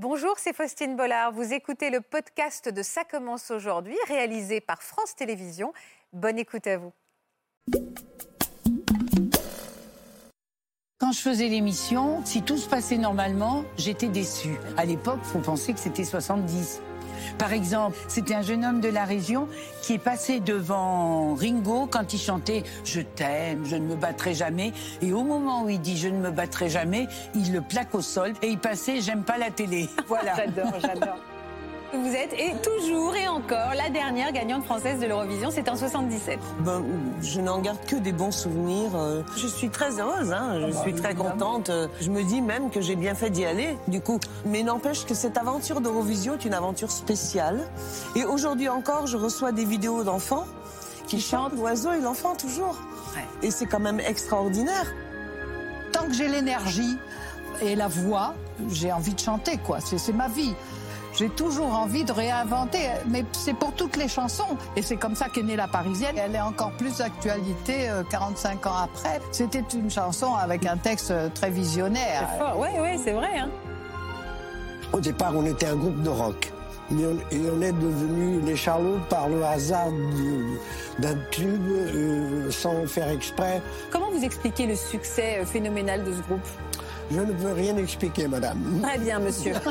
Bonjour, 0.00 0.34
c'est 0.36 0.54
Faustine 0.54 0.94
Bollard. 0.94 1.32
Vous 1.32 1.52
écoutez 1.52 1.90
le 1.90 2.00
podcast 2.00 2.68
de 2.68 2.84
Ça 2.84 3.02
commence 3.02 3.50
aujourd'hui, 3.50 3.96
réalisé 4.06 4.60
par 4.60 4.80
France 4.80 5.16
Télévisions. 5.16 5.72
Bonne 6.12 6.38
écoute 6.38 6.68
à 6.68 6.78
vous. 6.78 6.92
Quand 11.00 11.10
je 11.10 11.18
faisais 11.18 11.48
l'émission, 11.48 12.24
si 12.24 12.42
tout 12.42 12.58
se 12.58 12.68
passait 12.68 12.96
normalement, 12.96 13.64
j'étais 13.76 14.06
déçue. 14.06 14.56
À 14.76 14.84
l'époque, 14.84 15.18
faut 15.24 15.40
penser 15.40 15.72
que 15.72 15.80
c'était 15.80 16.04
70. 16.04 16.80
Par 17.38 17.52
exemple, 17.52 17.96
c'était 18.08 18.34
un 18.34 18.42
jeune 18.42 18.64
homme 18.64 18.80
de 18.80 18.88
la 18.88 19.04
région 19.04 19.48
qui 19.82 19.94
est 19.94 19.98
passé 19.98 20.40
devant 20.40 21.34
Ringo 21.34 21.86
quand 21.90 22.12
il 22.12 22.18
chantait 22.18 22.62
Je 22.84 23.00
t'aime, 23.00 23.64
je 23.64 23.76
ne 23.76 23.86
me 23.86 23.96
battrai 23.96 24.34
jamais. 24.34 24.72
Et 25.02 25.12
au 25.12 25.22
moment 25.22 25.64
où 25.64 25.68
il 25.68 25.80
dit 25.80 25.96
Je 25.96 26.08
ne 26.08 26.18
me 26.18 26.30
battrai 26.30 26.68
jamais, 26.68 27.06
il 27.34 27.52
le 27.52 27.60
plaque 27.60 27.94
au 27.94 28.00
sol 28.00 28.32
et 28.42 28.48
il 28.48 28.58
passait 28.58 29.00
J'aime 29.00 29.22
pas 29.22 29.38
la 29.38 29.50
télé. 29.50 29.88
Voilà. 30.06 30.34
j'adore, 30.36 30.80
j'adore. 30.80 31.18
Vous 31.92 32.14
êtes 32.14 32.34
et 32.34 32.52
toujours 32.62 33.16
et 33.16 33.26
encore 33.28 33.72
la 33.74 33.88
dernière 33.88 34.30
gagnante 34.32 34.64
française 34.64 35.00
de 35.00 35.06
l'Eurovision, 35.06 35.48
c'est 35.50 35.70
en 35.70 35.76
77. 35.76 36.38
Ben, 36.60 36.84
je 37.22 37.40
n'en 37.40 37.60
garde 37.60 37.78
que 37.86 37.96
des 37.96 38.12
bons 38.12 38.30
souvenirs. 38.30 38.90
Euh. 38.94 39.22
Je 39.38 39.46
suis 39.46 39.70
très 39.70 39.98
heureuse, 39.98 40.30
hein. 40.30 40.60
je 40.66 40.76
suis 40.76 40.92
très 40.92 41.14
contente. 41.14 41.70
Je 42.00 42.10
me 42.10 42.22
dis 42.24 42.42
même 42.42 42.68
que 42.68 42.82
j'ai 42.82 42.94
bien 42.94 43.14
fait 43.14 43.30
d'y 43.30 43.46
aller, 43.46 43.78
du 43.88 44.02
coup. 44.02 44.20
Mais 44.44 44.62
n'empêche 44.62 45.06
que 45.06 45.14
cette 45.14 45.38
aventure 45.38 45.80
d'Eurovision 45.80 46.34
est 46.34 46.44
une 46.44 46.52
aventure 46.52 46.90
spéciale. 46.90 47.66
Et 48.14 48.26
aujourd'hui 48.26 48.68
encore, 48.68 49.06
je 49.06 49.16
reçois 49.16 49.52
des 49.52 49.64
vidéos 49.64 50.04
d'enfants 50.04 50.44
qui 51.06 51.22
chantent 51.22 51.54
l'oiseau 51.54 51.92
et 51.92 52.00
l'enfant 52.00 52.34
toujours. 52.36 52.76
Et 53.42 53.50
c'est 53.50 53.66
quand 53.66 53.80
même 53.80 54.00
extraordinaire. 54.00 54.92
Tant 55.92 56.04
que 56.04 56.12
j'ai 56.12 56.28
l'énergie 56.28 56.98
et 57.62 57.74
la 57.74 57.88
voix, 57.88 58.34
j'ai 58.70 58.92
envie 58.92 59.14
de 59.14 59.20
chanter, 59.20 59.56
quoi. 59.56 59.78
C'est 59.80 60.12
ma 60.12 60.28
vie. 60.28 60.54
J'ai 61.14 61.28
toujours 61.28 61.74
envie 61.74 62.04
de 62.04 62.12
réinventer, 62.12 62.88
mais 63.06 63.24
c'est 63.32 63.54
pour 63.54 63.72
toutes 63.72 63.96
les 63.96 64.08
chansons. 64.08 64.56
Et 64.76 64.82
c'est 64.82 64.96
comme 64.96 65.14
ça 65.14 65.28
qu'est 65.28 65.42
née 65.42 65.56
La 65.56 65.68
Parisienne. 65.68 66.16
Elle 66.16 66.34
est 66.34 66.40
encore 66.40 66.72
plus 66.72 66.98
d'actualité 66.98 67.90
45 68.10 68.66
euh, 68.66 68.68
ans 68.68 68.76
après. 68.84 69.20
C'était 69.32 69.64
une 69.74 69.90
chanson 69.90 70.34
avec 70.34 70.66
un 70.66 70.76
texte 70.76 71.10
euh, 71.10 71.28
très 71.34 71.50
visionnaire. 71.50 72.28
Oui, 72.56 72.68
oui, 72.80 73.00
c'est 73.02 73.12
vrai. 73.12 73.38
Hein. 73.38 73.50
Au 74.92 75.00
départ, 75.00 75.32
on 75.34 75.44
était 75.44 75.66
un 75.66 75.76
groupe 75.76 76.02
de 76.02 76.08
rock. 76.08 76.52
Et 76.90 76.94
on 76.94 77.60
est 77.60 77.72
devenu 77.72 78.40
les 78.40 78.56
Charlots 78.56 79.00
par 79.10 79.28
le 79.28 79.44
hasard 79.44 79.90
d'un 80.98 81.16
tube, 81.30 81.68
euh, 81.68 82.50
sans 82.50 82.86
faire 82.86 83.10
exprès. 83.10 83.60
Comment 83.90 84.10
vous 84.10 84.24
expliquez 84.24 84.66
le 84.66 84.74
succès 84.74 85.44
phénoménal 85.44 86.02
de 86.02 86.12
ce 86.12 86.20
groupe? 86.22 86.46
Je 87.10 87.20
ne 87.20 87.32
peux 87.32 87.52
rien 87.52 87.76
expliquer, 87.76 88.28
madame. 88.28 88.80
Très 88.82 88.98
bien, 88.98 89.18
monsieur. 89.18 89.54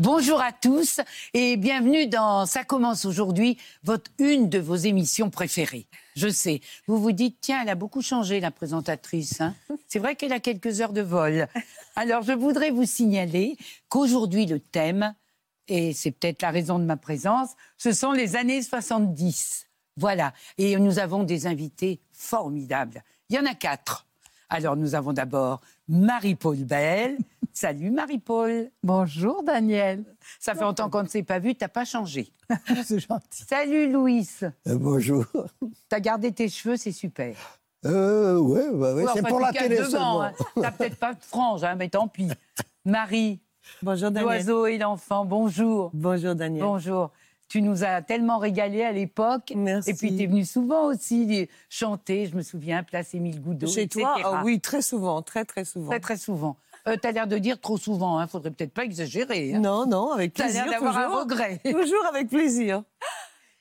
Bonjour 0.00 0.40
à 0.40 0.52
tous 0.52 1.00
et 1.32 1.56
bienvenue 1.56 2.06
dans 2.06 2.44
Ça 2.44 2.62
commence 2.62 3.06
aujourd'hui, 3.06 3.56
votre 3.84 4.10
une 4.18 4.50
de 4.50 4.58
vos 4.58 4.76
émissions 4.76 5.30
préférées. 5.30 5.86
Je 6.16 6.28
sais, 6.28 6.60
vous 6.86 6.98
vous 6.98 7.12
dites, 7.12 7.38
tiens, 7.40 7.62
elle 7.62 7.68
a 7.68 7.74
beaucoup 7.74 8.00
changé 8.00 8.38
la 8.38 8.52
présentatrice. 8.52 9.40
Hein. 9.40 9.54
C'est 9.88 9.98
vrai 9.98 10.14
qu'elle 10.14 10.32
a 10.32 10.40
quelques 10.40 10.80
heures 10.80 10.92
de 10.92 11.00
vol. 11.00 11.48
Alors 11.96 12.22
je 12.22 12.32
voudrais 12.32 12.70
vous 12.70 12.84
signaler 12.84 13.56
qu'aujourd'hui 13.88 14.46
le 14.46 14.60
thème, 14.60 15.14
et 15.66 15.92
c'est 15.92 16.10
peut-être 16.10 16.42
la 16.42 16.50
raison 16.50 16.78
de 16.78 16.84
ma 16.84 16.96
présence, 16.96 17.50
ce 17.78 17.92
sont 17.92 18.12
les 18.12 18.36
années 18.36 18.62
70. 18.62 19.66
Voilà, 19.96 20.34
et 20.58 20.76
nous 20.76 20.98
avons 20.98 21.22
des 21.22 21.46
invités 21.46 22.00
formidables. 22.12 23.02
Il 23.30 23.36
y 23.36 23.38
en 23.38 23.46
a 23.46 23.54
quatre. 23.54 24.06
Alors 24.48 24.76
nous 24.76 24.94
avons 24.94 25.12
d'abord 25.12 25.60
Marie-Paul 25.88 26.64
Bell. 26.64 27.18
Salut 27.52 27.90
Marie-Paul. 27.90 28.70
Bonjour 28.82 29.42
Daniel. 29.42 30.04
Ça 30.40 30.54
fait 30.54 30.62
longtemps 30.62 30.90
qu'on 30.90 31.02
ne 31.02 31.08
s'est 31.08 31.22
pas 31.22 31.38
vu, 31.38 31.54
t'as 31.54 31.68
pas 31.68 31.84
changé. 31.84 32.32
c'est 32.84 33.00
gentil. 33.00 33.44
Salut 33.48 33.92
Louis. 33.92 34.28
Euh, 34.42 34.76
bonjour. 34.76 35.24
T'as 35.88 36.00
gardé 36.00 36.32
tes 36.32 36.48
cheveux, 36.48 36.76
c'est 36.76 36.92
super. 36.92 37.36
Euh, 37.84 38.38
ouais, 38.38 38.70
bah 38.72 38.94
ouais, 38.94 39.04
c'est 39.12 39.26
pour 39.26 39.40
la 39.40 39.52
télé 39.52 39.76
seulement. 39.76 40.22
Hein. 40.22 40.32
T'as 40.60 40.72
peut-être 40.72 40.96
pas 40.96 41.12
de 41.14 41.22
frange, 41.22 41.62
hein, 41.64 41.76
mais 41.76 41.90
tant 41.90 42.08
pis. 42.08 42.30
Marie. 42.84 43.40
Bonjour 43.82 44.10
Daniel. 44.10 44.24
L'oiseau 44.24 44.66
et 44.66 44.78
l'enfant, 44.78 45.24
bonjour. 45.24 45.90
Bonjour 45.92 46.34
Daniel. 46.34 46.64
Bonjour. 46.64 47.12
Tu 47.54 47.62
nous 47.62 47.84
as 47.84 48.02
tellement 48.02 48.38
régalé 48.38 48.82
à 48.82 48.90
l'époque. 48.90 49.52
Merci. 49.54 49.90
Et 49.90 49.94
puis, 49.94 50.16
tu 50.16 50.24
es 50.24 50.26
venu 50.26 50.44
souvent 50.44 50.86
aussi 50.86 51.48
chanter, 51.68 52.26
je 52.26 52.34
me 52.34 52.42
souviens, 52.42 52.82
Place 52.82 53.14
Émile 53.14 53.40
Goudot. 53.40 53.68
Chez 53.68 53.86
toi? 53.86 54.16
oh 54.24 54.38
Oui, 54.42 54.58
très 54.58 54.82
souvent, 54.82 55.22
très, 55.22 55.44
très 55.44 55.64
souvent. 55.64 55.90
Très, 55.90 56.00
très 56.00 56.16
souvent. 56.16 56.56
Euh, 56.88 56.96
tu 57.00 57.06
as 57.06 57.12
l'air 57.12 57.28
de 57.28 57.38
dire 57.38 57.60
trop 57.60 57.78
souvent, 57.78 58.18
il 58.18 58.24
hein. 58.24 58.26
faudrait 58.26 58.50
peut-être 58.50 58.74
pas 58.74 58.82
exagérer. 58.82 59.54
Hein. 59.54 59.60
Non, 59.60 59.86
non, 59.86 60.10
avec 60.10 60.34
plaisir. 60.34 60.64
Tu 60.64 60.68
as 60.68 60.70
l'air 60.72 60.80
d'avoir 60.80 60.98
un 60.98 61.20
regret. 61.20 61.60
Toujours 61.70 62.04
avec 62.06 62.28
plaisir. 62.28 62.82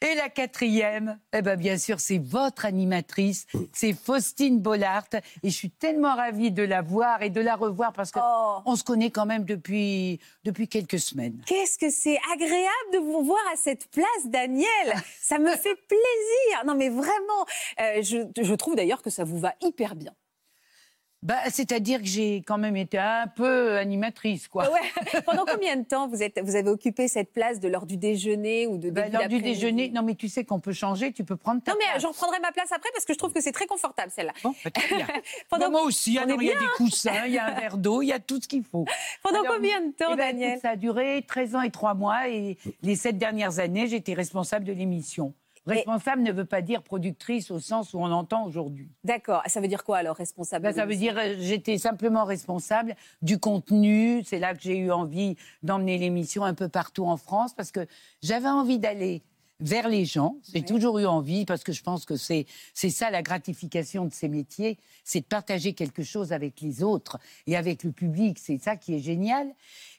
Et 0.04 0.16
la 0.16 0.28
quatrième, 0.28 1.18
eh 1.32 1.42
ben 1.42 1.56
bien 1.56 1.78
sûr, 1.78 2.02
c'est 2.02 2.18
votre 2.18 2.66
animatrice, 2.66 3.48
c'est 3.72 3.94
Faustine 3.94 4.60
Bollard. 4.60 5.08
Et 5.44 5.50
je 5.50 5.56
suis 5.56 5.70
tellement 5.70 6.14
ravie 6.16 6.52
de 6.52 6.62
la 6.62 6.82
voir 6.82 7.22
et 7.22 7.30
de 7.30 7.40
la 7.40 7.56
revoir 7.56 7.94
parce 7.94 8.12
qu'on 8.12 8.20
oh. 8.22 8.58
on 8.66 8.76
se 8.76 8.84
connaît 8.84 9.12
quand 9.12 9.26
même 9.26 9.46
depuis, 9.46 10.20
depuis 10.44 10.68
quelques 10.68 11.00
semaines. 11.00 11.40
Qu'est-ce 11.46 11.78
que 11.78 11.90
c'est 11.90 12.20
agréable 12.34 12.92
de 12.92 12.98
vous 12.98 13.24
voir 13.24 13.40
à 13.54 13.56
cette 13.56 13.90
place, 13.92 14.26
Daniel. 14.26 14.68
Ça 15.22 15.40
me 15.40 15.52
fait 15.56 15.76
plaisir. 15.88 16.66
Non, 16.66 16.76
mais 16.76 16.90
vraiment, 16.90 17.46
euh, 17.80 18.02
je, 18.02 18.18
je 18.44 18.54
trouve 18.56 18.76
d'ailleurs 18.76 19.02
que 19.02 19.10
ça 19.10 19.24
vous 19.24 19.40
va 19.40 19.56
hyper 19.62 19.96
bien. 19.96 20.12
Bah, 21.24 21.36
c'est-à-dire 21.50 22.02
que 22.02 22.06
j'ai 22.06 22.44
quand 22.46 22.58
même 22.58 22.76
été 22.76 22.98
un 22.98 23.28
peu 23.28 23.78
animatrice, 23.78 24.50
quoi. 24.50 24.70
Ouais. 24.70 25.22
Pendant 25.26 25.46
combien 25.46 25.78
de 25.78 25.86
temps 25.86 26.10
vous, 26.10 26.22
êtes, 26.22 26.38
vous 26.44 26.58
avez 26.58 26.70
occupé 26.70 27.08
cette 27.08 27.32
place 27.32 27.62
de 27.62 27.70
l'heure 27.70 27.86
du 27.86 27.96
déjeuner 27.96 28.68
ou 28.68 28.78
de 28.78 28.90
bah, 28.90 29.08
L'heure 29.08 29.30
du 29.30 29.42
déjeuner, 29.42 29.90
non 29.90 30.04
mais 30.04 30.16
tu 30.16 30.28
sais 30.28 30.44
qu'on 30.44 30.60
peut 30.60 30.74
changer, 30.74 31.14
tu 31.14 31.24
peux 31.24 31.38
prendre 31.38 31.64
ta 31.64 31.72
Non 31.72 31.78
mais 31.80 31.98
j'en 32.02 32.12
prendrai 32.12 32.40
ma 32.42 32.52
place 32.52 32.74
après 32.74 32.90
parce 32.94 33.06
que 33.06 33.14
je 33.14 33.18
trouve 33.18 33.32
que 33.32 33.40
c'est 33.40 33.54
très 33.54 33.68
confortable 33.68 34.12
celle-là. 34.14 34.34
Bon, 34.44 34.54
bah, 34.66 34.72
très 34.72 34.96
bien. 34.96 35.08
Pendant... 35.50 35.72
moi 35.72 35.84
aussi, 35.84 36.18
alors 36.18 36.42
il 36.42 36.50
y 36.50 36.52
a 36.52 36.60
des 36.60 36.68
coussins, 36.76 37.26
il 37.26 37.34
y 37.34 37.38
a 37.38 37.46
un 37.46 37.54
verre 37.54 37.78
d'eau, 37.78 38.02
il 38.02 38.08
y 38.08 38.14
a 38.14 38.20
tout 38.20 38.42
ce 38.42 38.48
qu'il 38.50 38.66
faut. 38.66 38.86
Pendant 39.24 39.44
combien 39.48 39.80
de 39.80 39.94
temps, 39.94 40.12
eh 40.12 40.18
ben, 40.18 40.34
Daniel? 40.34 40.60
Ça 40.60 40.72
a 40.72 40.76
duré 40.76 41.24
13 41.26 41.56
ans 41.56 41.62
et 41.62 41.72
3 41.72 41.94
mois 41.94 42.28
et 42.28 42.58
les 42.82 42.96
7 42.98 43.18
dernières 43.18 43.60
années, 43.60 43.88
j'étais 43.88 44.14
responsable 44.14 44.66
de 44.66 44.74
l'émission. 44.74 45.34
Responsable 45.66 46.24
ne 46.24 46.32
veut 46.32 46.46
pas 46.46 46.62
dire 46.62 46.84
productrice 46.84 47.50
au 47.52 47.60
sens 47.60 47.94
où 47.94 48.00
on 48.00 48.12
entend 48.12 48.46
aujourd'hui. 48.46 48.90
D'accord. 49.04 49.42
Ça 49.48 49.62
veut 49.62 49.68
dire 49.68 49.84
quoi 49.84 49.98
alors, 49.98 50.16
responsable 50.16 50.64
ben, 50.64 50.74
Ça 50.74 50.86
veut 50.86 50.96
dire 50.96 51.18
euh, 51.18 51.36
j'étais 51.40 51.78
simplement 51.78 52.26
responsable 52.26 52.96
du 53.22 53.40
contenu. 53.40 54.24
C'est 54.26 54.40
là 54.40 54.54
que 54.54 54.62
j'ai 54.62 54.78
eu 54.78 54.92
envie 54.92 55.38
d'emmener 55.62 55.98
l'émission 55.98 56.44
un 56.44 56.54
peu 56.54 56.68
partout 56.68 57.06
en 57.06 57.18
France 57.18 57.54
parce 57.54 57.72
que 57.72 57.88
j'avais 58.22 58.50
envie 58.50 58.80
d'aller 58.80 59.24
vers 59.60 59.88
les 59.88 60.06
gens. 60.06 60.38
J'ai 60.54 60.64
toujours 60.64 61.00
eu 61.00 61.06
envie, 61.06 61.46
parce 61.46 61.64
que 61.64 61.72
je 61.72 61.84
pense 61.84 62.06
que 62.06 62.16
c'est, 62.16 62.46
c'est 62.74 62.90
ça 62.90 63.10
la 63.12 63.22
gratification 63.22 64.06
de 64.06 64.14
ces 64.14 64.28
métiers, 64.28 64.78
c'est 65.04 65.22
de 65.22 65.26
partager 65.26 65.74
quelque 65.74 66.04
chose 66.04 66.34
avec 66.34 66.60
les 66.62 66.84
autres 66.84 67.20
et 67.48 67.56
avec 67.56 67.84
le 67.84 67.92
public. 67.92 68.40
C'est 68.40 68.58
ça 68.58 68.76
qui 68.76 68.96
est 68.96 69.00
génial. 69.00 69.48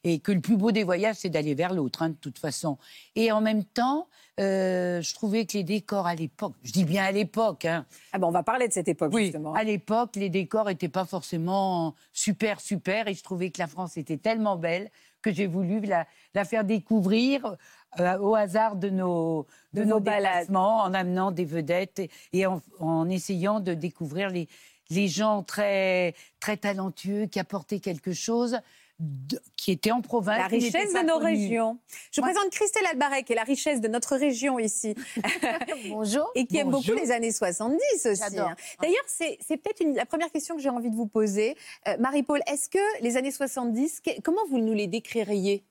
Et 0.02 0.18
que 0.18 0.32
le 0.32 0.40
plus 0.40 0.56
beau 0.56 0.70
des 0.70 0.84
voyages, 0.84 1.16
c'est 1.16 1.30
d'aller 1.30 1.54
vers 1.54 1.72
l'autre, 1.72 2.02
hein, 2.02 2.10
de 2.10 2.16
toute 2.16 2.38
façon. 2.38 2.76
Et 3.16 3.32
en 3.32 3.40
même 3.40 3.64
temps, 3.64 4.08
euh, 4.40 5.00
je 5.00 5.14
trouvais 5.14 5.46
que 5.46 5.56
les 5.56 5.64
décors 5.64 6.06
à 6.06 6.14
l'époque, 6.14 6.54
je 6.62 6.72
dis 6.72 6.84
bien 6.84 7.04
à 7.04 7.12
l'époque. 7.12 7.64
Hein, 7.64 7.86
ah 8.12 8.18
ben 8.18 8.26
on 8.26 8.32
va 8.32 8.42
parler 8.42 8.68
de 8.68 8.72
cette 8.72 8.88
époque, 8.88 9.12
oui, 9.14 9.26
justement. 9.26 9.54
À 9.54 9.64
l'époque, 9.64 10.16
les 10.16 10.28
décors 10.28 10.66
n'étaient 10.66 10.88
pas 10.88 11.06
forcément 11.06 11.94
super, 12.12 12.60
super. 12.60 13.08
Et 13.08 13.14
je 13.14 13.22
trouvais 13.22 13.50
que 13.50 13.60
la 13.60 13.66
France 13.66 13.96
était 13.96 14.18
tellement 14.18 14.56
belle 14.56 14.90
que 15.24 15.32
j'ai 15.32 15.46
voulu 15.46 15.80
la, 15.80 16.06
la, 16.34 16.44
faire 16.44 16.64
découvrir 16.64 17.56
euh, 17.98 18.18
au 18.18 18.34
hasard 18.34 18.76
de 18.76 18.90
nos, 18.90 19.46
de, 19.72 19.82
nos, 19.82 20.02
en 20.54 20.92
amenant 20.92 21.32
des 21.32 21.46
vedettes 21.46 22.02
et, 22.34 22.44
en, 22.46 23.08
essayant 23.08 23.58
de 23.58 23.72
découvrir 23.72 24.28
les, 24.28 24.48
les 24.90 25.08
gens 25.08 25.42
très, 25.42 26.14
très 26.40 26.58
talentueux 26.58 27.24
qui 27.24 27.40
apportaient 27.40 27.80
quelque 27.80 28.12
chose 28.12 28.58
qui 29.56 29.72
était 29.72 29.90
en 29.90 30.00
province. 30.00 30.38
La 30.38 30.46
richesse 30.46 30.92
de 30.92 31.06
nos 31.06 31.18
régions. 31.18 31.78
Je 32.12 32.20
présente 32.20 32.50
Christelle 32.50 32.86
Albarek, 32.92 33.26
qui 33.26 33.32
est 33.32 33.36
la 33.36 33.42
richesse 33.42 33.80
de 33.80 33.88
notre 33.88 34.16
région 34.16 34.58
ici. 34.58 34.94
Bonjour. 35.88 36.30
Et 36.34 36.46
qui 36.46 36.58
aime 36.58 36.70
beaucoup 36.70 36.92
les 36.92 37.10
années 37.10 37.32
70 37.32 37.78
aussi. 38.06 38.38
Hein. 38.38 38.54
D'ailleurs, 38.80 39.04
c'est 39.06 39.56
peut-être 39.56 39.84
la 39.96 40.06
première 40.06 40.30
question 40.30 40.56
que 40.56 40.62
j'ai 40.62 40.68
envie 40.68 40.90
de 40.90 40.96
vous 40.96 41.06
poser. 41.06 41.56
Euh, 41.88 41.96
Marie-Paul, 41.98 42.40
est-ce 42.46 42.68
que 42.68 43.02
les 43.02 43.16
années 43.16 43.32
70, 43.32 44.02
comment 44.22 44.46
vous 44.48 44.58
nous 44.58 44.74
les 44.74 44.86
décririez? 44.86 45.64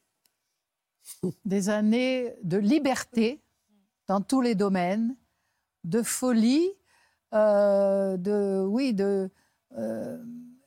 Des 1.45 1.69
années 1.69 2.33
de 2.43 2.57
liberté 2.57 3.41
dans 4.07 4.21
tous 4.21 4.41
les 4.41 4.55
domaines, 4.55 5.15
de 5.83 6.01
folie, 6.01 6.69
euh, 7.33 8.17
de, 8.17 8.63
oui, 8.65 8.93
de, 8.93 9.29
euh, 9.77 10.17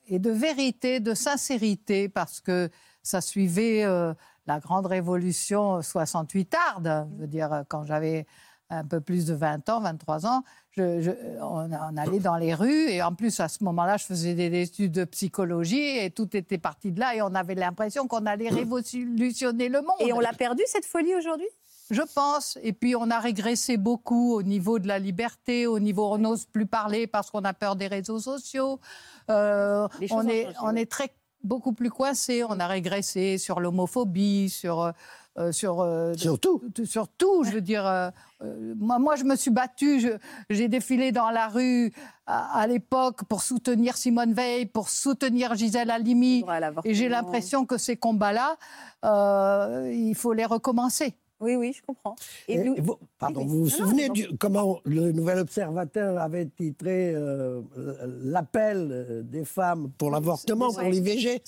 et 0.07 0.19
de 0.19 0.31
vérité, 0.31 0.99
de 0.99 1.13
sincérité, 1.13 2.09
parce 2.09 2.39
que 2.39 2.69
ça 3.03 3.21
suivait 3.21 3.83
euh, 3.83 4.13
la 4.47 4.59
grande 4.59 4.85
révolution 4.85 5.81
68 5.81 6.45
tarde. 6.45 7.07
Je 7.15 7.21
veux 7.21 7.27
dire, 7.27 7.63
quand 7.69 7.83
j'avais 7.85 8.25
un 8.69 8.83
peu 8.83 8.99
plus 8.99 9.25
de 9.25 9.33
20 9.33 9.69
ans, 9.69 9.79
23 9.79 10.25
ans, 10.25 10.43
je- 10.71 10.99
je- 11.01 11.11
on, 11.41 11.71
on 11.71 11.97
allait 11.97 12.19
dans 12.19 12.35
les 12.35 12.53
rues 12.53 12.89
et 12.89 13.01
en 13.01 13.13
plus 13.15 13.39
à 13.39 13.47
ce 13.47 13.63
moment-là, 13.63 13.95
je 13.95 14.03
faisais 14.05 14.33
des 14.33 14.61
études 14.61 14.91
de 14.91 15.05
psychologie 15.05 15.97
et 15.99 16.11
tout 16.11 16.35
était 16.35 16.57
parti 16.57 16.91
de 16.91 16.99
là 16.99 17.15
et 17.15 17.21
on 17.21 17.33
avait 17.33 17.55
l'impression 17.55 18.07
qu'on 18.07 18.25
allait 18.25 18.49
révolutionner 18.49 19.69
le 19.69 19.81
monde. 19.81 19.95
Et 20.01 20.11
on 20.11 20.19
l'a 20.19 20.33
perdu, 20.33 20.63
cette 20.65 20.85
folie, 20.85 21.15
aujourd'hui? 21.15 21.47
Je 21.89 22.01
pense. 22.13 22.57
Et 22.63 22.73
puis, 22.73 22.95
on 22.95 23.09
a 23.09 23.19
régressé 23.19 23.77
beaucoup 23.77 24.33
au 24.33 24.43
niveau 24.43 24.79
de 24.79 24.87
la 24.87 24.99
liberté, 24.99 25.67
au 25.67 25.79
niveau 25.79 26.11
on 26.13 26.17
n'ose 26.17 26.45
plus 26.45 26.65
parler 26.65 27.07
parce 27.07 27.31
qu'on 27.31 27.43
a 27.45 27.53
peur 27.53 27.75
des 27.75 27.87
réseaux 27.87 28.19
sociaux. 28.19 28.79
Euh, 29.29 29.87
Les 29.99 30.07
choses 30.07 30.23
on, 30.25 30.27
est, 30.27 30.47
on 30.61 30.75
est 30.75 30.89
très 30.89 31.09
beaucoup 31.43 31.71
plus 31.73 31.89
coincé. 31.89 32.43
On 32.43 32.59
a 32.59 32.67
régressé 32.67 33.37
sur 33.37 33.59
l'homophobie, 33.59 34.49
sur 34.49 34.81
euh, 34.81 34.91
euh, 35.37 35.51
sur 35.51 35.81
euh, 35.81 36.13
Surtout. 36.15 36.61
de- 36.75 36.83
sur 36.83 37.07
tout. 37.07 37.43
Je 37.43 37.51
veux 37.51 37.61
dire, 37.61 37.85
euh, 37.85 38.09
euh, 38.41 38.73
moi, 38.75 38.97
moi, 38.97 39.15
je 39.15 39.23
me 39.23 39.35
suis 39.35 39.51
battue. 39.51 40.01
J'ai 40.49 40.67
défilé 40.67 41.11
dans 41.11 41.29
la 41.29 41.47
rue 41.47 41.93
à, 42.25 42.59
à 42.59 42.65
l'époque 42.67 43.23
pour 43.25 43.43
soutenir 43.43 43.97
Simone 43.97 44.33
Veil, 44.33 44.65
pour 44.65 44.89
soutenir 44.89 45.53
Gisèle 45.55 45.91
Halimi. 45.91 46.43
Et 46.85 46.95
j'ai 46.95 47.07
l'impression 47.07 47.65
que 47.67 47.77
ces 47.77 47.95
combats-là, 47.97 48.57
euh, 49.05 49.91
il 49.93 50.15
faut 50.15 50.33
les 50.33 50.45
recommencer. 50.45 51.15
Oui, 51.39 51.55
oui, 51.55 51.73
je 51.73 51.81
comprends. 51.83 52.15
Et 52.47 52.55
Et 52.55 52.63
vous- 52.63 52.75
vous- 52.79 52.97
pardon, 53.19 53.41
oui, 53.41 53.47
vous 53.47 53.57
vous 53.59 53.63
non, 53.65 53.69
souvenez 53.69 54.07
non, 54.07 54.13
du, 54.13 54.27
comment 54.39 54.79
le 54.85 55.11
Nouvel 55.11 55.37
Observateur 55.39 56.17
avait 56.17 56.47
titré 56.47 57.13
euh, 57.13 57.61
l'appel 58.23 58.89
euh, 58.91 59.21
des 59.23 59.45
femmes 59.45 59.91
pour 59.97 60.09
l'avortement, 60.11 60.69
pour 60.69 60.77
Ouais. 60.79 60.89
l'IVG 60.91 61.41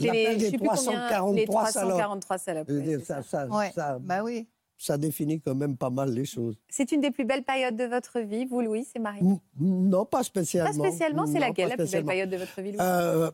L'appel 0.00 0.38
des 0.38 0.44
sais 0.50 0.58
plus 0.58 0.68
combien, 0.68 0.74
343 0.74 1.64
les 1.66 1.72
salopes. 1.72 1.90
343 1.90 2.38
salopes. 2.38 2.68
Ouais, 2.70 2.98
ça, 2.98 3.22
ça. 3.22 3.22
ça, 3.22 3.46
Ouais. 3.48 3.72
ça- 3.74 3.98
Bah 4.00 4.22
oui. 4.22 4.46
ça 4.76 4.98
définit 4.98 5.40
quand 5.40 5.54
même 5.54 5.76
pas 5.76 5.90
mal 5.90 6.12
les 6.12 6.24
choses. 6.26 6.56
C'est 6.68 6.92
une 6.92 7.00
des 7.00 7.10
plus 7.10 7.24
belles 7.24 7.44
périodes 7.44 7.76
de 7.76 7.84
votre 7.84 8.20
vie, 8.20 8.44
vous, 8.44 8.60
Louis, 8.60 8.86
c'est 8.90 8.98
Marie? 8.98 9.22
Non, 9.58 10.04
pas 10.04 10.18
Pas 10.18 10.22
spécialement. 10.24 10.72
spécialement, 10.84 11.26
c'est 11.26 11.38
laquelle 11.38 11.68
la 11.68 11.76
plus 11.76 11.78
belle 11.78 11.86
spécialement. 11.86 12.08
période 12.08 12.30
de 12.30 12.36
votre 12.36 12.60
vie, 12.60 12.72
Louis? 12.72 12.78
Euh, 12.80 13.30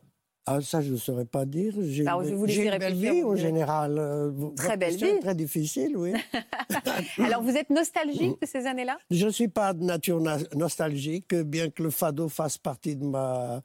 ah, 0.46 0.60
ça, 0.60 0.80
je 0.80 0.92
ne 0.92 0.96
saurais 0.96 1.24
pas 1.26 1.44
dire. 1.44 1.74
J'ai 1.80 2.04
j'ai 2.46 2.64
une 2.64 2.78
belle 2.78 2.94
vie 2.94 3.22
en 3.22 3.36
général. 3.36 3.98
Euh, 3.98 4.32
Très 4.56 4.76
belle 4.76 4.96
vie. 4.96 5.18
Très 5.20 5.34
difficile, 5.34 5.96
oui. 5.96 6.12
Alors, 7.18 7.42
vous 7.42 7.56
êtes 7.56 7.70
nostalgique 7.70 8.40
de 8.40 8.46
ces 8.46 8.66
années-là? 8.66 8.98
Je 9.10 9.26
ne 9.26 9.30
suis 9.30 9.48
pas 9.48 9.72
de 9.74 9.84
nature 9.84 10.20
na- 10.20 10.38
nostalgique, 10.56 11.34
bien 11.34 11.70
que 11.70 11.82
le 11.82 11.90
fado 11.90 12.28
fasse 12.28 12.58
partie 12.58 12.96
de 12.96 13.04
ma... 13.04 13.62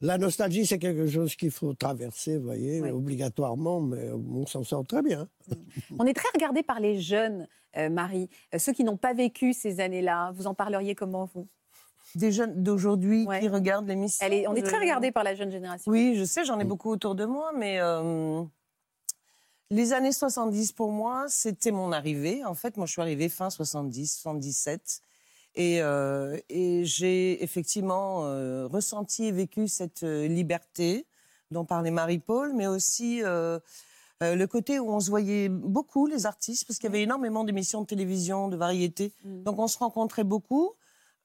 La 0.00 0.18
nostalgie, 0.18 0.66
c'est 0.66 0.78
quelque 0.78 1.06
chose 1.06 1.34
qu'il 1.36 1.50
faut 1.52 1.72
traverser, 1.72 2.36
vous 2.36 2.44
voyez, 2.44 2.80
Oui. 2.82 2.90
obligatoirement, 2.90 3.80
mais 3.80 4.10
on 4.10 4.44
s'en 4.44 4.62
sort 4.64 4.84
très 4.84 5.02
bien. 5.02 5.28
On 5.98 6.04
est 6.04 6.12
très 6.12 6.28
regardé 6.34 6.62
par 6.62 6.80
les 6.80 7.00
jeunes, 7.00 7.46
euh, 7.76 7.88
Marie. 7.88 8.28
Euh, 8.54 8.58
ceux 8.58 8.72
qui 8.72 8.84
n'ont 8.84 8.96
pas 8.98 9.14
vécu 9.14 9.52
ces 9.52 9.80
années-là, 9.80 10.32
vous 10.34 10.46
en 10.46 10.52
parleriez 10.54 10.94
comment, 10.94 11.30
vous? 11.32 11.46
Des 12.14 12.30
jeunes 12.32 12.62
d'aujourd'hui 12.62 13.26
Ouais. 13.26 13.40
qui 13.40 13.48
regardent 13.48 13.88
l'émission. 13.88 14.24
Elle 14.26 14.32
est- 14.34 14.46
On 14.46 14.54
est 14.54 14.62
très 14.62 14.78
regardé 14.78 15.10
par 15.10 15.24
la 15.24 15.34
jeune 15.34 15.50
génération. 15.50 15.90
Oui, 15.90 16.14
je 16.16 16.24
sais, 16.24 16.44
j'en 16.44 16.58
ai 16.60 16.64
beaucoup 16.64 16.90
autour 16.90 17.14
de 17.14 17.24
moi, 17.24 17.52
mais 17.56 17.80
euh, 17.80 18.42
les 19.70 19.92
années 19.92 20.12
70 20.12 20.72
pour 20.72 20.92
moi, 20.92 21.24
c'était 21.28 21.70
mon 21.72 21.90
arrivée. 21.92 22.44
En 22.44 22.54
fait, 22.54 22.76
moi, 22.76 22.86
je 22.86 22.92
suis 22.92 23.00
arrivée 23.02 23.28
fin 23.28 23.50
70, 23.50 24.18
77. 24.20 25.00
Et, 25.56 25.80
euh, 25.82 26.36
et 26.48 26.84
j'ai 26.84 27.42
effectivement 27.42 28.24
euh, 28.26 28.66
ressenti 28.66 29.26
et 29.26 29.32
vécu 29.32 29.68
cette 29.68 30.02
euh, 30.02 30.26
liberté 30.26 31.06
dont 31.52 31.64
parlait 31.64 31.92
Marie-Paul, 31.92 32.52
mais 32.54 32.66
aussi 32.66 33.22
euh, 33.22 33.60
euh, 34.22 34.34
le 34.34 34.46
côté 34.48 34.80
où 34.80 34.90
on 34.90 34.98
se 34.98 35.10
voyait 35.10 35.48
beaucoup, 35.48 36.06
les 36.06 36.26
artistes, 36.26 36.66
parce 36.66 36.78
qu'il 36.78 36.88
y 36.88 36.92
avait 36.92 37.02
énormément 37.02 37.44
d'émissions 37.44 37.82
de 37.82 37.86
télévision, 37.86 38.48
de 38.48 38.56
variétés. 38.56 39.12
Mm. 39.24 39.42
Donc 39.44 39.58
on 39.60 39.68
se 39.68 39.78
rencontrait 39.78 40.24
beaucoup. 40.24 40.72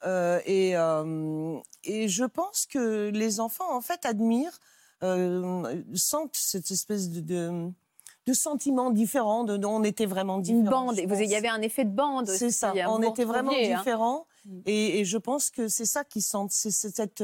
Euh, 0.05 0.39
et, 0.45 0.75
euh, 0.77 1.59
et 1.83 2.07
je 2.07 2.23
pense 2.23 2.65
que 2.65 3.09
les 3.09 3.39
enfants, 3.39 3.75
en 3.75 3.81
fait, 3.81 4.05
admirent, 4.05 4.59
euh, 5.03 5.81
sentent 5.93 6.35
cette 6.35 6.71
espèce 6.71 7.09
de, 7.09 7.21
de, 7.21 7.69
de 8.25 8.33
sentiment 8.33 8.91
différent, 8.91 9.43
de, 9.43 9.63
on 9.65 9.83
était 9.83 10.05
vraiment 10.05 10.37
différents. 10.39 10.59
Une 10.63 10.69
bande. 10.69 10.99
Vous- 11.07 11.21
Il 11.21 11.29
y 11.29 11.35
avait 11.35 11.47
un 11.49 11.61
effet 11.61 11.85
de 11.85 11.89
bande. 11.91 12.27
C'est 12.27 12.51
ça, 12.51 12.73
on 12.87 13.01
était 13.01 13.23
vraiment 13.25 13.49
retrouviez, 13.49 13.73
hein. 13.73 13.77
différents. 13.79 14.27
Mm. 14.45 14.59
Et, 14.65 14.99
et 14.99 15.05
je 15.05 15.17
pense 15.17 15.49
que 15.49 15.67
c'est 15.67 15.85
ça 15.85 16.03
qui 16.03 16.21
sentent, 16.21 16.51
c'est 16.51 16.71
cette, 16.71 17.23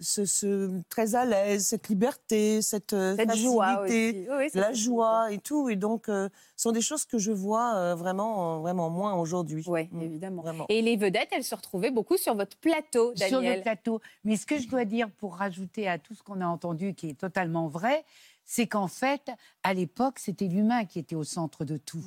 ce, 0.00 0.24
ce- 0.24 0.80
très 0.88 1.14
à 1.14 1.24
l'aise, 1.24 1.66
cette 1.66 1.88
liberté, 1.88 2.62
cette, 2.62 2.92
euh, 2.92 3.14
Cette 3.16 3.34
joie 3.36 3.76
facilité, 3.86 4.08
aussi. 4.20 4.28
Oui, 4.30 4.36
oui, 4.38 4.44
cette 4.50 4.54
la 4.62 4.72
joie 4.72 5.32
et 5.32 5.38
tout. 5.38 5.68
Et 5.68 5.76
donc, 5.76 6.08
euh, 6.08 6.28
ce 6.56 6.62
sont 6.62 6.72
des 6.72 6.80
choses 6.80 7.04
que 7.04 7.18
je 7.18 7.32
vois 7.32 7.74
euh, 7.76 7.94
vraiment, 7.94 8.56
euh, 8.56 8.58
vraiment 8.60 8.90
moins 8.90 9.14
aujourd'hui. 9.14 9.64
Oui, 9.66 9.88
Mm. 9.92 10.02
évidemment. 10.02 10.42
Vraiment. 10.42 10.66
Et 10.68 10.82
les 10.82 10.96
vedettes, 10.96 11.28
elles 11.32 11.44
se 11.44 11.54
retrouvaient 11.54 11.90
beaucoup 11.90 12.16
sur 12.16 12.34
votre 12.34 12.56
plateau, 12.56 13.14
sur 13.16 13.38
le 13.38 13.44
Daniel. 13.46 13.62
plateau. 13.62 14.00
Mais 14.24 14.36
ce 14.36 14.46
que 14.46 14.58
je 14.58 14.68
dois 14.68 14.84
dire 14.84 15.10
pour 15.10 15.36
rajouter 15.36 15.88
à 15.88 15.98
tout 15.98 16.14
ce 16.14 16.22
qu'on 16.22 16.40
a 16.40 16.46
entendu, 16.46 16.94
qui 16.94 17.10
est 17.10 17.18
totalement 17.18 17.68
vrai, 17.68 18.04
c'est 18.44 18.66
qu'en 18.66 18.88
fait, 18.88 19.30
à 19.62 19.72
l'époque, 19.74 20.18
c'était 20.18 20.48
l'humain 20.48 20.84
qui 20.84 20.98
était 20.98 21.14
au 21.16 21.24
centre 21.24 21.64
de 21.64 21.76
tout. 21.78 22.04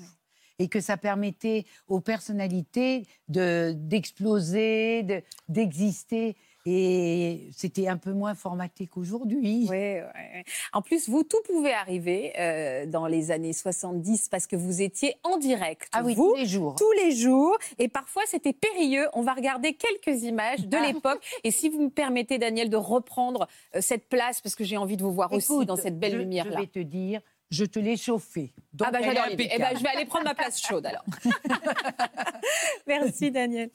Et 0.60 0.70
que 0.70 0.82
ça 0.82 0.98
permettait 0.98 1.66
aux 1.88 2.00
personnalités 2.00 3.06
de- 3.28 3.74
d'exploser, 3.76 5.04
de- 5.04 5.22
d'exister. 5.50 6.36
Et 6.70 7.48
c'était 7.56 7.88
un 7.88 7.96
peu 7.96 8.12
moins 8.12 8.36
formaté 8.36 8.88
qu'aujourd'hui. 8.88 9.68
Oui, 9.70 9.70
ouais. 9.70 10.04
En 10.74 10.82
plus, 10.82 11.08
vous, 11.08 11.24
tout 11.24 11.38
pouvait 11.46 11.72
arriver 11.72 12.34
euh, 12.38 12.86
dans 12.86 13.08
les 13.08 13.32
années 13.32 13.54
70 13.54 14.28
parce 14.28 14.48
que 14.48 14.58
vous 14.58 14.82
étiez 14.82 15.16
en 15.24 15.38
direct. 15.38 15.88
Ah 15.94 16.02
oui, 16.04 16.14
vous, 16.14 16.32
tous 16.32 16.36
les 16.36 16.46
jours. 16.46 16.76
tous 16.76 16.92
les 17.04 17.12
jours. 17.16 17.58
Et 17.80 17.88
parfois, 17.88 18.24
c'était 18.28 18.52
périlleux. 18.52 19.08
On 19.14 19.22
va 19.22 19.34
regarder 19.34 19.76
quelques 19.76 20.24
images 20.24 20.68
de 20.68 20.76
Ah. 20.76 20.86
l'époque. 20.88 21.24
Et 21.46 21.52
si 21.52 21.70
vous 21.70 21.84
me 21.84 21.90
permettez, 21.90 22.38
Daniel, 22.38 22.70
de 22.70 22.76
reprendre 22.76 23.48
euh, 23.74 23.80
cette 23.80 24.10
place, 24.10 24.42
parce 24.42 24.56
que 24.56 24.66
j'ai 24.66 24.76
envie 24.76 24.98
de 24.98 25.04
vous 25.04 25.14
voir 25.14 25.32
aussi 25.32 25.66
dans 25.66 25.78
cette 25.78 25.98
belle 25.98 26.18
lumière-là. 26.18 26.58
Je 26.58 26.62
vais 26.64 26.68
te 26.68 26.80
dire, 26.80 27.22
je 27.50 27.64
te 27.64 27.80
l'ai 27.80 27.96
chauffé. 27.96 28.52
Donc 28.74 28.90
Ah 28.90 28.92
bah 28.92 29.00
j'adore 29.02 29.28
l'idée. 29.30 29.46
Eh 29.46 29.58
ben, 29.58 29.68
impeccable. 29.68 29.78
je 29.80 29.84
vais 29.84 29.90
aller 29.98 30.06
prendre 30.06 30.26
ma 30.26 30.36
place 30.36 30.60
chaude 30.62 30.86
alors. 30.86 31.06
Merci 32.88 33.32
Daniel. 33.32 33.70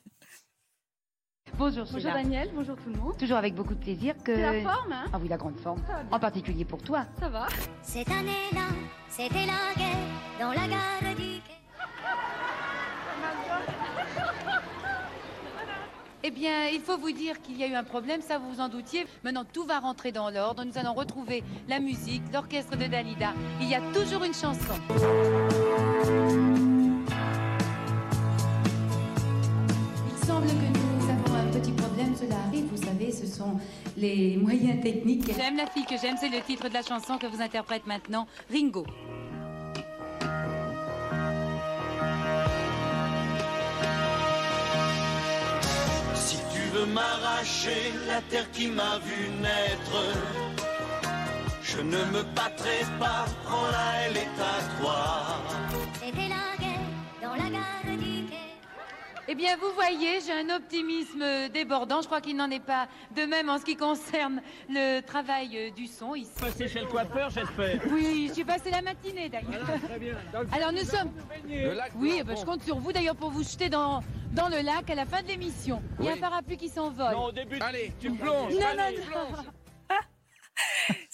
Bonjour, 1.58 1.84
Bonjour 1.84 2.00
Sheila. 2.00 2.14
Daniel, 2.14 2.50
bonjour 2.54 2.76
tout 2.76 2.90
le 2.92 2.98
monde. 2.98 3.16
Toujours 3.18 3.36
avec 3.36 3.54
beaucoup 3.54 3.74
de 3.74 3.80
plaisir 3.80 4.14
que. 4.24 4.34
C'est 4.34 4.62
la 4.62 4.70
forme, 4.70 4.92
hein 4.92 5.04
Ah 5.12 5.18
oui, 5.20 5.28
la 5.28 5.36
grande 5.36 5.56
forme. 5.58 5.80
Ça 5.86 5.92
va 5.94 6.02
bien. 6.02 6.16
En 6.16 6.18
particulier 6.20 6.64
pour 6.64 6.82
toi. 6.82 7.04
Ça 7.20 7.28
va 7.28 7.46
Cette 7.82 8.08
année-là, 8.10 8.68
c'était 9.08 9.46
la 9.46 9.74
guerre 9.76 9.96
dans 10.40 10.48
la 10.48 10.66
gare 10.68 11.14
du 11.14 11.14
quai. 11.16 11.40
Eh 16.24 16.30
bien, 16.30 16.68
il 16.68 16.80
faut 16.80 16.96
vous 16.98 17.10
dire 17.10 17.42
qu'il 17.42 17.58
y 17.58 17.64
a 17.64 17.66
eu 17.66 17.74
un 17.74 17.82
problème, 17.82 18.20
ça 18.22 18.38
vous 18.38 18.48
vous 18.52 18.60
en 18.60 18.68
doutiez. 18.68 19.06
Maintenant, 19.24 19.44
tout 19.44 19.64
va 19.64 19.80
rentrer 19.80 20.12
dans 20.12 20.30
l'ordre. 20.30 20.62
Nous 20.64 20.78
allons 20.78 20.94
retrouver 20.94 21.42
la 21.68 21.80
musique, 21.80 22.22
l'orchestre 22.32 22.76
de 22.76 22.86
Dalida. 22.86 23.32
Il 23.60 23.68
y 23.68 23.74
a 23.74 23.80
toujours 23.92 24.22
une 24.22 24.34
chanson. 24.34 24.74
Cela 32.16 32.36
arrive, 32.46 32.66
vous 32.66 32.82
savez, 32.82 33.12
ce 33.12 33.26
sont 33.26 33.58
les 33.96 34.36
moyens 34.42 34.82
techniques. 34.82 35.30
J'aime 35.36 35.56
la 35.56 35.66
fille 35.66 35.84
que 35.84 35.96
j'aime, 36.00 36.16
c'est 36.18 36.28
le 36.28 36.40
titre 36.40 36.68
de 36.68 36.74
la 36.74 36.82
chanson 36.82 37.18
que 37.18 37.26
vous 37.26 37.40
interprète 37.40 37.86
maintenant 37.86 38.26
Ringo. 38.50 38.84
Si 46.14 46.36
tu 46.52 46.60
veux 46.72 46.86
m'arracher 46.86 47.92
la 48.06 48.20
terre 48.22 48.50
qui 48.52 48.68
m'a 48.68 48.98
vu 48.98 49.28
naître, 49.40 50.42
je 51.62 51.80
ne 51.80 52.04
me 52.12 52.22
battrai 52.34 52.80
pas, 52.98 53.24
prends-la, 53.44 54.06
elle 54.06 54.16
est 54.16 54.20
à 54.20 54.80
toi. 54.80 55.51
Eh 59.28 59.36
bien, 59.36 59.56
vous 59.56 59.72
voyez, 59.74 60.20
j'ai 60.20 60.32
un 60.32 60.56
optimisme 60.56 61.48
débordant. 61.52 62.00
Je 62.00 62.06
crois 62.06 62.20
qu'il 62.20 62.36
n'en 62.36 62.50
est 62.50 62.64
pas 62.64 62.88
de 63.14 63.22
même 63.22 63.48
en 63.48 63.58
ce 63.58 63.64
qui 63.64 63.76
concerne 63.76 64.42
le 64.68 65.00
travail 65.00 65.56
euh, 65.56 65.70
du 65.70 65.86
son 65.86 66.16
ici. 66.16 66.32
Passé 66.40 66.66
chez 66.66 66.80
le 66.80 66.86
coiffeur, 66.86 67.30
j'espère. 67.30 67.80
Oui, 67.92 68.32
j'ai 68.34 68.44
passé 68.44 68.70
la 68.70 68.82
matinée 68.82 69.28
d'ailleurs. 69.28 69.64
Très 69.88 69.98
bien. 69.98 70.16
Alors 70.52 70.72
nous 70.72 70.84
sommes. 70.84 71.12
Oui, 71.96 72.16
eh 72.18 72.24
ben, 72.24 72.36
je 72.36 72.44
compte 72.44 72.64
sur 72.64 72.78
vous 72.78 72.92
d'ailleurs 72.92 73.14
pour 73.14 73.30
vous 73.30 73.44
jeter 73.44 73.68
dans, 73.68 74.02
dans 74.32 74.48
le 74.48 74.60
lac 74.60 74.90
à 74.90 74.94
la 74.96 75.06
fin 75.06 75.22
de 75.22 75.28
l'émission. 75.28 75.80
Il 76.00 76.06
y 76.06 76.08
a 76.08 76.14
un 76.14 76.16
parapluie 76.16 76.56
qui 76.56 76.68
s'envole. 76.68 77.12
Non, 77.12 77.26
au 77.26 77.32
début. 77.32 77.58
Allez, 77.60 77.92
tu 78.00 78.10
plonges. 78.10 78.52
Non, 78.54 78.60
non, 78.60 78.82
allez. 78.82 78.98
non. 78.98 79.44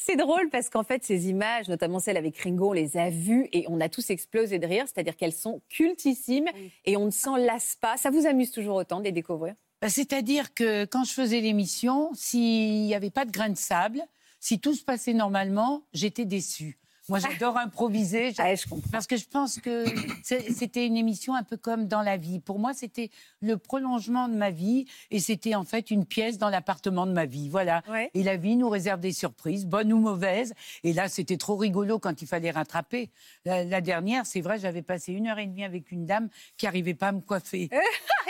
C'est 0.08 0.16
drôle 0.16 0.48
parce 0.48 0.70
qu'en 0.70 0.84
fait, 0.84 1.04
ces 1.04 1.28
images, 1.28 1.68
notamment 1.68 1.98
celles 1.98 2.16
avec 2.16 2.38
Ringo, 2.38 2.70
on 2.70 2.72
les 2.72 2.96
a 2.96 3.10
vues 3.10 3.46
et 3.52 3.66
on 3.68 3.78
a 3.78 3.90
tous 3.90 4.08
explosé 4.08 4.58
de 4.58 4.66
rire, 4.66 4.86
c'est-à-dire 4.86 5.14
qu'elles 5.16 5.34
sont 5.34 5.60
cultissimes 5.68 6.48
et 6.86 6.96
on 6.96 7.04
ne 7.04 7.10
s'en 7.10 7.36
lasse 7.36 7.76
pas. 7.78 7.98
Ça 7.98 8.08
vous 8.08 8.26
amuse 8.26 8.50
toujours 8.50 8.76
autant 8.76 9.00
de 9.00 9.04
les 9.04 9.12
découvrir? 9.12 9.54
Bah, 9.82 9.90
C'est-à-dire 9.90 10.54
que 10.54 10.86
quand 10.86 11.04
je 11.04 11.12
faisais 11.12 11.42
l'émission, 11.42 12.08
s'il 12.14 12.84
n'y 12.84 12.94
avait 12.94 13.10
pas 13.10 13.26
de 13.26 13.30
grain 13.30 13.50
de 13.50 13.58
sable, 13.58 14.00
si 14.40 14.58
tout 14.58 14.72
se 14.72 14.82
passait 14.82 15.12
normalement, 15.12 15.82
j'étais 15.92 16.24
déçue. 16.24 16.78
Moi, 17.08 17.18
j'adore 17.18 17.56
improviser. 17.56 18.32
j'a- 18.36 18.44
Ah, 18.44 18.54
je 18.54 18.66
comprends. 18.66 18.88
Parce 18.90 19.06
que 19.06 19.16
je 19.16 19.26
pense 19.26 19.58
que 19.60 19.84
c'était 20.54 20.86
une 20.86 20.96
émission 20.96 21.34
un 21.34 21.42
peu 21.42 21.56
comme 21.56 21.86
dans 21.88 22.02
la 22.02 22.16
vie. 22.16 22.40
Pour 22.40 22.58
moi, 22.58 22.72
c'était 22.74 23.10
le 23.40 23.56
prolongement 23.56 24.28
de 24.28 24.34
ma 24.34 24.50
vie 24.50 24.86
et 25.10 25.20
c'était 25.20 25.54
en 25.54 25.64
fait 25.64 25.90
une 25.90 26.04
pièce 26.04 26.38
dans 26.38 26.50
l'appartement 26.50 27.06
de 27.06 27.12
ma 27.12 27.24
vie. 27.26 27.48
Voilà. 27.48 27.82
Ouais. 27.90 28.10
Et 28.14 28.22
la 28.22 28.36
vie 28.36 28.56
nous 28.56 28.68
réserve 28.68 29.00
des 29.00 29.12
surprises, 29.12 29.66
bonnes 29.66 29.92
ou 29.92 29.98
mauvaises. 29.98 30.54
Et 30.84 30.92
là, 30.92 31.08
c'était 31.08 31.36
trop 31.36 31.56
rigolo 31.56 31.98
quand 31.98 32.20
il 32.22 32.26
fallait 32.28 32.50
rattraper. 32.50 33.10
La, 33.44 33.64
la 33.64 33.80
dernière, 33.80 34.26
c'est 34.26 34.40
vrai, 34.40 34.58
j'avais 34.58 34.82
passé 34.82 35.12
une 35.12 35.26
heure 35.28 35.38
et 35.38 35.46
demie 35.46 35.64
avec 35.64 35.90
une 35.92 36.06
dame 36.06 36.28
qui 36.56 36.66
n'arrivait 36.66 36.94
pas 36.94 37.08
à 37.08 37.12
me 37.12 37.20
coiffer. 37.20 37.68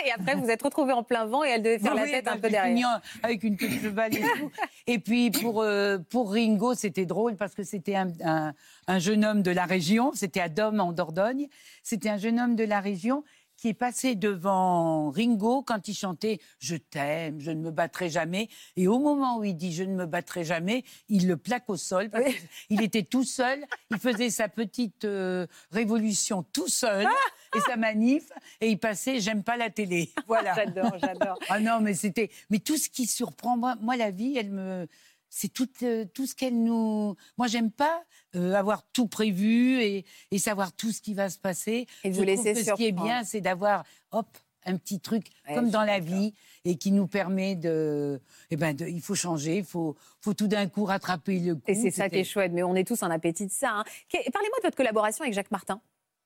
Et 0.05 0.11
après, 0.13 0.33
vous 0.35 0.47
êtes 0.49 0.61
retrouvés 0.61 0.93
en 0.93 1.03
plein 1.03 1.25
vent 1.25 1.43
et 1.43 1.49
elle 1.49 1.61
devait 1.61 1.77
faire 1.77 1.93
la 1.93 2.03
oui, 2.03 2.11
tête 2.11 2.23
bah, 2.23 2.31
un 2.35 2.37
peu 2.37 2.49
derrière. 2.49 2.87
en- 2.87 3.01
avec 3.25 3.43
une 3.43 3.57
queue 3.57 3.67
de 3.67 3.73
cheval 3.73 4.15
et 4.15 4.21
tout. 4.21 4.49
Et 4.87 4.97
puis 4.97 5.29
pour, 5.29 5.61
euh, 5.61 5.97
pour 6.09 6.31
Ringo, 6.31 6.73
c'était 6.73 7.05
drôle 7.05 7.35
parce 7.35 7.53
que 7.53 7.63
c'était 7.63 7.95
un, 7.97 8.07
un- 8.23 8.53
un 8.87 8.99
jeune 8.99 9.25
homme 9.25 9.41
de 9.41 9.51
la 9.51 9.65
région, 9.65 10.11
c'était 10.13 10.41
à 10.41 10.49
Dôme 10.49 10.79
en 10.79 10.91
Dordogne, 10.91 11.47
c'était 11.83 12.09
un 12.09 12.17
jeune 12.17 12.39
homme 12.39 12.55
de 12.55 12.63
la 12.63 12.79
région 12.79 13.23
qui 13.59 13.67
est 13.67 13.73
passé 13.73 14.15
devant 14.15 15.11
Ringo 15.11 15.63
quand 15.63 15.87
il 15.87 15.93
chantait 15.93 16.39
Je 16.59 16.75
t'aime, 16.75 17.39
je 17.39 17.51
ne 17.51 17.61
me 17.61 17.71
battrai 17.71 18.09
jamais. 18.09 18.47
Et 18.77 18.87
au 18.87 18.99
moment 18.99 19.37
où 19.37 19.43
il 19.43 19.55
dit 19.55 19.73
Je 19.73 19.83
ne 19.83 19.93
me 19.93 20.05
battrai 20.05 20.43
jamais, 20.43 20.83
il 21.09 21.27
le 21.27 21.37
plaque 21.37 21.69
au 21.69 21.75
sol. 21.75 22.09
Parce 22.09 22.25
Il 22.69 22.81
était 22.81 23.03
tout 23.03 23.25
seul, 23.25 23.65
il 23.91 23.99
faisait 23.99 24.29
sa 24.29 24.47
petite 24.47 25.05
euh, 25.05 25.45
révolution 25.71 26.43
tout 26.43 26.69
seul 26.69 27.07
et 27.55 27.59
sa 27.61 27.75
manif, 27.75 28.23
et 28.61 28.69
il 28.69 28.79
passait 28.79 29.19
J'aime 29.19 29.43
pas 29.43 29.57
la 29.57 29.69
télé. 29.69 30.11
Voilà. 30.27 30.53
J'adore, 30.53 30.97
j'adore. 30.99 31.39
Ah 31.49 31.59
non, 31.59 31.79
mais 31.81 31.93
c'était. 31.93 32.29
Mais 32.49 32.59
tout 32.59 32.77
ce 32.77 32.87
qui 32.87 33.07
surprend, 33.07 33.57
moi, 33.57 33.75
moi 33.81 33.97
la 33.97 34.11
vie, 34.11 34.37
elle 34.37 34.51
me. 34.51 34.87
C'est 35.29 35.53
tout, 35.53 35.69
euh, 35.83 36.05
tout 36.13 36.25
ce 36.25 36.35
qu'elle 36.35 36.61
nous. 36.63 37.15
Moi, 37.37 37.47
j'aime 37.47 37.71
pas 37.71 38.03
euh, 38.35 38.53
avoir 38.53 38.83
tout 38.91 39.07
prévu 39.07 39.81
et, 39.81 40.05
et 40.31 40.39
savoir 40.39 40.71
tout 40.75 40.91
ce 40.91 41.01
qui 41.01 41.13
va 41.13 41.29
se 41.29 41.37
passer. 41.37 41.85
Et 42.03 42.09
vous 42.09 42.23
laisser 42.23 42.53
que 42.53 42.63
Ce 42.63 42.71
qui 42.73 42.85
est 42.87 42.91
bien, 42.91 43.23
c'est 43.23 43.41
d'avoir, 43.41 43.83
hop, 44.11 44.27
un 44.65 44.75
petit 44.75 44.99
truc 44.99 45.27
Ouais, 45.47 45.55
comme 45.55 45.69
dans 45.69 45.83
la 45.83 45.99
vie 45.99 46.33
et 46.65 46.75
qui 46.77 46.91
nous 46.91 47.07
permet 47.07 47.55
de. 47.55 48.19
Eh 48.51 48.57
ben, 48.57 48.75
de- 48.75 48.85
il 48.87 49.01
faut 49.01 49.15
changer, 49.15 49.57
il 49.59 49.63
faut, 49.63 49.95
faut 50.19 50.33
tout 50.33 50.47
d'un 50.47 50.67
coup 50.67 50.83
rattraper 50.83 51.39
le 51.39 51.55
coup. 51.55 51.61
Et 51.67 51.75
c'est 51.75 51.91
ça 51.91 52.09
qui 52.09 52.15
est 52.15 52.19
C'était- 52.19 52.29
chouette, 52.29 52.51
mais 52.51 52.63
on 52.63 52.75
est 52.75 52.83
tous 52.85 53.01
un 53.03 53.09
appétit 53.09 53.45
de 53.47 53.51
ça. 53.51 53.69
hein. 53.71 53.83
Parlez-moi 54.11 54.57
de 54.57 54.63
votre 54.63 54.75
collaboration 54.75 55.23
avec 55.23 55.33
Jacques 55.33 55.51
Martin. 55.51 55.79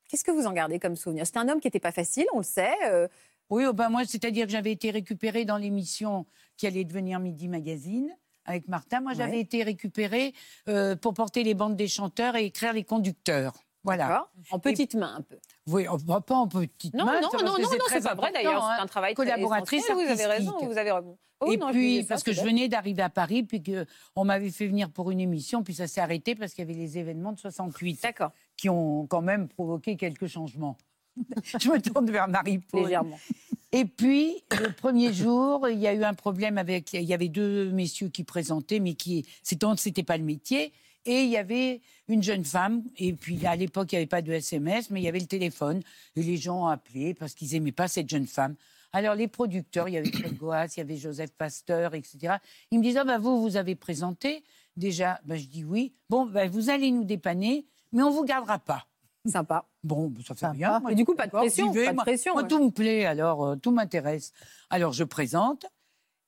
Qu'est-ce 0.10 0.24
que 0.24 0.32
vous 0.32 0.46
en 0.48 0.52
gardez 0.54 0.80
comme 0.80 0.96
souvenir? 0.96 1.26
C'est 1.28 1.38
un 1.38 1.48
homme 1.48 1.60
qui 1.60 1.68
n'était 1.68 1.80
pas 1.80 1.92
facile, 1.92 2.26
on 2.34 2.38
le 2.40 2.44
sait. 2.44 2.74
euh, 2.88 3.08
Oui, 3.50 3.66
oh 3.68 3.74
ben 3.74 3.90
moi, 3.90 4.04
c'est-à-dire 4.06 4.46
que 4.48 4.52
j'avais 4.52 4.72
été 4.72 4.90
récupérée 4.92 5.46
dans 5.46 5.58
l'émission 5.58 6.26
qui 6.58 6.66
allait 6.68 6.84
devenir 6.86 7.20
Midi 7.20 7.48
Magazine 7.48 8.10
avec 8.46 8.68
Martin. 8.68 9.02
Moi, 9.02 9.14
j'avais 9.14 9.34
Ouais. 9.34 9.40
été 9.42 9.64
récupérée 9.64 10.34
euh, 10.68 10.96
pour 10.96 11.14
porter 11.14 11.44
les 11.44 11.54
bandes 11.54 11.76
des 11.76 11.88
chanteurs 11.88 12.36
et 12.36 12.46
écrire 12.46 12.74
les 12.74 12.84
conducteurs. 12.84 13.54
Voilà. 13.86 14.30
En 14.52 14.60
petites 14.60 14.96
mains, 14.96 15.16
un 15.18 15.22
peu. 15.22 15.38
Oui, 15.68 15.88
on- 15.90 15.98
pas 16.00 16.22
pas 16.22 16.36
en 16.36 16.48
petite 16.48 16.94
Non, 16.94 17.06
main, 17.06 17.20
non, 17.20 17.28
non, 17.34 17.40
non, 17.46 17.58
non, 17.60 17.68
très 17.86 18.00
c'est 18.02 18.08
pas 18.08 18.16
vrai 18.16 18.32
d'ailleurs. 18.32 18.64
hein. 18.64 18.76
C'est 18.78 18.84
un 18.84 18.88
travail 18.88 19.14
très 19.14 19.26
Collaboratrice 19.26 19.84
essentiel, 19.84 20.06
Vous 20.08 20.12
avez 20.22 20.26
raison, 20.26 20.58
vous 20.62 20.78
avez 20.78 20.92
raison. 20.92 21.18
Oh, 21.42 21.52
et 21.52 21.58
non, 21.58 21.72
puis, 21.72 22.04
parce 22.04 22.24
que 22.24 22.32
je 22.32 22.42
venais 22.42 22.70
d'arriver 22.70 23.02
à 23.02 23.10
Paris, 23.10 23.44
puis 23.44 23.62
qu'on 23.62 24.24
m'avait 24.24 24.52
fait 24.52 24.68
venir 24.68 24.90
pour 24.90 25.12
une 25.12 25.20
émission, 25.20 25.62
puis 25.64 25.74
ça 25.74 25.88
s'est 25.88 26.00
arrêté 26.00 26.36
parce 26.36 26.54
qu'il 26.54 26.66
y 26.66 26.72
avait 26.72 26.80
les 26.80 26.98
événements 26.98 27.34
de 27.34 27.40
68 27.40 28.02
D'accord, 28.02 28.32
qui 28.56 28.70
ont 28.70 29.06
quand 29.08 29.22
même 29.22 29.50
provoqué 29.50 29.98
quelques 29.98 30.28
changements. 30.28 30.78
je 31.60 31.70
me 31.70 31.82
tourne 31.82 32.10
vers 32.10 32.28
Marie-Paul. 32.28 32.84
légèrement. 32.84 33.20
Et 33.72 33.86
puis, 33.86 34.44
le 34.52 34.72
premier 34.72 35.12
jour, 35.14 35.68
il 35.68 35.80
y 35.80 35.88
a 35.88 35.94
eu 35.94 36.04
un 36.04 36.14
problème 36.14 36.60
avec. 36.60 36.94
Il 36.94 37.02
y 37.02 37.14
avait 37.14 37.28
deux 37.28 37.72
messieurs 37.72 38.10
qui 38.10 38.24
présentaient, 38.24 38.80
mais 38.80 38.94
qui. 38.94 39.26
C'était 39.42 39.66
c'était 39.78 40.04
pas 40.04 40.18
le 40.18 40.24
métier. 40.24 40.72
Et 41.06 41.24
il 41.24 41.30
y 41.30 41.38
avait 41.38 41.82
une 42.08 42.24
jeune 42.24 42.46
femme. 42.46 42.84
Et 42.98 43.14
puis, 43.14 43.46
à 43.46 43.56
l'époque, 43.56 43.92
il 43.92 43.96
n'y 43.96 43.98
avait 43.98 44.08
pas 44.08 44.22
de 44.22 44.32
SMS, 44.32 44.90
mais 44.90 45.02
il 45.02 45.04
y 45.04 45.08
avait 45.08 45.20
le 45.20 45.26
téléphone. 45.26 45.82
Et 46.16 46.24
les 46.24 46.38
gens 46.38 46.66
ont 46.66 46.68
appelé 46.68 47.14
parce 47.14 47.34
qu'ils 47.34 47.52
n'aimaient 47.54 47.72
pas 47.72 47.88
cette 47.88 48.10
jeune 48.10 48.28
femme. 48.28 48.56
Alors, 48.94 49.16
les 49.16 49.28
producteurs, 49.28 49.90
il 49.90 49.94
y 49.94 49.98
avait 49.98 50.12
Claude 50.12 50.38
Goas, 50.38 50.68
il 50.76 50.78
y 50.78 50.82
avait 50.82 50.98
Joseph 50.98 51.32
Pasteur, 51.32 51.96
etc. 51.96 52.36
Ils 52.70 52.78
me 52.78 52.84
disaient 52.84 53.00
ah, 53.00 53.06
bah, 53.06 53.18
Vous, 53.18 53.42
vous 53.42 53.58
avez 53.58 53.76
présenté 53.76 54.44
déjà 54.78 55.20
bah, 55.26 55.36
Je 55.36 55.46
dis 55.46 55.64
Oui. 55.64 55.94
Bon, 56.10 56.28
bah, 56.28 56.48
vous 56.48 56.70
allez 56.70 56.92
nous 56.92 57.06
dépanner, 57.06 57.66
mais 57.92 58.04
on 58.04 58.12
ne 58.12 58.16
vous 58.16 58.24
gardera 58.24 58.60
pas. 58.60 58.86
Sympa. 59.26 59.66
Bon, 59.84 60.10
bah, 60.10 60.22
ça 60.26 60.34
fait 60.36 60.42
Sympa. 60.42 60.52
rien. 60.54 60.80
Moi, 60.80 60.92
Et 60.92 60.96
du 60.96 61.06
coup, 61.06 61.16
pas 61.16 61.26
de 61.28 61.32
pression, 61.32 61.72
j'y 61.72 61.80
vais. 61.80 61.86
pas 61.86 61.92
de 61.92 61.96
Moi- 61.96 62.04
pression, 62.04 62.34
Moi, 62.34 62.42
ouais. 62.44 62.48
tout 62.48 62.64
me 62.64 62.72
plaît, 62.72 63.06
alors 63.06 63.46
euh, 63.46 63.56
tout 63.56 63.72
m'intéresse. 63.72 64.34
Alors, 64.70 64.92
je 64.94 65.04
présente. 65.04 65.66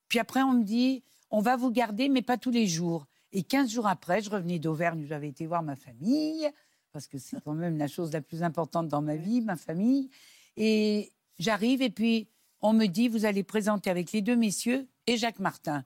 Puis 0.08 0.20
après, 0.20 0.42
on 0.42 0.54
me 0.54 0.64
dit, 0.64 1.04
on 1.30 1.42
va 1.42 1.58
vous 1.58 1.72
garder, 1.72 2.08
mais 2.10 2.22
pas 2.22 2.38
tous 2.38 2.52
les 2.52 2.68
jours. 2.68 3.06
Et 3.34 3.44
15 3.44 3.70
jours 3.70 3.88
après, 3.88 4.22
je 4.22 4.30
revenais 4.30 4.60
d'Auvergne, 4.60 5.06
j'avais 5.10 5.28
été 5.28 5.46
voir 5.46 5.62
ma 5.62 5.76
famille, 5.76 6.50
parce 6.94 7.08
que 7.08 7.18
c'est 7.18 7.42
quand 7.44 7.54
même 7.54 7.78
la 7.78 7.88
chose 7.88 8.14
la 8.14 8.22
plus 8.22 8.44
importante 8.44 8.88
dans 8.88 9.02
ma 9.02 9.18
vie, 9.18 9.42
ma 9.42 9.58
famille. 9.58 10.10
Et 10.56 11.12
j'arrive, 11.38 11.82
et 11.82 11.90
puis 11.90 12.30
on 12.62 12.72
me 12.72 12.86
dit, 12.86 13.10
vous 13.10 13.26
allez 13.26 13.44
présenter 13.44 13.90
avec 13.90 14.14
les 14.14 14.22
deux 14.22 14.38
messieurs 14.38 14.88
et 15.06 15.18
Jacques 15.18 15.40
Martin. 15.40 15.84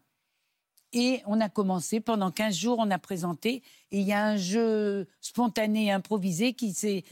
Et 0.92 1.22
on 1.28 1.40
a 1.40 1.50
commencé, 1.50 2.00
pendant 2.00 2.32
15 2.32 2.56
jours, 2.56 2.78
on 2.80 2.90
a 2.90 2.98
présenté. 2.98 3.62
Et 3.92 4.00
il 4.00 4.08
y 4.08 4.14
a 4.14 4.26
un 4.26 4.38
jeu 4.38 5.08
spontané, 5.22 5.92
improvisé 5.92 6.54
qui 6.54 6.74
s'est 6.74 7.04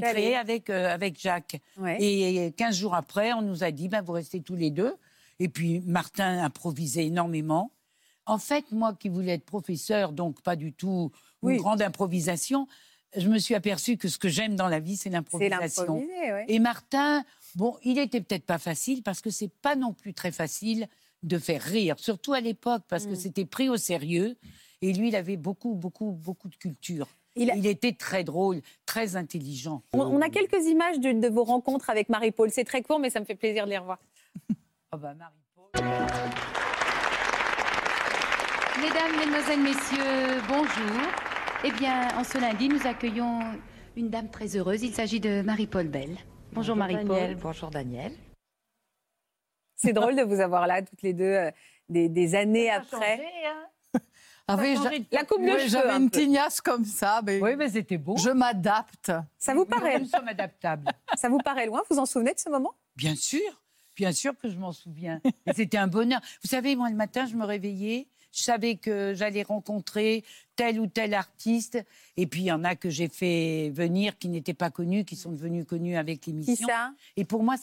créé 0.00 0.34
avec, 0.34 0.70
euh, 0.70 0.88
avec 0.92 1.20
Jacques. 1.20 1.60
Ouais. 1.76 2.02
Et 2.02 2.52
15 2.52 2.76
jours 2.76 2.94
après, 2.94 3.32
on 3.34 3.42
nous 3.42 3.64
a 3.64 3.70
dit, 3.70 3.88
ben, 3.88 4.00
vous 4.02 4.12
restez 4.12 4.40
tous 4.40 4.54
les 4.56 4.70
deux. 4.70 4.94
Et 5.40 5.48
puis 5.48 5.80
Martin 5.80 6.42
improvisait 6.42 7.06
énormément. 7.06 7.70
En 8.26 8.38
fait, 8.38 8.64
moi 8.72 8.94
qui 8.98 9.08
voulais 9.08 9.32
être 9.34 9.44
professeur, 9.44 10.12
donc 10.12 10.40
pas 10.42 10.56
du 10.56 10.72
tout 10.72 11.10
une 11.42 11.48
Oui. 11.50 11.56
grande 11.58 11.80
improvisation, 11.82 12.66
je 13.16 13.28
me 13.28 13.38
suis 13.38 13.54
aperçue 13.54 13.96
que 13.96 14.08
ce 14.08 14.18
que 14.18 14.28
j'aime 14.28 14.56
dans 14.56 14.68
la 14.68 14.80
vie, 14.80 14.96
c'est 14.96 15.08
l'improvisation. 15.10 15.98
ouais. 15.98 16.44
Et 16.48 16.58
Martin, 16.58 17.24
bon, 17.54 17.76
il 17.82 17.98
était 17.98 18.20
peut-être 18.20 18.44
pas 18.44 18.58
facile 18.58 19.02
parce 19.02 19.20
que 19.20 19.30
c'est 19.30 19.48
pas 19.62 19.76
non 19.76 19.92
plus 19.94 20.12
très 20.12 20.32
facile 20.32 20.88
de 21.22 21.38
faire 21.38 21.62
rire, 21.62 21.96
surtout 21.98 22.32
à 22.32 22.40
l'époque 22.40 22.82
parce 22.88 23.06
Mm. 23.06 23.10
que 23.10 23.14
c'était 23.16 23.44
pris 23.44 23.68
au 23.68 23.76
sérieux. 23.76 24.36
Et 24.82 24.92
lui, 24.92 25.08
il 25.08 25.16
avait 25.16 25.36
beaucoup, 25.36 25.74
beaucoup, 25.74 26.12
beaucoup 26.12 26.48
de 26.48 26.54
culture. 26.56 27.08
Il 27.34 27.52
Il, 27.56 27.66
était 27.66 27.92
très 27.92 28.24
drôle, 28.24 28.60
très 28.86 29.16
intelligent. 29.16 29.82
On, 29.92 30.00
on 30.00 30.20
a 30.20 30.28
quelques 30.28 30.64
images 30.66 30.98
de, 31.00 31.12
de 31.12 31.28
vos 31.28 31.44
rencontres 31.44 31.90
avec 31.90 32.08
Marie-Paul. 32.08 32.50
C'est 32.50 32.64
très 32.64 32.82
court, 32.82 32.98
mais 33.00 33.10
ça 33.10 33.20
me 33.20 33.24
fait 33.24 33.34
plaisir 33.36 33.64
de 33.64 33.70
les 33.70 33.78
revoir. 33.78 33.98
Bah, 34.92 35.14
Marie-Paul. 35.14 35.70
Mesdames, 38.80 39.16
Mesdemoiselles, 39.18 39.60
Messieurs, 39.60 40.40
bonjour. 40.48 41.02
Eh 41.64 41.72
bien, 41.72 42.16
en 42.16 42.24
ce 42.24 42.38
lundi, 42.38 42.68
nous 42.68 42.86
accueillons 42.86 43.40
une 43.96 44.08
dame 44.08 44.30
très 44.30 44.56
heureuse. 44.56 44.82
Il 44.82 44.94
s'agit 44.94 45.18
de 45.20 45.42
Marie-Paul 45.42 45.88
Bell. 45.88 46.16
Bonjour, 46.52 46.76
Daniel. 46.76 47.04
Marie-Paul. 47.06 47.36
Bonjour 47.42 47.70
Daniel. 47.70 48.12
C'est 49.78 49.92
drôle 49.94 50.16
de 50.16 50.22
vous 50.22 50.40
avoir 50.40 50.66
là, 50.66 50.82
toutes 50.82 51.00
les 51.02 51.14
deux, 51.14 51.24
euh, 51.24 51.50
des, 51.88 52.08
des 52.10 52.34
années 52.34 52.68
après. 52.70 53.20
Ah 54.50 54.56
oui, 54.58 54.76
changé 54.76 54.88
j'a- 54.90 54.98
de 54.98 55.04
La 55.12 55.24
coupe 55.24 55.40
de 55.42 55.46
oui, 55.46 55.52
cheveux. 55.58 55.68
J'avais 55.68 55.90
un 55.90 56.00
une 56.00 56.10
tignasse 56.10 56.60
comme 56.62 56.84
ça, 56.84 57.20
mais 57.24 57.38
Oui, 57.40 57.54
mais 57.56 57.68
c'était 57.68 57.98
beau. 57.98 58.16
je 58.16 58.30
m'adapte. 58.30 59.12
Ça 59.38 59.54
vous 59.54 59.66
paraît, 59.66 59.98
Nous 60.00 60.06
sommes 60.06 60.26
adaptables. 60.28 60.90
ça 61.16 61.28
vous 61.28 61.38
paraît 61.38 61.66
loin? 61.66 61.82
Vous 61.88 61.96
vous 61.96 62.00
en 62.00 62.06
souvenez 62.06 62.32
de 62.32 62.38
ce 62.40 62.48
moment? 62.48 62.74
Bien 62.96 63.14
sûr, 63.14 63.62
bien 63.94 64.10
sûr 64.10 64.32
que 64.38 64.48
je 64.48 64.56
m'en 64.56 64.72
souviens. 64.72 65.20
Et 65.46 65.52
c'était 65.54 65.76
un 65.78 65.86
bonheur. 65.86 66.20
Vous 66.42 66.48
savez, 66.48 66.76
moi, 66.76 66.88
le 66.88 66.96
matin, 66.96 67.26
je 67.26 67.36
me 67.36 67.44
réveillais, 67.44 68.06
je 68.32 68.40
savais 68.42 68.76
que 68.76 69.12
j'allais 69.14 69.42
rencontrer 69.42 70.24
tel 70.56 70.80
ou 70.80 70.86
tel 70.86 71.12
artiste. 71.12 71.78
Et 72.16 72.26
puis, 72.26 72.40
il 72.40 72.46
y 72.46 72.52
en 72.52 72.64
a 72.64 72.74
que 72.74 72.88
j'ai 72.88 73.08
fait 73.08 73.70
venir 73.74 74.16
qui 74.18 74.28
n'étaient 74.28 74.54
pas 74.54 74.70
connus, 74.70 75.04
qui 75.04 75.14
sont 75.16 75.30
devenus 75.32 75.66
connus 75.66 75.96
avec 75.98 76.20
Qui 76.22 76.32
l'émission. 76.32 76.66
ça? 76.66 76.92
Et 77.18 77.24
pour 77.26 77.42
moi, 77.42 77.56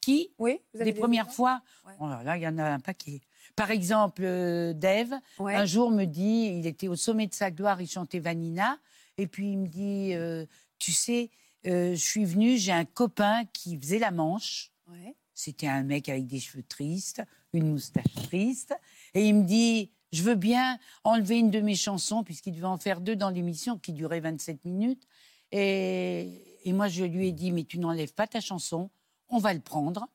qui 0.00 0.30
Oui 0.38 0.58
vous 0.74 0.80
avez 0.80 0.90
Les 0.90 0.92
des 0.94 0.98
premières 1.00 1.30
fois 1.32 1.62
Ouais. 1.86 1.92
Oh 2.00 2.08
là 2.08 2.22
là, 2.22 2.36
il 2.36 2.42
y 2.42 2.48
en 2.48 2.58
a 2.58 2.64
un 2.64 2.80
paquet. 2.80 3.20
Par 3.56 3.70
exemple, 3.70 4.22
euh, 4.24 4.72
Dave, 4.72 5.12
Ouais. 5.38 5.54
un 5.54 5.64
jour 5.66 5.90
me 5.90 6.04
dit, 6.04 6.54
il 6.58 6.66
était 6.66 6.88
au 6.88 6.96
sommet 6.96 7.26
de 7.26 7.34
sa 7.34 7.50
gloire, 7.50 7.80
il 7.80 7.88
chantait 7.88 8.20
Vanina, 8.20 8.78
et 9.18 9.26
puis 9.26 9.52
il 9.52 9.58
me 9.58 9.66
dit, 9.66 10.14
euh, 10.14 10.46
tu 10.78 10.92
sais, 10.92 11.30
euh, 11.66 11.90
je 11.94 12.00
suis 12.00 12.24
venu, 12.24 12.56
j'ai 12.56 12.72
un 12.72 12.84
copain 12.84 13.44
qui 13.52 13.76
faisait 13.78 13.98
la 13.98 14.10
manche. 14.12 14.70
Ouais. 14.88 15.14
C'était 15.34 15.66
un 15.66 15.82
mec 15.82 16.08
avec 16.08 16.26
des 16.26 16.38
cheveux 16.40 16.62
tristes, 16.62 17.22
une 17.52 17.70
moustache 17.70 18.14
triste, 18.28 18.74
et 19.14 19.26
il 19.26 19.34
me 19.34 19.42
dit, 19.44 19.90
je 20.12 20.22
veux 20.22 20.34
bien 20.36 20.78
enlever 21.04 21.38
une 21.38 21.50
de 21.50 21.60
mes 21.60 21.74
chansons, 21.74 22.24
puisqu'il 22.24 22.52
devait 22.54 22.64
en 22.66 22.78
faire 22.78 23.00
deux 23.00 23.16
dans 23.16 23.30
l'émission 23.30 23.78
qui 23.78 23.92
durait 23.92 24.20
27 24.20 24.64
minutes. 24.64 25.06
Et, 25.52 26.58
et 26.64 26.72
moi, 26.72 26.88
je 26.88 27.04
lui 27.04 27.28
ai 27.28 27.32
dit, 27.32 27.52
mais 27.52 27.64
tu 27.64 27.78
n'enlèves 27.78 28.14
pas 28.14 28.26
ta 28.26 28.40
chanson, 28.40 28.90
on 29.30 29.38
va 29.38 29.54
le 29.54 29.60
prendre. 29.60 30.06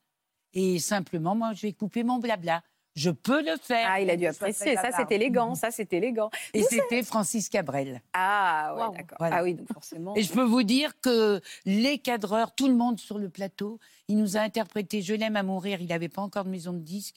Et 0.54 0.78
simplement, 0.78 1.34
moi, 1.34 1.52
je 1.54 1.62
vais 1.62 1.72
couper 1.72 2.02
mon 2.04 2.18
blabla. 2.18 2.62
je 2.94 3.10
peux 3.10 3.42
le 3.44 3.56
faire. 3.60 3.86
Ah, 3.90 4.00
il 4.00 4.08
a 4.08 4.16
dû 4.16 4.26
apprécier. 4.26 4.74
Ça, 4.76 4.88
c'est 4.96 5.12
élégant. 5.14 5.54
Ça, 5.54 5.70
c'est 5.70 5.92
élégant. 5.92 6.30
Et 6.54 6.62
c'était 6.62 7.02
Francis 7.02 7.48
Cabrel. 7.50 8.00
Ah, 8.14 8.74
ouais, 8.74 8.96
d'accord. 8.96 9.18
Voilà. 9.18 9.36
Ah 9.36 9.42
oui, 9.42 9.52
donc 9.54 9.70
forcément. 9.72 10.14
Et 10.16 10.22
je 10.22 10.32
peux 10.32 10.44
vous 10.44 10.62
dire 10.62 10.98
que 11.00 11.40
les 11.66 11.98
cadreurs, 11.98 12.54
tout 12.54 12.68
le 12.68 12.74
monde 12.74 12.98
sur 12.98 13.18
le 13.18 13.28
plateau, 13.28 13.78
il 14.08 14.16
nous 14.16 14.36
a 14.38 14.40
interprété 14.40 15.02
Je 15.02 15.12
l'aime 15.14 15.36
à 15.36 15.42
mourir. 15.42 15.80
Il 15.82 15.88
n'avait 15.88 16.08
pas 16.08 16.22
encore 16.22 16.44
de 16.44 16.50
maison 16.50 16.72
de 16.72 16.78
disque. 16.78 17.16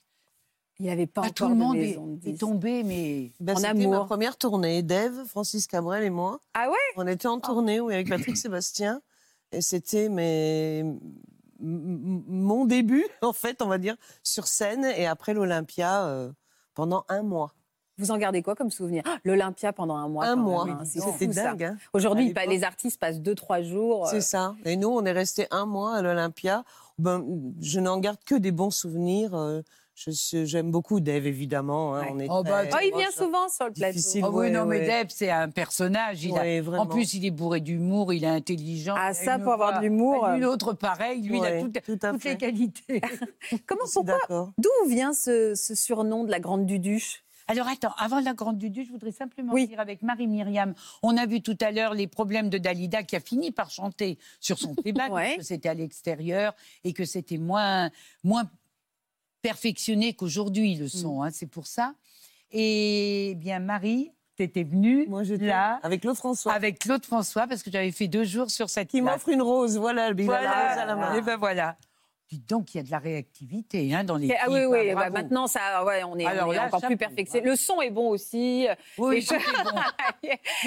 Il 0.81 0.87
n'avait 0.87 1.07
pas 1.07 1.21
Pas 1.21 1.27
encore 1.27 1.33
tout 1.35 1.47
le 1.49 1.55
monde 1.55 1.77
de 1.77 1.81
est, 1.81 1.87
maison 1.87 2.07
de 2.07 2.13
est 2.13 2.31
disque. 2.31 2.39
tombé, 2.39 2.83
mais 2.83 3.31
Ben, 3.39 3.57
En 3.57 3.63
amour. 3.63 3.91
ma 3.91 4.05
première 4.05 4.37
tournée. 4.37 4.81
Dave, 4.83 5.25
Francis 5.27 5.65
Cabrel 5.67 6.03
et 6.03 6.09
moi. 6.09 6.39
Ah 6.53 6.69
ouais? 6.69 6.77
On 6.97 7.07
était 7.07 7.27
en 7.27 7.39
tournée 7.39 7.79
oui, 7.79 7.93
avec 7.93 8.09
Patrick 8.09 8.35
Sébastien. 8.43 9.01
Et 9.53 9.61
c'était 9.61 10.09
mes... 10.09 10.83
mon 11.59 12.65
début, 12.65 13.05
en 13.21 13.33
fait, 13.33 13.61
on 13.61 13.67
va 13.67 13.77
dire, 13.77 13.95
sur 14.23 14.47
scène. 14.47 14.85
Et 14.85 15.05
après 15.07 15.33
l'Olympia, 15.33 16.05
euh, 16.05 16.31
pendant 16.73 17.05
un 17.09 17.23
mois. 17.23 17.53
Vous 17.97 18.11
en 18.11 18.17
gardez 18.17 18.41
quoi 18.41 18.55
comme 18.55 18.71
souvenir? 18.71 19.03
Ah, 19.05 19.17
L'Olympia 19.25 19.73
pendant 19.73 19.97
un 19.97 20.07
mois. 20.07 20.25
un 20.25 20.37
mois. 20.37 20.65
hein. 20.69 20.83
C'est 20.85 21.01
C'était 21.01 21.27
dingue. 21.27 21.63
hein. 21.63 21.77
Aujourd'hui, 21.91 22.33
les 22.47 22.63
artistes 22.63 22.97
passent 22.97 23.19
deux, 23.19 23.35
trois 23.35 23.61
jours. 23.61 24.07
euh, 24.07 24.09
C'est 24.11 24.21
ça. 24.21 24.55
Et 24.63 24.77
nous, 24.77 24.87
on 24.87 25.03
est 25.03 25.11
resté 25.11 25.47
un 25.51 25.65
mois 25.65 25.95
à 25.97 26.01
l'Olympia. 26.01 26.63
Ben, 26.97 27.25
je 27.59 27.79
n'en 27.81 27.97
garde 27.99 28.19
que 28.25 28.35
des 28.35 28.51
bons 28.53 28.71
souvenirs. 28.71 29.35
J'aime 30.07 30.71
beaucoup 30.71 30.99
Dave, 30.99 31.27
évidemment. 31.27 31.95
hein, 31.95 32.01
Ouais. 32.03 32.09
On 32.11 32.19
est 32.19 32.27
Oh, 32.29 32.43
bah, 32.43 32.65
très- 32.65 32.79
Oh, 32.79 32.83
il 32.83 32.97
vient 32.97 33.07
proches. 33.09 33.15
souvent 33.25 33.49
sur 33.49 33.65
le 33.65 33.73
plateau. 33.73 33.93
Difficile. 33.93 34.23
Oh 34.25 34.29
oui, 34.31 34.37
ouais, 34.39 34.49
non, 34.51 34.65
mais 34.65 34.79
ouais. 34.79 34.85
Deb, 35.01 35.07
c'est 35.09 35.29
un 35.29 35.49
personnage. 35.49 36.23
Il 36.23 36.37
a-. 36.37 36.79
En 36.79 36.85
plus, 36.85 37.13
il 37.13 37.25
est 37.25 37.31
bourré 37.31 37.59
d'humour, 37.59 38.13
il 38.13 38.23
est 38.23 38.27
intelligent. 38.27 38.95
Ah, 38.97 39.13
ça, 39.13 39.39
pour 39.39 39.53
avoir 39.53 39.79
de 39.79 39.83
l'humour, 39.83 40.25
Une 40.27 40.43
euh. 40.43 40.49
autre 40.49 40.73
pareil, 40.73 41.21
lui, 41.21 41.37
il 41.37 41.45
a 41.45 41.59
toutes, 41.61 41.81
tout 41.83 41.99
à 42.05 42.11
toutes 42.11 42.21
fait. 42.21 42.29
les 42.31 42.37
qualités. 42.37 43.01
Comment, 43.65 43.81
pourquoi 43.93 44.13
d'accord. 44.13 44.51
D'où 44.57 44.89
vient 44.89 45.13
ce, 45.13 45.53
ce 45.55 45.75
surnom 45.75 46.23
de 46.23 46.31
la 46.31 46.39
Grande 46.39 46.65
Duduche? 46.65 47.23
Alors 47.51 47.67
attends, 47.67 47.93
avant 47.97 48.19
la 48.19 48.35
Grande 48.35 48.59
Dudu, 48.59 48.85
je 48.85 48.91
voudrais 48.91 49.11
simplement 49.11 49.51
Oui. 49.53 49.67
dire 49.67 49.79
avec 49.79 50.03
Marie-Myriam, 50.03 50.75
on 51.01 51.17
a 51.17 51.25
vu 51.25 51.41
tout 51.41 51.57
à 51.61 51.71
l'heure 51.71 51.95
les 51.95 52.05
problèmes 52.05 52.47
de 52.51 52.59
Dalida 52.59 53.01
qui 53.01 53.15
a 53.15 53.19
fini 53.19 53.49
par 53.49 53.71
chanter 53.71 54.19
sur 54.39 54.59
son 54.59 54.75
playback, 54.75 55.11
Ouais. 55.11 55.23
parce 55.29 55.37
que 55.37 55.43
c'était 55.45 55.67
à 55.67 55.73
l'extérieur 55.73 56.53
et 56.83 56.93
que 56.93 57.05
c'était 57.05 57.39
moins, 57.39 57.89
moins 58.23 58.43
perfectionné 59.41 60.13
qu'aujourd'hui 60.13 60.75
Mm. 60.75 60.79
le 60.79 60.87
son, 60.87 61.23
hein, 61.23 61.29
c'est 61.31 61.47
pour 61.47 61.67
ça. 61.67 61.93
Et 62.51 63.35
bien 63.37 63.59
Marie, 63.59 64.11
tu 64.37 64.43
étais 64.43 64.63
venue 64.63 65.05
Moi, 65.07 65.23
là 65.23 65.79
avec 65.83 66.01
Claude 66.01 66.15
François. 66.15 66.53
avec 66.53 66.79
Claude 66.79 67.05
François 67.05 67.45
parce 67.47 67.61
que 67.61 67.69
j'avais 67.71 67.91
fait 67.91 68.07
deux 68.07 68.23
jours 68.23 68.49
sur 68.49 68.69
cette 68.69 68.87
Qui 68.89 69.01
m'offre 69.01 69.29
une 69.29 69.41
rose. 69.41 69.77
Voilà, 69.77 70.09
il 70.11 70.29
a 70.31 70.41
la 70.41 70.69
rose 70.69 70.77
à 70.79 70.85
la 70.85 70.95
main. 70.95 71.15
Et 71.15 71.21
ben 71.21 71.37
voilà. 71.37 71.77
Dites 72.29 72.47
donc, 72.47 72.75
il 72.75 72.77
y 72.77 72.79
a 72.79 72.83
de 72.83 72.91
la 72.91 72.99
réactivité 72.99 73.91
hein, 73.95 74.03
dans 74.03 74.15
les 74.17 74.31
Ah 74.39 74.51
oui, 74.51 74.63
oui, 74.65 74.89
bah, 74.89 75.09
bravo. 75.09 75.13
maintenant, 75.13 75.47
ça, 75.47 75.83
ouais, 75.83 76.03
on 76.03 76.15
est, 76.19 76.25
Alors 76.25 76.49
on 76.49 76.51
est 76.51 76.57
là, 76.57 76.67
encore 76.67 76.81
plus 76.81 76.95
perfectionné. 76.95 77.43
Le 77.43 77.55
son 77.55 77.81
est 77.81 77.89
bon 77.89 78.09
aussi. 78.09 78.67
Oui, 78.99 79.25
bon. 79.27 79.79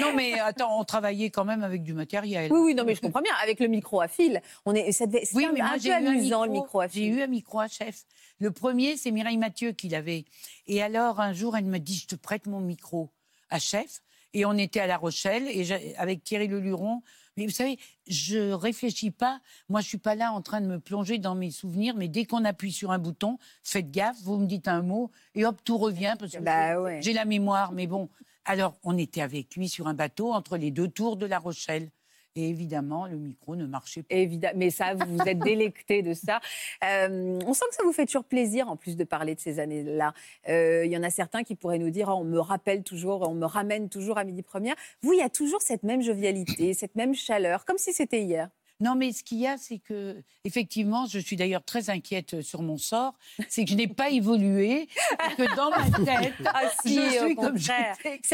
Non, 0.01 0.13
mais 0.13 0.33
attends, 0.41 0.77
on 0.77 0.83
travaillait 0.83 1.29
quand 1.29 1.45
même 1.45 1.63
avec 1.63 1.83
du 1.83 1.93
matériel. 1.93 2.51
Oui, 2.51 2.59
oui, 2.59 2.75
non, 2.75 2.83
mais 2.83 2.95
je 2.95 3.01
comprends 3.01 3.21
bien. 3.21 3.31
Avec 3.41 3.61
le 3.61 3.67
micro 3.67 4.01
à 4.01 4.09
fil, 4.09 4.41
on 4.65 4.75
est, 4.75 4.91
ça 4.91 5.05
devait, 5.05 5.23
Oui, 5.33 5.45
un, 5.45 5.53
mais 5.53 5.61
j'ai 5.79 5.89
peu 5.89 5.95
amusant, 5.95 6.43
le 6.45 6.51
micro 6.51 6.81
à 6.81 6.87
J'ai 6.87 6.93
fil. 7.01 7.13
eu 7.17 7.21
un 7.21 7.27
micro 7.27 7.59
à 7.61 7.69
chef. 7.69 8.03
Le 8.39 8.51
premier, 8.51 8.97
c'est 8.97 9.11
Mireille 9.11 9.37
Mathieu 9.37 9.71
qui 9.71 9.87
l'avait. 9.87 10.25
Et 10.67 10.83
alors, 10.83 11.21
un 11.21 11.31
jour, 11.31 11.55
elle 11.55 11.63
me 11.65 11.77
dit 11.79 11.95
Je 11.95 12.07
te 12.07 12.15
prête 12.15 12.45
mon 12.45 12.59
micro 12.59 13.09
à 13.49 13.59
chef. 13.59 14.01
Et 14.33 14.45
on 14.45 14.53
était 14.53 14.79
à 14.79 14.87
La 14.87 14.97
Rochelle, 14.97 15.47
et 15.47 15.93
avec 15.97 16.23
Thierry 16.23 16.47
Leluron. 16.47 17.01
Mais 17.37 17.45
vous 17.45 17.51
savez, 17.51 17.77
je 18.07 18.51
réfléchis 18.51 19.09
pas. 19.11 19.39
Moi, 19.69 19.81
je 19.81 19.87
suis 19.87 19.97
pas 19.97 20.13
là 20.15 20.31
en 20.31 20.41
train 20.41 20.61
de 20.61 20.67
me 20.67 20.79
plonger 20.79 21.17
dans 21.17 21.33
mes 21.35 21.49
souvenirs, 21.51 21.95
mais 21.95 22.07
dès 22.07 22.25
qu'on 22.25 22.45
appuie 22.45 22.71
sur 22.71 22.91
un 22.91 22.99
bouton, 22.99 23.37
faites 23.63 23.89
gaffe, 23.91 24.17
vous 24.23 24.37
me 24.37 24.45
dites 24.45 24.67
un 24.67 24.81
mot, 24.83 25.09
et 25.35 25.45
hop, 25.45 25.59
tout 25.63 25.77
revient. 25.77 26.15
Parce 26.19 26.31
que 26.33 26.39
Bah 26.39 26.73
j'ai- 26.73 26.77
ouais. 26.77 27.01
j'ai 27.01 27.13
la 27.13 27.25
mémoire, 27.25 27.71
mais 27.71 27.87
bon. 27.87 28.09
Alors, 28.45 28.75
on 28.83 28.97
était 28.97 29.21
avec 29.21 29.55
lui 29.55 29.69
sur 29.69 29.87
un 29.87 29.93
bateau 29.93 30.33
entre 30.33 30.57
les 30.57 30.69
deux 30.69 30.87
tours 30.89 31.15
de 31.17 31.25
La 31.25 31.39
Rochelle. 31.39 31.89
Et 32.35 32.49
évidemment, 32.49 33.05
le 33.05 33.17
micro 33.17 33.55
ne 33.55 33.65
marchait 33.67 34.01
pas. 34.01 34.15
Évidemment, 34.15 34.57
mais 34.57 34.71
ça, 34.71 34.95
vous 34.95 35.17
vous 35.17 35.27
êtes 35.27 35.39
délecté 35.39 36.01
de 36.01 36.13
ça. 36.13 36.39
Euh, 36.83 37.39
on 37.45 37.53
sent 37.53 37.65
que 37.69 37.75
ça 37.75 37.83
vous 37.83 37.93
fait 37.93 38.05
toujours 38.05 38.25
plaisir, 38.25 38.67
en 38.69 38.75
plus 38.75 38.97
de 38.97 39.03
parler 39.03 39.35
de 39.35 39.39
ces 39.39 39.59
années-là. 39.59 40.13
Euh, 40.49 40.85
Il 40.85 40.91
y 40.91 40.97
en 40.97 41.03
a 41.03 41.09
certains 41.09 41.43
qui 41.43 41.55
pourraient 41.55 41.77
nous 41.77 41.89
dire 41.89 42.09
Oh, 42.09 42.17
on 42.19 42.23
me 42.23 42.39
rappelle 42.39 42.83
toujours, 42.83 43.27
on 43.29 43.35
me 43.35 43.45
ramène 43.45 43.89
toujours 43.89 44.17
à 44.17 44.23
midi 44.23 44.41
première. 44.41 44.75
Vous, 45.01 45.13
il 45.13 45.19
y 45.19 45.21
a 45.21 45.29
toujours 45.29 45.61
cette 45.61 45.83
même 45.83 46.01
jovialité, 46.01 46.73
cette 46.73 46.95
même 46.95 47.13
chaleur, 47.15 47.65
comme 47.65 47.77
si 47.77 47.93
c'était 47.93 48.21
hier. 48.21 48.49
Non, 48.83 48.95
mais 48.95 49.11
ce 49.13 49.23
qu'il 49.23 49.39
y 49.39 49.47
a, 49.47 49.57
c'est 49.57 49.79
que, 49.79 50.21
effectivement, 50.43 51.05
je 51.05 51.17
suis 51.19 51.35
d'ailleurs 51.35 51.63
très 51.63 51.89
inquiète 51.89 52.41
sur 52.41 52.61
mon 52.61 52.77
sort, 52.77 53.13
c'est 53.47 53.63
que 53.63 53.71
je 53.71 53.75
n'ai 53.75 53.87
pas 53.87 54.09
évolué, 54.09 54.81
et 54.83 55.35
que 55.37 55.55
dans 55.55 55.69
ma 55.69 55.89
tête, 56.05 56.33
Ah 56.45 56.63
si, 56.83 56.95
je 56.95 57.25
suis 57.25 57.35
comme. 57.35 57.57
C'est 57.57 57.71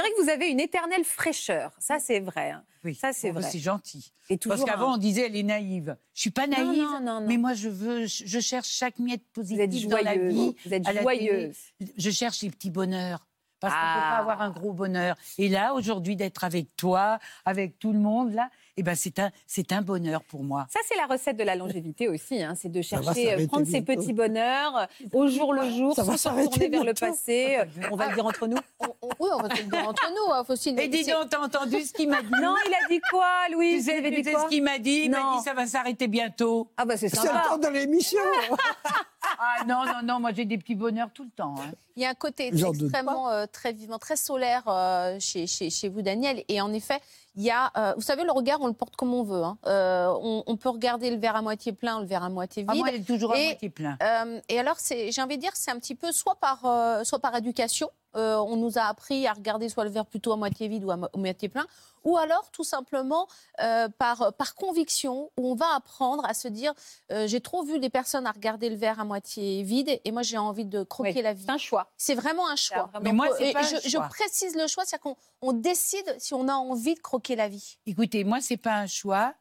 vrai 0.01 0.09
que 0.17 0.23
vous 0.23 0.29
avez 0.29 0.47
une 0.49 0.59
éternelle 0.59 1.03
fraîcheur. 1.03 1.71
Ça, 1.79 1.99
c'est 1.99 2.19
vrai. 2.19 2.51
hein. 2.51 2.63
Oui, 2.83 2.95
Ça, 2.95 3.11
c'est 3.13 3.31
bon, 3.31 3.41
vrai. 3.41 3.49
C'est 3.51 3.59
gentil. 3.59 4.11
Et 4.29 4.37
Parce 4.37 4.63
qu'avant, 4.63 4.91
un- 4.91 4.95
on 4.95 4.97
disait 4.97 5.25
elle 5.25 5.35
est 5.35 5.43
naïve. 5.43 5.97
Je 6.13 6.21
suis 6.21 6.29
pas 6.31 6.47
naïve, 6.47 6.65
non, 6.81 6.99
non, 7.01 7.19
non. 7.21 7.27
mais 7.27 7.37
moi, 7.37 7.53
je 7.53 7.67
veux, 7.69 8.05
je 8.07 8.39
cherche 8.39 8.69
chaque 8.69 8.99
miette 8.99 9.23
positive 9.33 9.87
dans 9.89 9.97
la 9.97 10.15
vie. 10.17 10.55
Vous 10.65 10.73
êtes 10.73 10.89
joyeuse. 11.01 11.57
Je 11.97 12.09
cherche 12.09 12.41
les 12.41 12.49
petits 12.49 12.71
bonheurs. 12.71 13.25
Parce 13.61 13.73
qu'on 13.73 13.79
ne 13.81 13.85
peut 13.93 13.99
Ah. 14.01 14.11
pas 14.11 14.17
avoir 14.21 14.41
un 14.41 14.51
gros 14.51 14.71
bonheur. 14.71 15.17
Et 15.37 15.49
là, 15.49 15.73
aujourd'hui, 15.73 16.15
d'être 16.15 16.45
avec 16.45 16.73
toi, 16.77 17.19
avec 17.43 17.77
tout 17.77 17.91
le 17.91 17.99
monde, 17.99 18.31
là, 18.33 18.49
eh 18.79 18.83
ben, 18.83 18.95
c'est 18.95 19.19
un, 19.19 19.29
c'est 19.45 19.71
un 19.71 19.81
bonheur 19.81 20.23
pour 20.23 20.43
moi. 20.43 20.65
Ça, 20.69 20.79
c'est 20.87 20.95
la 20.95 21.05
recette 21.05 21.37
de 21.37 21.43
la 21.43 21.55
longévité 21.55 22.07
aussi. 22.07 22.41
hein. 22.41 22.53
C'est 22.55 22.69
de 22.71 22.81
chercher, 22.81 23.33
euh, 23.33 23.47
prendre 23.47 23.67
ses 23.67 23.81
petits 23.81 24.13
bonheurs 24.13 24.77
euh, 24.77 24.85
au 25.13 25.27
jour 25.27 25.53
le 25.53 25.69
jour, 25.69 25.93
Ça 25.95 26.03
va 26.03 26.17
sans 26.17 26.31
se 26.51 26.69
vers 26.69 26.83
le 26.83 26.93
passé. 26.93 27.57
Euh, 27.59 27.65
On 27.91 27.95
va 27.95 28.07
le 28.07 28.15
dire 28.15 28.25
entre 28.25 28.47
nous. 28.47 28.57
On- 28.79 28.85
on- 29.01 29.09
oui, 29.19 29.29
on 29.33 29.41
va 29.41 29.49
le 29.49 29.63
dire 29.63 29.87
entre 29.87 30.09
nous, 30.11 30.33
hein, 30.33 30.43
Faustine. 30.45 30.79
Et 30.79 30.87
dis 30.87 31.03
donc, 31.05 31.29
t'as 31.29 31.39
entendu 31.39 31.81
ce 31.81 31.93
qu'il 31.93 32.09
m'a 32.09 32.21
dit? 32.21 32.29
Non, 32.41 32.55
il 32.67 32.73
a 32.73 32.87
dit 32.89 33.01
quoi, 33.11 33.27
Louis 33.51 33.77
Tu 33.77 33.83
sais, 33.83 34.01
tu 34.01 34.23
ce 34.23 34.47
qu'il 34.47 34.63
m'a 34.63 34.77
dit? 34.79 35.01
Il 35.05 35.11
m'a 35.11 35.19
Non. 35.19 35.37
dit 35.37 35.43
ça 35.43 35.53
va 35.53 35.65
s'arrêter 35.67 36.07
bientôt. 36.07 36.69
Ah 36.77 36.85
bah 36.85 36.95
c'est 36.97 37.09
C'est 37.09 37.17
le 37.17 37.23
sympa. 37.27 37.43
temps 37.49 37.57
de 37.57 37.67
l'émission. 37.67 38.19
Ah 39.37 39.63
non, 39.65 39.85
non, 39.85 40.01
non, 40.03 40.19
moi 40.19 40.31
j'ai 40.33 40.45
des 40.45 40.57
petits 40.57 40.75
bonheurs 40.75 41.09
tout 41.13 41.23
le 41.23 41.29
temps. 41.29 41.55
hein. 41.59 41.71
Il 41.95 42.03
y 42.03 42.05
a 42.05 42.09
un 42.09 42.13
côté 42.13 42.47
extrêmement 42.47 43.29
euh, 43.29 43.45
très 43.51 43.73
vivant, 43.73 43.97
très 43.99 44.15
solaire 44.15 44.63
euh, 44.67 45.17
chez, 45.19 45.47
chez, 45.47 45.69
chez 45.69 45.89
vous, 45.89 46.01
Daniel. 46.01 46.43
Et 46.47 46.61
en 46.61 46.71
effet, 46.71 46.99
il 47.35 47.43
y 47.43 47.51
a, 47.51 47.71
euh, 47.77 47.93
vous 47.95 48.01
savez, 48.01 48.23
le 48.23 48.31
regard, 48.31 48.61
on 48.61 48.67
le 48.67 48.73
porte 48.73 48.95
comme 48.95 49.13
on 49.13 49.23
veut. 49.23 49.43
hein. 49.43 49.57
Euh, 49.65 50.07
on, 50.21 50.43
on 50.47 50.55
peut 50.55 50.69
regarder 50.69 51.11
le 51.11 51.17
verre 51.17 51.35
à 51.35 51.41
moitié 51.41 51.73
plein, 51.73 51.99
le 51.99 52.05
verre 52.05 52.23
à 52.23 52.29
moitié 52.29 52.63
Ah, 52.67 52.71
vide. 52.73 52.81
moi, 52.81 52.89
il 52.91 53.01
est 53.01 53.03
toujours 53.03 53.33
à 53.33 53.37
moitié 53.37 53.69
plein. 53.69 53.97
Euh, 54.01 54.39
et 54.47 54.59
alors, 54.59 54.77
j'ai 54.89 55.21
envie 55.21 55.35
de 55.35 55.41
dire, 55.41 55.51
c'est 55.55 55.71
un 55.71 55.79
petit 55.79 55.95
peu 55.95 56.11
soit 56.13 56.35
par, 56.39 56.65
euh, 56.65 57.03
soit 57.03 57.19
par 57.19 57.35
éducation, 57.35 57.89
euh, 58.15 58.37
on 58.37 58.55
nous 58.57 58.77
a 58.77 58.83
appris 58.83 59.27
à 59.27 59.33
regarder 59.33 59.69
soit 59.69 59.83
le 59.83 59.89
verre 59.89 60.05
plutôt 60.05 60.31
à 60.33 60.37
moitié 60.37 60.67
vide 60.67 60.83
ou 60.85 60.91
à 60.91 60.97
mo- 60.97 61.07
moitié 61.15 61.49
plein, 61.49 61.65
ou 62.03 62.17
alors 62.17 62.49
tout 62.51 62.63
simplement 62.63 63.27
euh, 63.61 63.87
par, 63.97 64.33
par 64.33 64.55
conviction, 64.55 65.31
où 65.37 65.51
on 65.51 65.55
va 65.55 65.75
apprendre 65.75 66.25
à 66.25 66.33
se 66.33 66.47
dire, 66.47 66.73
euh, 67.11 67.27
j'ai 67.27 67.41
trop 67.41 67.63
vu 67.63 67.79
des 67.79 67.89
personnes 67.89 68.25
à 68.25 68.31
regarder 68.31 68.69
le 68.69 68.75
verre 68.75 68.99
à 68.99 69.03
moitié 69.05 69.61
vide, 69.63 69.99
et 70.03 70.11
moi 70.11 70.21
j'ai 70.23 70.37
envie 70.37 70.65
de 70.65 70.83
croquer 70.83 71.13
Oui, 71.15 71.21
la 71.21 71.33
vie. 71.33 71.43
C'est 71.45 71.51
un 71.51 71.57
choix. 71.57 71.91
C'est 71.97 72.15
vraiment 72.15 72.47
un 72.49 72.55
choix. 72.55 72.83
vraiment- 72.91 73.03
Mais 73.03 73.11
moi, 73.13 73.27
euh, 73.29 73.35
c'est 73.37 73.49
et 73.49 73.53
pas 73.53 73.59
un 73.61 73.79
je, 73.85 73.97
précise 74.09 74.55
le 74.55 74.67
choix, 74.67 74.85
c'est-à-dire 74.85 75.03
qu'on 75.03 75.15
on 75.41 75.53
décide 75.53 76.15
si 76.19 76.33
on 76.33 76.47
a 76.47 76.53
envie 76.53 76.95
de 76.95 76.99
croquer 76.99 77.35
la 77.35 77.47
vie. 77.47 77.77
Écoutez, 77.85 78.23
moi, 78.23 78.39
c'est 78.41 78.57
pas 78.57 78.75
un 78.77 78.87
choix. 78.87 79.33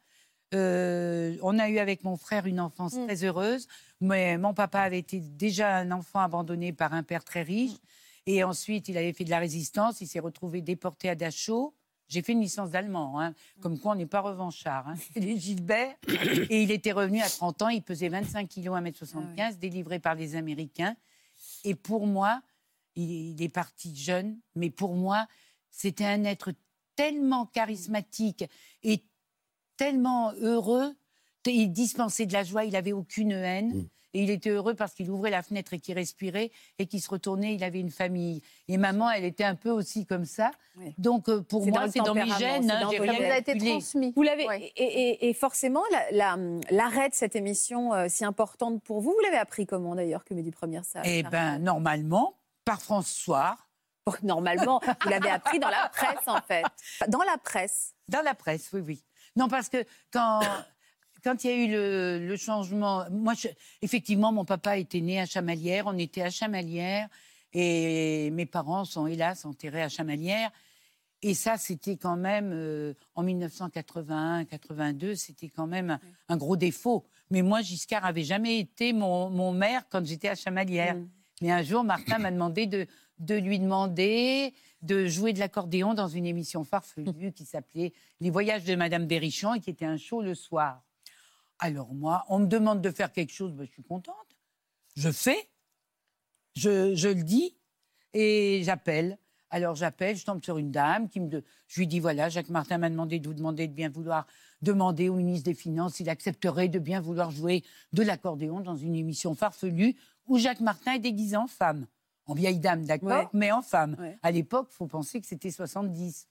Euh, 0.55 1.37
on 1.43 1.59
a 1.59 1.69
eu 1.69 1.79
avec 1.79 2.05
mon 2.05 2.17
frère 2.17 2.47
une 2.47 2.61
enfance 2.61 2.95
Mm. 2.95 3.07
très 3.07 3.25
heureuse, 3.25 3.67
mais 4.01 4.39
mon 4.39 4.55
papa 4.55 4.81
avait 4.81 4.99
été 4.99 5.21
déjà 5.21 5.77
un 5.77 5.91
enfant 5.93 6.21
abandonné 6.21 6.73
par 6.73 6.95
un 6.95 7.03
père 7.03 7.23
très 7.25 7.43
riche. 7.43 7.77
Et 8.27 8.45
ensuite, 8.45 8.89
il 8.89 8.97
avait 8.97 9.13
fait 9.13 9.25
de 9.25 9.31
la 9.31 9.39
résistance. 9.39 10.01
Il 10.01 10.07
s'est 10.07 10.19
retrouvé 10.19 10.61
déporté 10.61 11.09
à 11.09 11.15
Dachau. 11.15 11.75
J'ai 12.09 12.23
fait 12.23 12.33
une 12.33 12.41
licence 12.41 12.71
d'allemand, 12.71 13.21
hein, 13.21 13.35
comme 13.61 13.79
quoi 13.79 13.93
on 13.93 13.95
n'est 13.95 14.07
pas 14.07 14.21
revanchard. 14.21 14.89
Hein. 14.89 14.95
Il 15.17 15.29
est 15.29 15.37
Gilbert. 15.37 15.95
Et 16.49 16.63
il 16.63 16.71
était 16.71 16.93
revenu 16.93 17.21
à 17.21 17.29
30 17.29 17.63
ans. 17.63 17.69
Il 17.69 17.83
pesait 17.83 18.09
25 18.09 18.49
kilos, 18.49 18.75
1m75, 18.79 19.59
délivré 19.59 19.99
par 19.99 20.15
les 20.15 20.35
Américains. 20.35 20.97
Et 21.65 21.75
pour 21.75 22.07
moi, 22.07 22.41
il, 22.97 23.33
il 23.33 23.43
est 23.43 23.51
parti 23.51 23.95
jeune, 23.95 24.39
mais 24.55 24.71
pour 24.71 24.95
moi, 24.95 25.27
c'était 25.71 26.07
un 26.07 26.25
être 26.25 26.53
tellement 26.97 27.45
charismatique 27.47 28.45
et 28.83 29.05
tellement 29.77 30.33
heureux. 30.41 30.97
Il 31.47 31.73
dispensait 31.73 32.27
de 32.27 32.33
la 32.33 32.43
joie, 32.43 32.65
il 32.65 32.73
n'avait 32.73 32.93
aucune 32.93 33.33
haine. 33.33 33.75
Mm. 33.75 33.89
Et 34.15 34.23
il 34.23 34.31
était 34.31 34.51
heureux 34.51 34.75
parce 34.75 34.95
qu'il 34.95 35.11
ouvrait 35.11 35.31
la 35.31 35.43
fenêtre 35.43 35.75
et 35.75 35.79
qu'il 35.81 35.95
respirait 35.95 36.51
et 36.79 36.87
qu'il 36.87 37.01
se 37.03 37.11
retournait, 37.11 37.55
il 37.55 37.63
avait 37.63 37.81
une 37.81 37.91
famille. 37.91 38.41
Et 38.67 38.79
maman, 38.79 39.11
elle 39.11 39.25
était 39.25 39.45
un 39.45 39.55
peu 39.55 39.71
aussi 39.71 40.07
comme 40.07 40.25
ça. 40.25 40.51
Oui. 40.77 40.95
Donc 40.97 41.29
euh, 41.29 41.43
pour 41.43 41.67
moi, 41.67 41.91
c'est 41.91 41.99
dans 42.01 42.15
mes 42.15 42.27
gènes. 42.39 42.71
hein, 42.71 42.89
Ça 42.91 42.97
vous 42.97 43.11
a 43.11 43.37
été 43.39 43.59
transmis. 43.59 44.13
Vous 44.17 44.23
l'avez 44.23 44.47
Ouais. 44.47 44.73
et, 44.77 44.83
et- 45.11 45.29
et 45.29 45.35
forcément 45.35 45.83
la- 45.93 46.11
la- 46.37 46.59
l'arrêt 46.71 47.11
de 47.11 47.15
cette 47.15 47.37
émission 47.37 47.93
euh, 47.93 48.07
si 48.09 48.25
importante 48.25 48.83
pour 48.83 49.01
vous, 49.03 49.11
vous 49.11 49.21
l'avez 49.25 49.37
appris 49.37 49.67
comment 49.67 49.95
d'ailleurs 49.95 50.25
que 50.25 50.33
Midi 50.33 50.51
Première 50.53 50.85
ça 50.87 51.03
Eh 51.05 51.23
ça- 51.23 51.29
ben 51.29 51.59
normalement, 51.59 52.35
par 52.65 52.81
François, 52.81 53.59
normalement 54.23 54.81
vous 55.03 55.11
l'avez 55.11 55.31
appris 55.31 55.59
dans 55.59 55.69
la 55.69 55.91
presse 55.91 56.27
en 56.27 56.41
fait. 56.41 56.65
Dans 57.09 57.23
la 57.25 57.37
presse. 57.37 57.95
Dans 58.09 58.23
la 58.23 58.35
presse, 58.35 58.71
oui, 58.73 58.81
oui. 58.81 59.05
Non, 59.37 59.49
parce 59.49 59.69
que 59.69 59.85
quand. 60.11 60.41
Quand 61.25 61.45
il 61.45 61.51
y 61.51 61.53
a 61.53 61.57
eu 61.57 61.71
le, 61.71 62.27
le 62.27 62.37
changement, 62.37 63.05
moi, 63.11 63.35
je- 63.35 63.49
effectivement, 63.83 64.33
mon 64.33 64.45
papa 64.45 64.79
était 64.79 65.01
né 65.01 65.21
à 65.21 65.27
Chamalières, 65.27 65.85
on 65.87 65.97
était 65.99 66.23
à 66.23 66.31
Chamalières, 66.31 67.09
et 67.53 68.31
mes 68.31 68.47
parents 68.47 68.85
sont 68.85 69.07
hélas 69.07 69.45
enterrés 69.45 69.83
à 69.83 69.89
Chamalières. 69.89 70.51
Et 71.23 71.35
ça, 71.35 71.57
c'était 71.57 71.97
quand 71.97 72.17
même, 72.17 72.53
euh, 72.53 72.95
en 73.17 73.25
1981-82, 73.25 75.15
c'était 75.17 75.49
quand 75.49 75.67
même 75.67 75.91
un, 75.91 76.01
un 76.29 76.37
gros 76.37 76.57
défaut. 76.57 77.05
Mais 77.31 77.43
moi, 77.43 77.61
Giscard 77.63 78.05
avait 78.05 78.23
jamais 78.25 78.59
été 78.59 78.93
mon, 78.93 79.29
mon 79.31 79.53
maire 79.53 79.83
quand 79.91 80.05
j'étais 80.07 80.29
à 80.29 80.35
Chamalières. 80.35 80.95
Mm. 80.97 81.09
Mais 81.43 81.51
un 81.51 81.63
jour, 81.63 81.85
Martin 81.85 82.19
m'a 82.19 82.31
demandé 82.31 82.67
de, 82.67 82.87
de 83.19 83.35
lui 83.35 83.59
demander 83.59 84.55
de 84.83 85.07
jouer 85.07 85.33
de 85.33 85.41
l'accordéon 85.41 85.95
dans 85.95 86.07
une 86.09 86.25
émission 86.27 86.63
farfelue 86.65 87.33
qui 87.33 87.45
s'appelait 87.45 87.93
Les 88.21 88.31
Voyages 88.31 88.65
de 88.65 88.75
Madame 88.77 89.07
Berrichon 89.07 89.55
et 89.55 89.61
qui 89.61 89.71
était 89.71 89.85
un 89.85 89.97
show 89.97 90.23
le 90.23 90.35
soir. 90.37 90.83
Alors 91.59 91.93
moi, 91.95 92.25
on 92.29 92.39
me 92.41 92.47
demande 92.47 92.81
de 92.81 92.91
faire 92.91 93.13
quelque 93.13 93.33
chose, 93.33 93.53
ben, 93.53 93.67
je 93.67 93.73
suis 93.73 93.83
contente. 93.83 94.15
Je 94.97 95.11
fais, 95.11 95.49
je, 96.57 96.95
je 96.95 97.09
le 97.09 97.23
dis 97.23 97.57
et 98.15 98.63
j'appelle. 98.65 99.19
Alors 99.51 99.75
j'appelle, 99.77 100.15
je 100.17 100.25
tombe 100.25 100.45
sur 100.45 100.59
une 100.59 100.71
dame 100.71 101.09
qui 101.09 101.21
me, 101.21 101.29
de- 101.29 101.45
je 101.69 101.81
lui 101.81 101.87
dis 101.87 102.01
voilà, 102.01 102.29
Jacques 102.29 102.51
Martin 102.51 102.79
m'a 102.79 102.91
demandé 102.91 103.19
de 103.19 103.27
vous 103.29 103.35
demander 103.35 103.67
de 103.67 103.73
bien 103.73 103.89
vouloir 103.89 104.27
demander 104.61 105.09
au 105.09 105.15
ministre 105.15 105.45
des 105.45 105.55
Finances 105.55 105.95
s'il 105.95 106.11
accepterait 106.11 106.69
de 106.69 106.79
bien 106.79 107.01
vouloir 107.01 107.31
jouer 107.31 107.65
de 107.93 108.03
l'accordéon 108.03 108.61
dans 108.61 108.77
une 108.77 108.95
émission 108.97 109.35
farfelue 109.35 109.97
où 110.27 110.37
Jacques 110.37 110.61
Martin 110.61 110.95
est 110.95 110.99
déguisé 110.99 111.37
en 111.37 111.47
femme. 111.47 111.87
En 112.27 112.35
vieille 112.35 112.59
dame, 112.59 112.85
d'accord, 112.85 113.09
Ouais. 113.09 113.29
mais 113.33 113.53
en 113.53 113.63
femme. 113.63 113.97
Ouais. 113.99 114.19
À 114.23 114.31
l'époque, 114.33 114.69
il 114.71 114.75
faut 114.75 114.87
penser 114.87 115.19
que 115.21 115.27
c'était 115.27 115.51
70. 115.51 116.29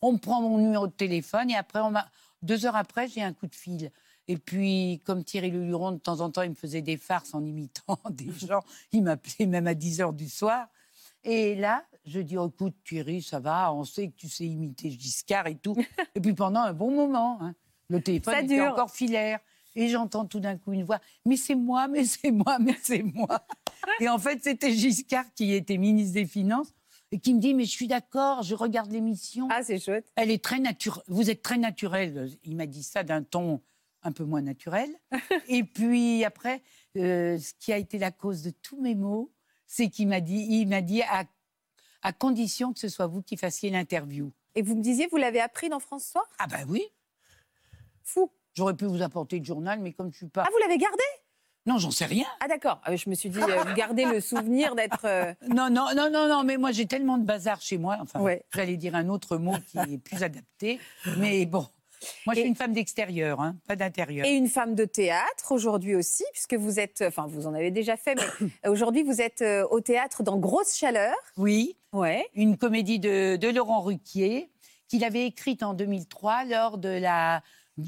On 0.00 0.12
me 0.12 0.18
prend 0.18 0.40
mon 0.40 0.56
numéro 0.56 0.86
de 0.86 0.92
téléphone 0.92 1.50
et 1.50 1.56
après, 1.56 1.80
on 1.80 1.90
m'a... 1.90 2.08
deux 2.40 2.64
heures 2.64 2.76
après, 2.76 3.08
j'ai 3.08 3.22
un 3.22 3.34
coup 3.34 3.46
de 3.46 3.54
fil. 3.54 3.90
Et 4.28 4.36
puis, 4.38 5.02
comme 5.04 5.22
Thierry 5.24 5.50
Le 5.50 5.64
Luron, 5.64 5.92
de 5.92 5.98
temps 5.98 6.20
en 6.20 6.30
temps, 6.30 6.42
il 6.42 6.50
me 6.50 6.54
faisait 6.54 6.82
des 6.82 6.96
farces 6.96 7.34
en 7.34 7.44
imitant 7.44 7.98
des 8.10 8.30
gens. 8.32 8.62
Il 8.92 9.02
m'appelait 9.02 9.46
même 9.46 9.66
à 9.66 9.74
10 9.74 10.00
heures 10.00 10.12
du 10.12 10.28
soir. 10.28 10.66
Et 11.24 11.54
là, 11.54 11.84
je 12.06 12.20
dis, 12.20 12.36
oh, 12.36 12.48
écoute, 12.48 12.74
Thierry, 12.84 13.22
ça 13.22 13.40
va, 13.40 13.72
on 13.72 13.84
sait 13.84 14.08
que 14.08 14.14
tu 14.16 14.28
sais 14.28 14.44
imiter 14.44 14.90
Giscard 14.90 15.46
et 15.46 15.56
tout. 15.56 15.74
et 16.14 16.20
puis 16.20 16.34
pendant 16.34 16.60
un 16.60 16.72
bon 16.74 16.90
moment, 16.90 17.38
hein, 17.42 17.54
le 17.88 18.00
téléphone 18.02 18.34
Ça 18.34 18.40
était 18.42 18.56
dure. 18.56 18.72
encore 18.72 18.90
filaire. 18.90 19.40
Et 19.76 19.88
j'entends 19.88 20.24
tout 20.24 20.38
d'un 20.38 20.56
coup 20.56 20.72
une 20.72 20.84
voix, 20.84 21.00
mais 21.24 21.36
c'est 21.36 21.56
moi, 21.56 21.88
mais 21.88 22.04
c'est 22.04 22.30
moi, 22.30 22.58
mais 22.60 22.76
c'est 22.80 23.02
moi. 23.02 23.44
et 24.00 24.08
en 24.08 24.18
fait, 24.18 24.40
c'était 24.42 24.72
Giscard 24.72 25.24
qui 25.34 25.52
était 25.52 25.78
ministre 25.78 26.14
des 26.14 26.26
Finances 26.26 26.72
et 27.10 27.18
qui 27.18 27.34
me 27.34 27.40
dit, 27.40 27.54
mais 27.54 27.64
je 27.64 27.70
suis 27.70 27.88
d'accord, 27.88 28.42
je 28.42 28.54
regarde 28.54 28.92
l'émission. 28.92 29.48
Ah, 29.50 29.62
c'est 29.64 29.80
chouette. 29.80 30.06
Elle 30.14 30.30
est 30.30 30.42
très 30.44 30.60
naturelle. 30.60 31.02
Vous 31.08 31.28
êtes 31.28 31.42
très 31.42 31.58
naturel. 31.58 32.30
Il 32.44 32.54
m'a 32.56 32.66
dit 32.66 32.82
ça 32.84 33.02
d'un 33.02 33.22
ton 33.22 33.60
un 34.04 34.12
peu 34.12 34.24
moins 34.24 34.42
naturel. 34.42 34.88
Et 35.48 35.64
puis 35.64 36.24
après, 36.24 36.62
euh, 36.96 37.38
ce 37.38 37.52
qui 37.58 37.72
a 37.72 37.78
été 37.78 37.98
la 37.98 38.10
cause 38.12 38.42
de 38.42 38.50
tous 38.50 38.80
mes 38.80 38.94
maux, 38.94 39.32
c'est 39.66 39.88
qu'il 39.88 40.08
m'a 40.08 40.20
dit, 40.20 40.46
il 40.48 40.66
m'a 40.68 40.82
dit 40.82 41.02
à, 41.02 41.24
à 42.02 42.12
condition 42.12 42.72
que 42.72 42.78
ce 42.78 42.88
soit 42.88 43.06
vous 43.06 43.22
qui 43.22 43.36
fassiez 43.36 43.70
l'interview. 43.70 44.32
Et 44.54 44.62
vous 44.62 44.76
me 44.76 44.82
disiez, 44.82 45.08
vous 45.10 45.16
l'avez 45.16 45.40
appris 45.40 45.68
dans 45.68 45.80
France 45.80 46.04
Soir? 46.06 46.24
Ah 46.38 46.46
ben 46.46 46.64
oui. 46.68 46.82
Fou. 48.02 48.30
J'aurais 48.54 48.74
pu 48.76 48.84
vous 48.84 49.02
apporter 49.02 49.38
le 49.38 49.44
journal, 49.44 49.80
mais 49.80 49.92
comme 49.92 50.12
je 50.12 50.18
suis 50.18 50.28
pas. 50.28 50.44
Ah, 50.46 50.50
vous 50.52 50.58
l'avez 50.58 50.78
gardé? 50.78 51.02
Non, 51.66 51.78
j'en 51.78 51.90
sais 51.90 52.04
rien. 52.04 52.26
Ah, 52.40 52.46
d'accord. 52.46 52.80
Ah, 52.84 52.94
Je 52.94 53.08
me 53.08 53.14
suis 53.14 53.30
dit, 53.30 53.40
euh, 53.40 53.62
vous 53.64 53.74
gardez 53.74 54.04
le 54.04 54.20
souvenir 54.20 54.74
d'être. 54.74 55.06
euh, 55.06 55.32
Non, 55.48 55.70
non, 55.70 55.88
non, 55.96 56.10
non, 56.10 56.28
non, 56.28 56.44
mais 56.44 56.58
moi 56.58 56.70
j'ai 56.72 56.86
tellement 56.86 57.16
de 57.16 57.24
bazar 57.24 57.60
chez 57.62 57.78
moi. 57.78 57.96
Enfin, 58.00 58.20
Ouais. 58.20 58.44
j'allais 58.54 58.76
dire 58.76 58.94
un 58.94 59.08
autre 59.08 59.38
mot 59.38 59.54
qui 59.66 59.78
est 59.78 59.98
plus 59.98 60.22
adapté. 60.22 60.78
Mais 61.16 61.46
bon, 61.46 61.66
moi 62.26 62.34
je 62.34 62.40
suis 62.40 62.48
une 62.48 62.54
femme 62.56 62.72
d'extérieur, 62.72 63.40
hein, 63.40 63.56
pas 63.66 63.76
d'intérieur. 63.76 64.26
Et 64.26 64.32
une 64.32 64.48
femme 64.48 64.74
de 64.74 64.84
théâtre 64.84 65.52
aujourd'hui 65.52 65.94
aussi, 65.94 66.24
puisque 66.32 66.54
vous 66.54 66.80
êtes, 66.80 67.04
enfin 67.06 67.26
vous 67.28 67.46
en 67.46 67.54
avez 67.54 67.70
déjà 67.70 67.96
fait, 67.96 68.14
mais 68.40 68.50
aujourd'hui 68.68 69.02
vous 69.02 69.20
êtes 69.20 69.42
euh, 69.42 69.66
au 69.70 69.80
théâtre 69.80 70.22
dans 70.22 70.38
Grosse 70.38 70.76
Chaleur. 70.76 71.14
Oui. 71.36 71.76
Ouais. 71.92 72.26
une 72.34 72.56
comédie 72.56 72.98
de, 72.98 73.36
de 73.36 73.48
Laurent 73.48 73.80
Ruquier 73.80 74.50
qu'il 74.88 75.04
avait 75.04 75.26
écrite 75.26 75.62
en 75.62 75.74
2003 75.74 76.44
lors 76.44 76.78
de 76.78 76.88
la, 76.88 77.42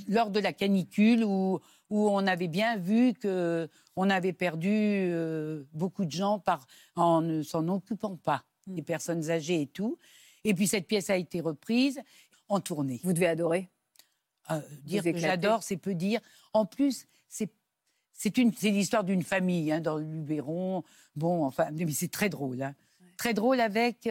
lors 0.08 0.30
de 0.30 0.40
la 0.40 0.52
canicule 0.52 1.24
où, 1.24 1.60
où 1.90 2.08
on 2.08 2.26
avait 2.26 2.48
bien 2.48 2.76
vu 2.76 3.14
que 3.14 3.68
on 3.96 4.10
avait 4.10 4.32
perdu 4.32 4.70
euh, 4.70 5.64
beaucoup 5.72 6.04
de 6.04 6.10
gens 6.10 6.38
par, 6.38 6.66
en 6.96 7.22
ne 7.22 7.42
s'en 7.42 7.66
occupant 7.68 8.16
pas, 8.16 8.44
des 8.66 8.82
personnes 8.82 9.30
âgées 9.30 9.62
et 9.62 9.66
tout. 9.66 9.98
Et 10.44 10.54
puis 10.54 10.68
cette 10.68 10.86
pièce 10.86 11.10
a 11.10 11.16
été 11.16 11.40
reprise 11.40 12.00
en 12.48 12.60
tournée. 12.60 13.00
Vous 13.02 13.12
devez 13.12 13.26
adorer. 13.26 13.68
Euh, 14.50 14.60
dire 14.84 15.02
que 15.02 15.16
j'adore, 15.16 15.62
c'est 15.62 15.76
peu 15.76 15.94
dire. 15.94 16.20
En 16.52 16.66
plus, 16.66 17.06
c'est 17.28 17.50
c'est 18.12 18.38
une 18.38 18.52
c'est 18.54 18.70
l'histoire 18.70 19.04
d'une 19.04 19.22
famille 19.22 19.72
hein, 19.72 19.80
dans 19.80 19.96
le 19.96 20.04
Luberon. 20.04 20.82
Bon, 21.16 21.44
enfin, 21.44 21.68
mais 21.72 21.90
c'est 21.92 22.10
très 22.10 22.28
drôle, 22.28 22.62
hein. 22.62 22.74
très 23.16 23.34
drôle 23.34 23.60
avec 23.60 24.08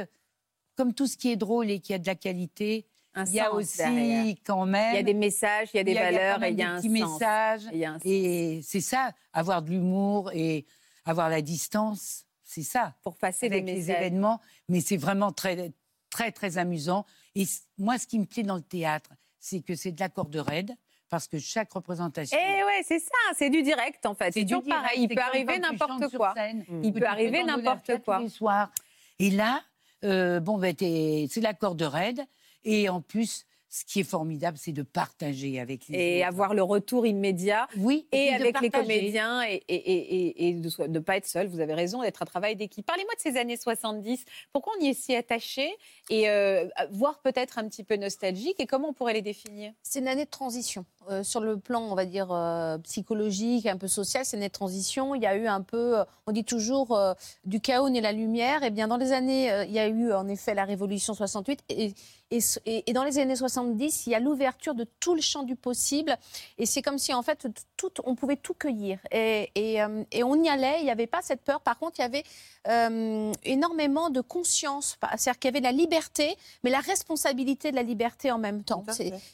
comme 0.76 0.94
tout 0.94 1.08
ce 1.08 1.16
qui 1.18 1.32
est 1.32 1.38
drôle 1.38 1.70
et 1.72 1.80
qui 1.80 1.94
a 1.94 2.00
de 2.00 2.06
la 2.08 2.16
qualité. 2.16 2.86
Un 3.18 3.24
Il 3.26 3.34
y 3.36 3.40
a 3.40 3.54
aussi 3.54 3.78
derrière. 3.78 4.36
quand 4.46 4.66
même. 4.66 4.94
Il 4.94 4.98
y 4.98 5.00
a 5.00 5.04
des 5.04 5.14
messages, 5.14 5.70
il 5.74 5.78
y 5.78 5.80
a 5.80 5.84
des 5.86 5.92
il 5.92 5.96
y 5.96 5.98
a- 6.00 6.12
il 6.12 6.16
y 6.16 6.18
a 6.18 6.20
valeurs 6.20 6.36
quand 6.36 6.42
même 6.42 6.50
et 6.50 6.54
il 6.54 6.60
y 6.60 6.64
a 6.64 6.72
un 6.74 6.82
sens. 6.82 6.92
messages. 6.92 7.68
Un 7.68 7.94
sens. 7.94 8.02
Et 8.04 8.60
c'est 8.62 8.82
ça, 8.82 9.14
avoir 9.32 9.62
de 9.62 9.70
l'humour 9.70 10.32
et 10.34 10.66
avoir 11.06 11.30
la 11.30 11.42
distance, 11.42 12.26
c'est 12.44 12.62
ça. 12.64 12.94
Pour 13.04 13.16
passer 13.16 13.46
avec 13.46 13.64
des 13.64 13.72
les 13.72 13.78
messages. 13.80 13.96
événements, 14.02 14.42
mais 14.68 14.82
c'est 14.82 14.98
vraiment 14.98 15.32
très, 15.32 15.72
très, 16.10 16.34
très 16.34 16.58
amusant. 16.58 17.06
Et 17.36 17.46
moi, 17.78 17.98
ce 17.98 18.06
qui 18.06 18.20
me 18.20 18.26
plaît 18.26 18.44
dans 18.44 18.58
le 18.58 18.62
théâtre, 18.62 19.12
c'est 19.46 19.62
que 19.62 19.76
c'est 19.76 19.92
de 19.92 20.00
la 20.00 20.10
corde 20.10 20.36
raide, 20.38 20.76
parce 21.08 21.28
que 21.28 21.38
chaque 21.38 21.72
représentation. 21.72 22.36
Eh 22.42 22.64
ouais, 22.64 22.82
c'est 22.84 22.98
ça, 22.98 23.12
c'est 23.36 23.52
du 23.52 23.62
direct 23.62 24.04
en 24.08 24.16
fait. 24.16 24.32
C'est 24.32 24.44
du 24.44 24.56
toujours 24.56 24.68
pareil. 24.68 25.02
Il 25.04 25.08
peut 25.08 25.22
arriver 25.22 25.60
n'importe 25.60 26.18
quoi. 26.18 26.34
scène, 26.36 26.66
Il 26.82 26.92
peut 26.94 27.06
arriver 27.06 27.44
n'importe 27.44 27.92
quoi. 28.04 28.20
Les 28.20 28.30
soirs. 28.30 28.72
Et 29.20 29.30
là, 29.30 29.62
euh, 30.04 30.40
bon, 30.40 30.58
ben, 30.58 30.74
t'es- 30.74 31.28
c'est 31.30 31.42
la 31.42 31.54
corde 31.54 31.84
raide. 31.84 32.22
Et 32.64 32.90
en 32.90 33.02
plus, 33.02 33.46
ce 33.78 33.84
qui 33.84 34.00
est 34.00 34.04
formidable, 34.04 34.58
c'est 34.58 34.72
de 34.72 34.84
partager 34.84 35.60
avec 35.60 35.88
les 35.90 35.98
Et 36.00 36.18
autres. 36.20 36.28
avoir 36.30 36.54
le 36.54 36.64
retour 36.64 37.06
immédiat. 37.06 37.68
Oui, 37.78 38.08
Et, 38.14 38.28
et 38.28 38.34
avec 38.34 38.62
les 38.62 38.70
comédiens 38.70 39.44
et, 39.44 39.64
et, 39.68 39.76
et, 39.76 40.16
et- 40.46 40.48
et 40.50 40.54
de 40.54 40.88
ne 40.88 41.00
pas 41.00 41.18
être 41.18 41.28
seul, 41.28 41.48
vous 41.48 41.60
avez 41.60 41.74
raison, 41.74 42.02
d'être 42.02 42.22
un 42.22 42.26
travail 42.26 42.56
d'équipe. 42.56 42.86
Parlez-moi 42.86 43.14
de 43.16 43.20
ces 43.20 43.38
années 43.38 43.58
70. 43.58 44.24
Pourquoi 44.54 44.74
on 44.80 44.84
y 44.84 44.88
est 44.90 44.94
si 44.94 45.14
attaché 45.14 45.70
Et 46.10 46.30
euh, 46.30 46.68
voire 46.92 47.20
peut-être 47.20 47.58
un 47.60 47.68
petit 47.68 47.84
peu 47.84 47.98
nostalgique 47.98 48.60
Et 48.62 48.66
comment 48.66 48.90
on 48.90 48.94
pourrait 48.94 49.14
les 49.14 49.22
définir? 49.22 49.74
C'est 49.84 50.00
une 50.00 50.08
année 50.08 50.26
de 50.26 50.30
transition. 50.30 50.86
Euh, 51.10 51.22
sur 51.24 51.42
le 51.42 51.58
plan, 51.60 51.82
on 51.82 51.96
va 51.96 52.06
dire, 52.06 52.32
euh, 52.32 52.78
psychologique, 52.80 53.66
un 53.68 53.78
peu 53.78 53.88
social, 53.88 54.26
c'est 54.26 54.38
une 54.38 54.42
année 54.44 54.50
de 54.50 54.54
transition. 54.54 55.14
Il 55.16 55.22
y 55.22 55.26
a 55.28 55.36
eu 55.36 55.48
un 55.48 55.62
peu, 55.62 56.00
euh, 56.00 56.04
on 56.28 56.32
dit 56.32 56.44
toujours, 56.46 56.96
euh, 56.98 57.14
du 57.44 57.60
chaos 57.60 57.90
naît 57.90 58.02
la 58.02 58.12
lumière. 58.14 58.64
Et 58.64 58.72
bien, 58.72 58.88
dans 58.88 58.98
les 58.98 59.12
années, 59.12 59.52
euh, 59.52 59.66
il 59.66 59.72
y 59.72 59.80
a 59.80 59.88
eu 59.88 60.14
en 60.14 60.28
effet 60.28 60.54
la 60.56 60.64
Révolution 60.66 61.14
68. 61.14 61.60
Et, 61.70 61.94
et, 62.32 62.94
dans 62.94 63.04
les 63.04 63.20
années 63.20 63.36
70, 63.36 64.08
il 64.08 64.12
y 64.12 64.16
a 64.16 64.20
l'ouverture 64.20 64.74
de 64.74 64.86
tout 65.00 65.16
le 65.16 65.22
champ 65.22 65.44
du 65.44 65.56
possible. 65.56 66.18
Et 66.58 66.66
c'est 66.66 66.82
comme 66.82 66.98
si, 66.98 67.14
en 67.14 67.22
fait, 67.22 67.48
tout, 67.90 68.02
on 68.06 68.16
pouvait 68.16 68.36
tout 68.36 68.54
cueillir. 68.54 69.00
Et, 69.12 69.52
et, 69.56 69.82
euh, 69.82 70.04
et 70.12 70.24
on 70.24 70.36
y 70.44 70.50
allait, 70.50 70.78
il 70.80 70.86
n'y 70.86 70.92
avait 70.92 71.08
pas 71.08 71.22
cette 71.22 71.42
peur. 71.42 71.62
Par 71.62 71.78
contre, 71.78 72.00
il 72.00 72.02
y 72.02 72.06
avait 72.06 72.24
euh, 72.68 73.32
énormément 73.44 74.10
de 74.10 74.22
conscience. 74.22 74.98
C'est-à-dire 75.18 75.40
qu'il 75.40 75.50
y 75.50 75.54
avait 75.58 75.64
la 75.64 75.72
liberté, 75.72 76.36
mais 76.64 76.70
la 76.70 76.80
responsabilité 76.80 77.72
de 77.72 77.76
la 77.76 77.84
liberté 77.84 78.32
en 78.32 78.38
même 78.38 78.64
temps. 78.64 78.84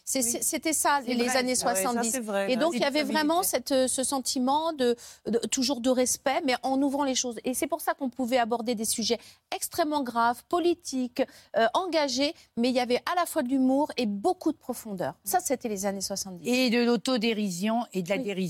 C'était 0.06 0.74
ça, 0.74 1.00
les 1.06 1.16
vrai, 1.16 1.38
années 1.38 1.56
ça, 1.56 1.68
ouais, 1.68 1.76
ça, 1.76 1.82
70. 1.90 2.12
c'est 2.12 2.20
vrai, 2.20 2.52
et 2.52 2.56
donc, 2.58 2.74
il 2.76 2.82
y 2.82 2.86
avait 2.86 3.04
vraiment 3.04 3.44
cette, 3.44 3.88
ce 3.88 4.04
sentiment 4.04 4.74
de, 4.74 4.96
de- 5.28 5.40
toujours 5.50 5.82
de 5.82 5.90
respect, 5.90 6.42
mais 6.46 6.56
en 6.64 6.82
ouvrant 6.82 7.04
les 7.04 7.16
choses. 7.16 7.38
Et 7.44 7.54
c'est 7.54 7.68
pour 7.68 7.82
ça 7.82 7.94
qu'on 7.94 8.10
pouvait 8.10 8.38
aborder 8.38 8.76
des 8.76 8.86
sujets 8.86 9.18
extrêmement 9.56 10.04
graves, 10.04 10.44
politiques, 10.50 11.22
euh, 11.58 11.68
engagés, 11.74 12.34
mais 12.58 12.70
il 12.70 12.76
y 12.76 12.80
avait 12.80 13.02
à 13.12 13.16
la 13.16 13.26
fois 13.26 13.44
de 13.44 13.50
l'humour 13.50 13.92
et 13.98 14.06
beaucoup 14.06 14.52
de 14.52 14.58
profondeur. 14.58 15.14
Ça, 15.24 15.40
c'était 15.40 15.70
les 15.70 15.86
années 15.86 16.02
70. 16.02 16.48
Et 16.48 16.70
de 16.70 16.84
l'autodérision 16.84 17.86
et 17.94 18.02
de 18.04 18.10
la 18.10 18.16
Oui. 18.18 18.24
dérision. 18.24 18.41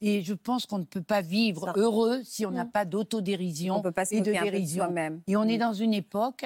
Et 0.00 0.22
je 0.22 0.34
pense 0.34 0.66
qu'on 0.66 0.78
ne 0.78 0.84
peut 0.84 1.02
pas 1.02 1.20
vivre 1.22 1.72
heureux 1.76 2.22
si 2.24 2.44
on 2.46 2.50
n'a 2.50 2.64
pas 2.66 2.84
d'autodérision 2.84 3.82
et 4.10 4.20
de 4.20 4.32
dérision. 4.50 4.84
Et 5.26 5.36
on 5.36 5.44
est 5.44 5.56
Mm. 5.56 5.60
dans 5.60 5.72
une 5.72 5.94
époque, 5.94 6.44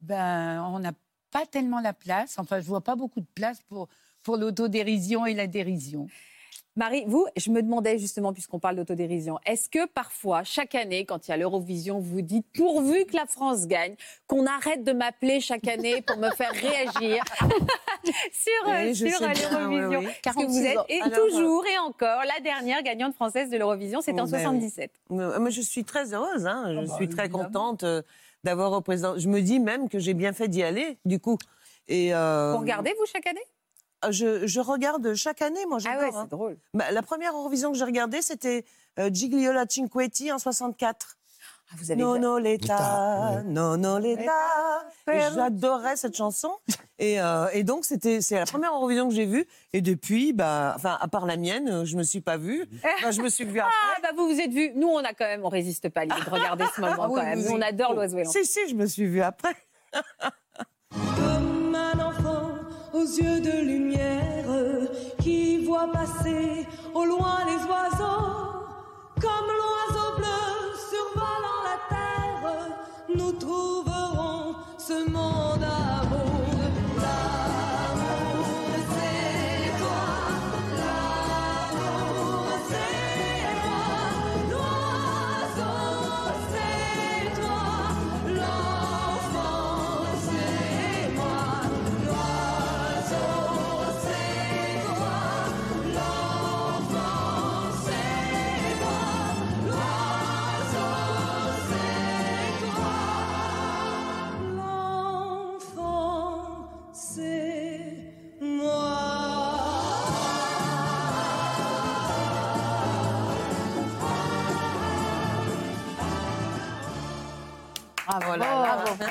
ben, 0.00 0.62
on 0.72 0.78
n'a 0.80 0.92
pas 1.30 1.46
tellement 1.46 1.80
la 1.80 1.92
place, 1.92 2.38
enfin, 2.38 2.60
je 2.60 2.66
vois 2.66 2.80
pas 2.80 2.96
beaucoup 2.96 3.20
de 3.20 3.26
place 3.34 3.60
pour, 3.68 3.88
pour 4.22 4.36
l'autodérision 4.36 5.26
et 5.26 5.34
la 5.34 5.46
dérision. 5.46 6.06
Marie, 6.78 7.02
vous, 7.08 7.26
je 7.36 7.50
me 7.50 7.60
demandais 7.60 7.98
justement, 7.98 8.32
puisqu'on 8.32 8.60
parle 8.60 8.76
d'autodérision, 8.76 9.40
est-ce 9.44 9.68
que 9.68 9.84
parfois, 9.88 10.44
chaque 10.44 10.76
année, 10.76 11.04
quand 11.04 11.26
il 11.26 11.32
y 11.32 11.34
a 11.34 11.36
l'Eurovision, 11.36 11.98
vous 11.98 12.20
dites, 12.20 12.46
pourvu 12.54 13.04
que 13.04 13.16
la 13.16 13.26
France 13.26 13.66
gagne, 13.66 13.96
qu'on 14.28 14.46
arrête 14.46 14.84
de 14.84 14.92
m'appeler 14.92 15.40
chaque 15.40 15.66
année 15.66 16.02
pour 16.02 16.16
me 16.18 16.30
faire 16.30 16.52
réagir 16.52 17.24
sur, 18.32 18.68
euh, 18.68 18.84
Oui, 18.84 18.94
sur 18.94 19.06
euh, 19.22 19.26
oui, 19.26 19.40
l'Eurovision? 19.50 20.00
oui. 20.00 20.06
Parce 20.22 20.36
que 20.36 20.42
vous 20.42 20.62
46 20.62 20.66
êtes 20.66 20.78
et 20.88 21.00
Alors, 21.00 21.18
toujours 21.26 21.66
et 21.66 21.78
encore 21.78 22.20
la 22.24 22.40
dernière 22.44 22.84
gagnante 22.84 23.14
française 23.16 23.50
de 23.50 23.56
l'Eurovision, 23.56 24.00
c'était 24.00 24.20
Oh, 24.20 24.24
en 24.24 24.28
ben 24.28 24.36
oui. 24.36 24.42
77. 24.44 24.92
Euh, 25.10 25.40
Moi, 25.40 25.50
je 25.50 25.60
suis 25.60 25.82
très 25.84 26.14
heureuse. 26.14 26.46
hein. 26.46 26.80
Je 26.84 26.86
bah, 26.88 26.94
suis 26.94 27.08
très 27.08 27.28
contente 27.28 27.82
euh, 27.82 28.02
d'avoir 28.44 28.70
représenté. 28.70 29.18
Je 29.18 29.28
me 29.28 29.40
dis 29.42 29.58
même 29.58 29.88
que 29.88 29.98
j'ai 29.98 30.14
bien 30.14 30.32
fait 30.32 30.46
d'y 30.46 30.62
aller, 30.62 30.96
du 31.04 31.18
coup. 31.18 31.38
Et 31.88 32.14
euh, 32.14 32.52
Vous 32.52 32.60
regardez, 32.60 32.94
vous, 33.00 33.06
chaque 33.12 33.26
année? 33.26 33.40
Euh, 33.40 33.57
Je, 34.10 34.46
je 34.46 34.60
regarde 34.60 35.14
chaque 35.14 35.42
année, 35.42 35.64
moi 35.66 35.78
Ah 35.80 35.90
j'adore. 35.98 36.02
ouais, 36.02 36.16
hein. 36.16 36.20
c'est 36.24 36.30
drôle. 36.36 36.56
Bah, 36.74 36.90
la 36.92 37.02
première 37.02 37.34
Eurovision 37.34 37.72
que 37.72 37.78
j'ai 37.78 37.84
regardée, 37.84 38.22
c'était 38.22 38.64
euh, 38.98 39.10
Gigliola 39.12 39.64
Cinquetti 39.68 40.30
en 40.32 40.38
64. 40.38 41.16
Ah, 41.70 41.74
vous 41.76 41.90
avez 41.90 42.00
Non, 42.00 42.18
non, 42.18 42.36
L'État, 42.38 43.42
non, 43.44 43.76
non, 43.76 43.98
l'État. 43.98 44.32
J'adorais 45.06 45.96
cette 45.96 46.16
chanson. 46.16 46.50
Et, 46.98 47.20
euh, 47.20 47.46
et 47.52 47.62
donc, 47.62 47.84
c'était, 47.84 48.22
c'est 48.22 48.36
la 48.36 48.46
première 48.46 48.72
Eurovision 48.74 49.08
que 49.08 49.14
j'ai 49.14 49.26
vue. 49.26 49.46
Et 49.74 49.82
depuis, 49.82 50.32
bah, 50.32 50.72
enfin, 50.76 50.96
à 50.98 51.08
part 51.08 51.26
la 51.26 51.36
mienne, 51.36 51.84
je 51.84 51.96
me 51.98 52.02
suis 52.04 52.22
pas 52.22 52.38
vue. 52.38 52.64
Enfin, 52.98 53.10
je 53.10 53.20
me 53.20 53.28
suis 53.28 53.44
vue 53.44 53.60
après. 53.60 53.72
Ah, 53.96 54.00
bah 54.02 54.08
vous 54.16 54.28
vous 54.32 54.40
êtes 54.40 54.50
vus. 54.52 54.72
Nous, 54.76 54.88
on 54.88 54.98
a 55.04 55.12
quand 55.12 55.26
même, 55.26 55.44
on 55.44 55.48
résiste 55.50 55.90
pas 55.90 56.00
à 56.00 56.04
l'idée 56.06 56.24
de 56.24 56.30
regarder 56.30 56.64
ce 56.74 56.80
moment 56.80 56.94
Ah 57.02 57.08
oui, 57.10 57.20
quand 57.20 57.26
même. 57.26 57.40
oui, 57.40 57.46
on 57.50 57.60
adore 57.60 57.92
l'oiseau 57.92 58.16
et 58.16 58.24
l'enfant. 58.24 58.38
Si, 58.42 58.46
si, 58.46 58.60
je 58.70 58.74
me 58.74 58.86
suis 58.86 59.06
vue 59.06 59.20
après. 59.22 59.54
Aux 62.98 63.04
yeux 63.04 63.40
de 63.40 63.64
lumière 63.64 64.50
qui 65.22 65.64
voit 65.64 65.88
passer 65.92 66.66
au 66.92 67.04
loin 67.04 67.38
les 67.46 67.62
oiseaux. 67.70 68.64
Comme 69.20 69.48
l'oiseau 69.60 70.16
bleu 70.16 70.40
survolant 70.90 71.60
la 71.68 71.78
terre, 71.94 72.50
nous 73.14 73.32
trouverons 73.32 74.56
ce 74.78 75.08
monde 75.08 75.62
amour. 75.62 76.07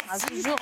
Merci. 0.10 0.26
Toujours. 0.28 0.56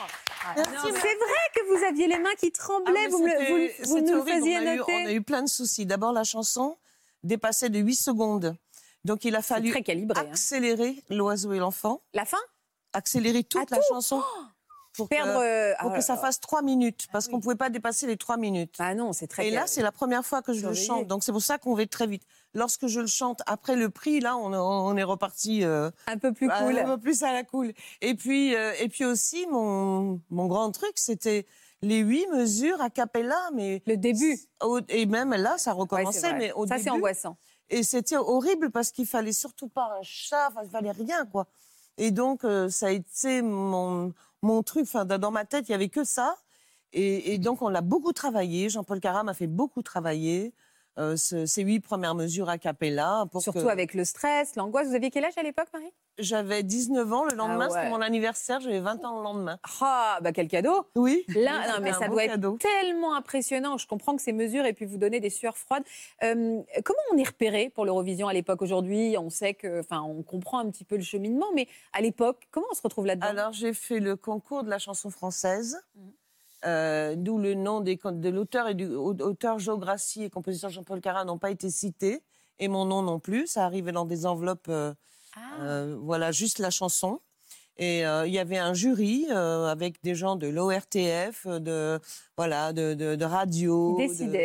Merci, 0.55 0.87
C'est 1.01 1.15
vrai 1.15 1.45
que 1.55 1.75
vous 1.77 1.83
aviez 1.85 2.07
les 2.07 2.19
mains 2.19 2.35
qui 2.39 2.51
tremblaient. 2.51 3.05
Ah, 3.05 3.09
vous, 3.09 3.19
me 3.23 3.85
vous, 3.85 3.99
nous 4.01 4.25
faisiez 4.25 4.57
on 4.57 4.67
a, 4.67 4.73
eu, 4.73 4.77
noter. 4.77 4.93
on 5.03 5.05
a 5.07 5.11
eu 5.13 5.21
plein 5.21 5.41
de 5.43 5.49
soucis. 5.49 5.85
D'abord, 5.85 6.11
la 6.13 6.23
chanson 6.23 6.77
dépassait 7.23 7.69
de 7.69 7.79
8 7.79 7.95
secondes. 7.95 8.55
Donc, 9.03 9.25
il 9.25 9.35
a 9.35 9.41
fallu 9.41 9.71
très 9.71 9.83
calibré. 9.83 10.19
hein. 10.19 10.27
accélérer 10.31 11.03
l'oiseau 11.09 11.53
et 11.53 11.59
l'enfant, 11.59 12.01
La 12.13 12.25
fin? 12.25 12.37
Accélérer 12.93 13.43
toute 13.43 13.61
Ah, 13.63 13.75
la 13.75 13.77
tout 13.77 13.83
chanson 13.89 14.23
pour 14.95 15.09
Perdre. 15.09 15.33
que, 15.33 15.43
euh, 15.43 15.73
pour 15.79 15.91
ah, 15.91 15.95
que 15.95 16.01
ça 16.01 16.15
fasse 16.15 16.39
3 16.39 16.61
minutes, 16.61 17.07
parce 17.11 17.27
qu'on 17.27 17.37
ne 17.37 17.41
pouvait 17.41 17.55
pas 17.55 17.69
dépasser 17.69 18.07
les 18.07 18.17
3 18.17 18.37
minutes. 18.37 18.75
Ah 18.79 18.95
non, 18.95 19.13
c'est 19.13 19.27
très 19.27 19.47
Et 19.47 19.51
là, 19.51 19.67
c'est 19.67 19.81
la 19.81 19.91
première 19.91 20.25
fois 20.25 20.41
que 20.41 20.53
je 20.53 20.65
le 20.65 20.73
chante, 20.73 21.07
donc 21.07 21.23
c'est 21.23 21.31
pour 21.31 21.41
ça 21.41 21.57
qu'on 21.57 21.75
va 21.75 21.85
très 21.85 22.07
vite. 22.07 22.23
Lorsque 22.55 22.87
je 22.87 23.01
le 23.01 23.07
chante 23.07 23.41
après 23.47 23.75
le 23.75 23.89
prix, 23.89 24.21
là, 24.21 24.37
on, 24.37 24.53
on 24.53 24.95
est 24.97 25.03
reparti 25.03 25.63
euh, 25.63 25.91
un 26.07 26.17
peu 26.17 26.31
plus 26.31 26.47
cool. 26.47 26.79
un 26.79 26.85
peu 26.85 26.97
plus 26.97 27.21
à 27.21 27.33
la 27.33 27.43
cool. 27.43 27.73
Et 28.01 28.15
puis, 28.15 28.55
euh, 28.55 28.71
et 28.79 28.87
puis 28.87 29.03
aussi, 29.05 29.45
mon, 29.51 30.21
mon 30.29 30.47
grand 30.47 30.71
truc, 30.71 30.93
c'était 30.95 31.45
les 31.81 31.99
huit 31.99 32.25
mesures 32.33 32.81
a 32.81 32.89
cappella, 32.89 33.37
mais 33.53 33.83
Le 33.85 33.97
début. 33.97 34.39
et 34.89 35.05
même 35.05 35.31
là, 35.31 35.57
ça 35.57 35.73
recommençait, 35.73 36.33
mais 36.33 36.51
au 36.53 36.65
Ça, 36.65 36.75
début. 36.75 36.83
c'est 36.85 36.89
angoissant. 36.91 37.37
Et 37.69 37.83
c'était 37.83 38.15
horrible 38.17 38.71
parce 38.71 38.91
qu'il 38.91 39.05
fallait 39.05 39.33
surtout 39.33 39.67
pas 39.67 39.91
un 39.99 40.01
chat, 40.03 40.47
enfin, 40.49 40.61
il 40.63 40.69
fallait 40.69 40.91
rien, 40.91 41.25
quoi. 41.25 41.47
Et 41.97 42.11
donc, 42.11 42.43
euh, 42.45 42.69
ça 42.69 42.87
a 42.87 42.91
été 42.91 43.41
mon, 43.41 44.13
mon 44.41 44.63
truc. 44.63 44.83
Enfin, 44.83 45.03
dans 45.05 45.17
dans 45.17 45.31
ma 45.31 45.45
tête, 45.45 45.67
il 45.67 45.71
y 45.73 45.75
avait 45.75 45.89
que 45.89 46.03
ça. 46.05 46.37
Et, 46.93 47.33
et 47.33 47.37
donc, 47.37 47.61
on 47.61 47.67
l'a 47.69 47.81
beaucoup 47.81 48.13
travaillé. 48.13 48.69
Jean-Paul 48.69 48.99
Cara 49.01 49.23
m'a 49.23 49.33
fait 49.33 49.47
beaucoup 49.47 49.81
travailler 49.81 50.53
euh, 50.97 51.15
ce- 51.17 51.45
ces 51.45 51.63
huit 51.63 51.79
premières 51.79 52.15
mesures 52.15 52.49
a 52.49 52.57
cappella. 52.57 53.25
Pour 53.31 53.41
Surtout 53.41 53.63
que- 53.63 53.67
avec 53.67 53.93
le 53.93 54.05
stress, 54.05 54.55
l'angoisse. 54.55 54.87
Vous 54.87 54.95
aviez 54.95 55.09
quel 55.11 55.25
âge 55.25 55.37
à 55.37 55.43
l'époque, 55.43 55.67
Marie? 55.73 55.93
J'avais 56.17 56.63
19 56.63 57.11
ans. 57.11 57.25
Le 57.25 57.35
lendemain, 57.35 57.67
Ah 57.69 57.73
ouais. 57.73 57.79
c'était 57.79 57.89
mon 57.89 57.99
anniversaire. 58.01 58.61
J'avais 58.61 58.79
20 58.79 59.03
ans 59.03 59.17
le 59.17 59.23
lendemain. 59.23 59.59
Ah, 59.81 60.19
bah 60.21 60.31
quel 60.31 60.47
cadeau 60.47 60.87
Oui. 60.95 61.25
Là, 61.35 61.67
non, 61.67 61.83
mais 61.83 61.91
ça 61.91 62.07
doit 62.07 62.25
cadeau. 62.25 62.55
être 62.55 62.59
tellement 62.61 63.15
impressionnant. 63.15 63.77
Je 63.77 63.85
comprends 63.85 64.15
que 64.15 64.21
ces 64.21 64.31
mesures 64.31 64.63
aient 64.65 64.71
pu 64.73 64.85
vous 64.85 64.97
donner 64.97 65.19
des 65.19 65.29
sueurs 65.29 65.57
froides. 65.57 65.83
Euh, 66.23 66.61
comment 66.85 66.99
on 67.13 67.17
est 67.17 67.27
repéré 67.27 67.69
pour 67.69 67.83
l'Eurovision 67.85 68.29
à 68.29 68.33
l'époque? 68.33 68.61
Aujourd'hui, 68.61 69.17
on 69.19 69.29
sait 69.29 69.53
que, 69.55 69.81
enfin, 69.81 70.01
on 70.01 70.23
comprend 70.23 70.59
un 70.59 70.69
petit 70.69 70.85
peu 70.85 70.95
le 70.95 71.03
cheminement, 71.03 71.47
mais 71.53 71.67
à 71.91 71.99
l'époque, 71.99 72.47
comment 72.51 72.67
on 72.71 72.75
se 72.75 72.81
retrouve 72.81 73.05
là-dedans? 73.05 73.27
Alors, 73.27 73.51
j'ai 73.51 73.73
fait 73.73 73.99
le 73.99 74.15
concours 74.15 74.63
de 74.63 74.69
la 74.69 74.79
chanson 74.79 75.09
française, 75.09 75.77
Mhm. 75.95 76.11
Euh, 76.65 77.15
d'où 77.15 77.37
le 77.37 77.53
nom 77.53 77.79
des, 77.81 77.97
de 78.03 78.29
l'auteur 78.29 78.67
et 78.67 78.73
du 78.73 78.87
au- 78.87 79.13
auteur 79.21 79.59
Joe 79.59 79.79
Grassi 79.79 80.23
et 80.23 80.29
compositeur 80.29 80.69
Jean-Paul 80.69 81.01
Cara 81.01 81.25
n'ont 81.25 81.37
pas 81.37 81.51
été 81.51 81.69
cités, 81.69 82.23
et 82.59 82.67
mon 82.67 82.85
nom 82.85 83.01
non 83.01 83.19
plus. 83.19 83.47
Ça 83.47 83.65
arrivait 83.65 83.91
dans 83.91 84.05
des 84.05 84.25
enveloppes, 84.25 84.67
euh, 84.69 84.93
Ah. 85.35 85.61
euh, 85.63 85.97
voilà, 86.01 86.31
juste 86.31 86.59
la 86.59 86.69
chanson. 86.69 87.19
Et 87.77 88.03
il 88.03 88.31
y 88.33 88.39
avait 88.39 88.57
un 88.57 88.73
jury 88.73 89.27
avec 89.29 90.01
des 90.01 90.15
gens 90.15 90.37
de 90.37 90.47
l'ORTF, 90.47 91.45
de 91.45 91.99
voilà, 92.37 92.71
de, 92.71 92.93
de, 92.93 93.15
de 93.15 93.25
radio, 93.25 93.97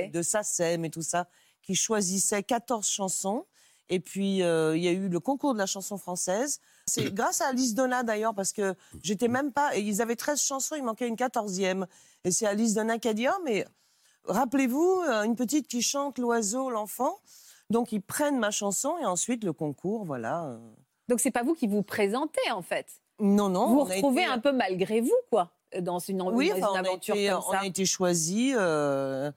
de, 0.08 0.10
de 0.10 0.22
SACEM 0.22 0.84
et 0.84 0.90
tout 0.90 1.02
ça, 1.02 1.28
qui 1.62 1.76
choisissaient 1.76 2.42
14 2.42 2.84
chansons. 2.88 3.44
Et 3.90 4.00
puis 4.00 4.42
euh, 4.42 4.76
il 4.76 4.82
y 4.82 4.88
a 4.88 4.92
eu 4.92 5.08
le 5.08 5.20
concours 5.20 5.52
de 5.52 5.58
la 5.58 5.66
chanson 5.66 5.98
française. 5.98 6.60
C'est 6.86 7.12
grâce 7.12 7.40
à 7.40 7.48
Alice 7.48 7.74
Donna 7.74 8.02
d'ailleurs 8.04 8.34
parce 8.34 8.52
que 8.52 8.74
j'étais 9.02 9.28
même 9.28 9.52
pas. 9.52 9.76
et 9.76 9.80
Ils 9.80 10.00
avaient 10.00 10.16
13 10.16 10.40
chansons, 10.40 10.76
il 10.76 10.82
manquait 10.84 11.08
une 11.08 11.16
14e. 11.16 11.86
Et 12.24 12.30
c'est 12.30 12.46
Alice 12.46 12.74
Donna 12.74 12.98
qui 12.98 13.08
a 13.08 13.14
dit 13.14 13.26
oh 13.28 13.40
mais 13.44 13.66
rappelez-vous 14.24 15.02
euh, 15.08 15.22
une 15.24 15.36
petite 15.36 15.66
qui 15.66 15.82
chante 15.82 16.18
l'oiseau, 16.18 16.70
l'enfant. 16.70 17.18
Donc 17.68 17.92
ils 17.92 18.00
prennent 18.02 18.38
ma 18.38 18.50
chanson 18.50 18.96
et 19.00 19.06
ensuite 19.06 19.44
le 19.44 19.52
concours, 19.52 20.04
voilà. 20.04 20.44
euh. 20.46 20.58
Donc 21.08 21.20
c'est 21.20 21.30
pas 21.30 21.42
vous 21.42 21.54
qui 21.54 21.66
vous 21.66 21.82
présentez 21.82 22.50
en 22.52 22.62
fait. 22.62 22.86
Non 23.20 23.48
non. 23.48 23.66
vous 23.68 23.74
vous 23.74 23.84
retrouvez 23.84 24.22
été- 24.22 24.30
un 24.30 24.38
peu 24.38 24.52
malgré 24.52 25.00
vous, 25.00 25.12
quoi, 25.30 25.50
dans 25.80 25.98
une, 25.98 26.22
Oui, 26.22 26.48
dans 26.50 26.56
enfin, 26.56 26.66
une 26.66 26.72
on, 26.72 26.74
a 26.74 26.78
aventure 26.80 27.14
été, 27.16 27.28
comme 27.30 27.42
on 27.48 27.52
a 27.52 27.66
été 27.66 27.84
choisis. 27.84 28.54
euh, 28.56 29.30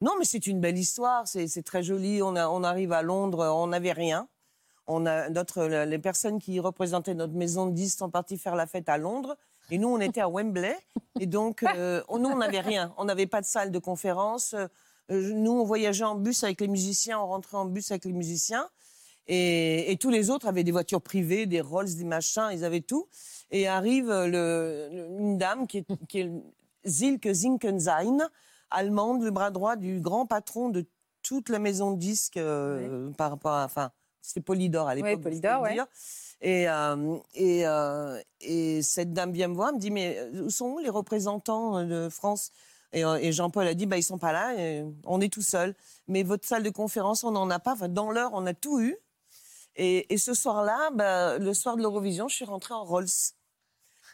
Non, 0.00 0.12
mais 0.18 0.24
c'est 0.24 0.46
une 0.46 0.60
belle 0.60 0.78
histoire. 0.78 1.26
C'est 1.26 1.62
très 1.62 1.82
joli. 1.82 2.22
On, 2.22 2.34
arrive 2.34 2.92
à 2.92 3.02
Londres, 3.02 3.46
on 3.54 3.66
n'avait 3.66 3.92
rien. 3.92 4.28
On 4.86 5.06
a 5.06 5.28
notre, 5.28 5.64
les 5.64 5.98
personnes 5.98 6.38
qui 6.38 6.58
représentaient 6.58 7.14
notre 7.14 7.34
maison 7.34 7.66
de 7.66 7.72
10 7.72 7.96
sont 7.98 8.10
parties 8.10 8.38
faire 8.38 8.56
la 8.56 8.66
fête 8.66 8.88
à 8.88 8.96
Londres. 8.96 9.36
Et 9.70 9.78
nous, 9.78 9.88
on 9.88 10.00
était 10.00 10.20
à 10.20 10.28
Wembley. 10.28 10.76
Et 11.20 11.26
donc, 11.26 11.62
euh, 11.62 12.02
nous, 12.10 12.28
on 12.28 12.38
n'avait 12.38 12.60
rien. 12.60 12.92
On 12.96 13.04
n'avait 13.04 13.26
pas 13.26 13.40
de 13.40 13.46
salle 13.46 13.70
de 13.70 13.78
conférence. 13.78 14.54
Euh, 14.54 15.34
nous, 15.34 15.52
on 15.52 15.64
voyageait 15.64 16.04
en 16.04 16.14
bus 16.14 16.42
avec 16.44 16.60
les 16.60 16.68
musiciens. 16.68 17.20
On 17.20 17.26
rentrait 17.26 17.58
en 17.58 17.66
bus 17.66 17.90
avec 17.90 18.06
les 18.06 18.12
musiciens. 18.12 18.68
Et, 19.28 19.96
tous 20.00 20.10
les 20.10 20.30
autres 20.30 20.48
avaient 20.48 20.64
des 20.64 20.72
voitures 20.72 21.02
privées, 21.02 21.46
des 21.46 21.60
Rolls, 21.60 21.94
des 21.94 22.04
machins. 22.04 22.48
Ils 22.52 22.64
avaient 22.64 22.80
tout. 22.80 23.06
Et 23.50 23.68
arrive 23.68 24.10
une 24.10 25.36
dame 25.38 25.66
qui 25.66 25.78
est, 25.78 25.86
qui 26.08 26.20
est 26.20 26.30
Zinkensein, 26.86 28.18
allemande, 28.70 29.22
le 29.22 29.30
bras 29.30 29.50
droit 29.50 29.76
du 29.76 30.00
grand 30.00 30.26
patron 30.26 30.68
de 30.68 30.86
toute 31.22 31.48
la 31.48 31.58
maison 31.58 31.92
de 31.92 31.98
disques 31.98 32.36
euh, 32.36 33.10
par 33.12 33.30
rapport 33.30 33.52
à. 33.52 33.64
Enfin, 33.64 33.90
c'était 34.22 34.40
Polydor 34.40 34.88
à 34.88 34.94
l'époque. 34.94 35.10
Ouais, 35.10 35.16
Polydor, 35.16 35.62
ouais. 35.62 35.74
dire. 35.74 35.86
Et, 36.42 36.68
euh, 36.68 37.18
et, 37.34 37.66
euh, 37.66 38.20
et 38.40 38.82
cette 38.82 39.12
dame 39.12 39.32
vient 39.32 39.48
me 39.48 39.54
voir, 39.54 39.72
me 39.72 39.78
dit 39.78 39.90
Mais 39.90 40.18
où 40.34 40.50
sont 40.50 40.78
les 40.78 40.90
représentants 40.90 41.84
de 41.84 42.08
France? 42.08 42.50
Et, 42.92 43.02
et 43.02 43.32
Jean-Paul 43.32 43.66
a 43.66 43.74
dit 43.74 43.86
bah, 43.86 43.98
Ils 43.98 44.02
sont 44.02 44.18
pas 44.18 44.32
là, 44.32 44.54
et 44.58 44.84
on 45.04 45.20
est 45.20 45.32
tout 45.32 45.42
seul. 45.42 45.74
Mais 46.08 46.22
votre 46.22 46.46
salle 46.46 46.62
de 46.62 46.70
conférence, 46.70 47.24
on 47.24 47.30
n'en 47.30 47.48
a 47.50 47.58
pas. 47.58 47.72
Enfin, 47.72 47.88
dans 47.88 48.10
l'heure, 48.10 48.30
on 48.34 48.46
a 48.46 48.54
tout 48.54 48.80
eu. 48.80 48.96
Et, 49.76 50.12
et 50.12 50.18
ce 50.18 50.34
soir-là, 50.34 50.90
bah, 50.94 51.38
le 51.38 51.54
soir 51.54 51.76
de 51.76 51.82
l'Eurovision, 51.82 52.28
je 52.28 52.36
suis 52.36 52.44
rentrée 52.44 52.74
en 52.74 52.84
Rolls. 52.84 53.06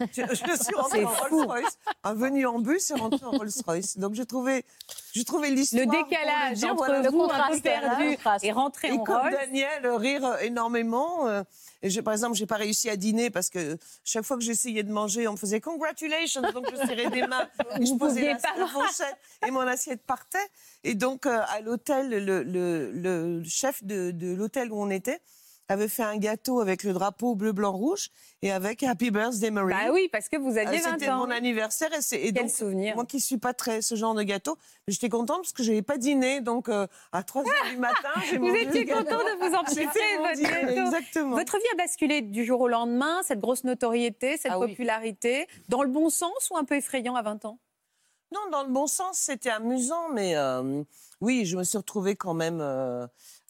Je, 0.01 0.07
je 0.23 0.63
suis 0.65 0.75
rentrée 0.77 1.05
en. 1.05 1.09
Rolls-Royce. 1.11 1.79
Venu 2.15 2.47
en 2.47 2.59
bus 2.61 2.91
et 2.91 2.95
rentrée 2.95 3.25
en 3.27 3.31
Rolls-Royce. 3.33 3.99
Donc 3.99 4.15
j'ai 4.15 4.27
trouvé, 4.27 4.65
j'ai 5.13 5.25
trouvé 5.25 5.51
l'histoire. 5.51 5.85
Le 5.85 5.91
décalage 5.91 6.59
dire, 6.59 6.69
entre 6.73 6.77
voilà, 6.77 7.01
vous, 7.01 7.07
un 7.07 7.11
peu 7.11 7.19
contraste, 7.35 7.63
perdu, 7.63 8.17
et 8.43 8.53
rentrer 8.53 8.89
et 8.89 8.93
en 8.93 9.05
comme. 9.05 9.31
Daniel 9.31 9.87
rire 9.89 10.37
énormément. 10.43 11.27
euh, 11.27 11.43
et 11.83 11.91
je, 11.91 12.01
par 12.01 12.15
exemple, 12.15 12.35
j'ai 12.35 12.47
pas 12.47 12.57
réussi 12.57 12.89
à 12.91 12.97
dîner 12.97 13.31
parce 13.31 13.51
que 13.51 13.77
chaque 14.05 14.25
fois 14.25 14.37
que 14.39 14.43
j'essayais 14.43 14.83
de 14.83 14.91
manger, 14.91 15.29
on 15.29 15.33
me 15.33 15.37
faisait 15.37 15.61
congratulations, 15.61 16.41
donc 16.41 16.67
je 16.71 16.77
serrais 16.77 17.11
des 17.11 17.27
mains 17.27 17.47
et 17.81 17.85
je 17.87 17.95
posais 17.95 18.23
la, 18.33 18.39
la 18.59 18.67
fourchette 18.67 19.17
et 19.47 19.51
mon 19.51 19.61
assiette 19.61 20.03
partait. 20.03 20.39
Et 20.85 20.95
donc 20.95 21.27
euh, 21.27 21.41
à 21.49 21.61
l'hôtel, 21.61 22.09
le, 22.09 22.43
le- 22.43 22.91
le 22.93 23.43
chef 23.45 23.85
de, 23.85 24.11
de 24.11 24.35
l'hôtel 24.35 24.73
où 24.73 24.81
on 24.83 24.91
était 24.91 25.21
avait 25.69 25.89
fait 25.89 26.03
un 26.03 26.17
gâteau 26.17 26.61
avec 26.61 26.85
le 26.85 26.93
drapeau 26.93 27.35
bleu, 27.35 27.53
blanc, 27.53 27.73
rouge 27.73 28.11
et 28.43 28.53
avec 28.53 28.83
Happy 28.83 29.11
Birthday 29.11 29.51
Marie. 29.51 29.73
Bah 29.75 29.93
oui, 29.93 30.09
parce 30.13 30.29
que 30.29 30.37
vous 30.37 30.57
aviez 30.57 30.79
Euh, 30.81 30.83
20 30.85 30.93
C'était 30.93 31.09
ans. 31.11 31.19
mon 31.19 31.31
anniversaire 31.31 31.93
et, 31.93 32.01
c'est- 32.03 32.21
et 32.21 32.33
Quel 32.33 32.45
donc, 32.45 32.51
souvenir. 32.51 32.95
moi 32.95 33.05
qui 33.05 33.19
suis 33.21 33.39
pas 33.39 33.53
très 33.53 33.83
ce 33.83 33.95
genre 33.97 34.15
de 34.15 34.23
gâteau, 34.23 34.57
j'étais 34.89 35.09
contente 35.09 35.39
parce 35.43 35.53
que 35.53 35.63
je 35.63 35.71
n'avais 35.71 35.83
pas 35.83 35.99
dîné. 35.99 36.41
Donc 36.41 36.69
euh, 36.69 36.87
à 37.13 37.23
3 37.23 37.43
h 37.43 37.71
du 37.71 37.77
matin, 37.79 37.97
j'ai 38.31 38.39
Vous 38.39 38.55
étiez 38.55 38.85
le 38.85 38.87
gâteau. 38.87 39.05
content 39.05 39.19
de 39.19 39.49
vous 39.49 39.55
empiffrer 39.55 40.01
votre 40.19 40.35
dîner, 40.35 40.49
gâteau. 40.75 40.81
Exactement. 40.87 41.37
Votre 41.37 41.57
vie 41.59 41.65
a 41.73 41.77
basculé 41.77 42.21
du 42.23 42.45
jour 42.45 42.61
au 42.61 42.69
lendemain, 42.69 43.23
cette 43.25 43.41
grosse 43.41 43.65
notoriété, 43.65 44.37
cette 44.37 44.53
Ah 44.53 44.59
oui. 44.61 44.69
popularité, 44.69 45.47
dans 45.69 45.83
le 45.83 45.89
bon 45.91 46.11
sens 46.11 46.49
ou 46.51 46.57
un 46.57 46.65
peu 46.65 46.77
effrayant 46.77 47.17
à 47.17 47.23
20 47.23 47.45
ans? 47.45 47.59
Non, 48.33 48.41
dans 48.51 48.65
le 48.65 48.71
bon 48.71 48.89
sens, 48.89 49.19
c'était 49.19 49.51
amusant, 49.51 50.09
mais 50.13 50.37
euh, 50.37 50.83
oui, 51.21 51.45
je 51.47 51.57
me 51.57 51.63
suis 51.63 51.79
retrouvée 51.79 52.17
quand 52.17 52.35
même 52.35 52.59
euh, 52.61 53.07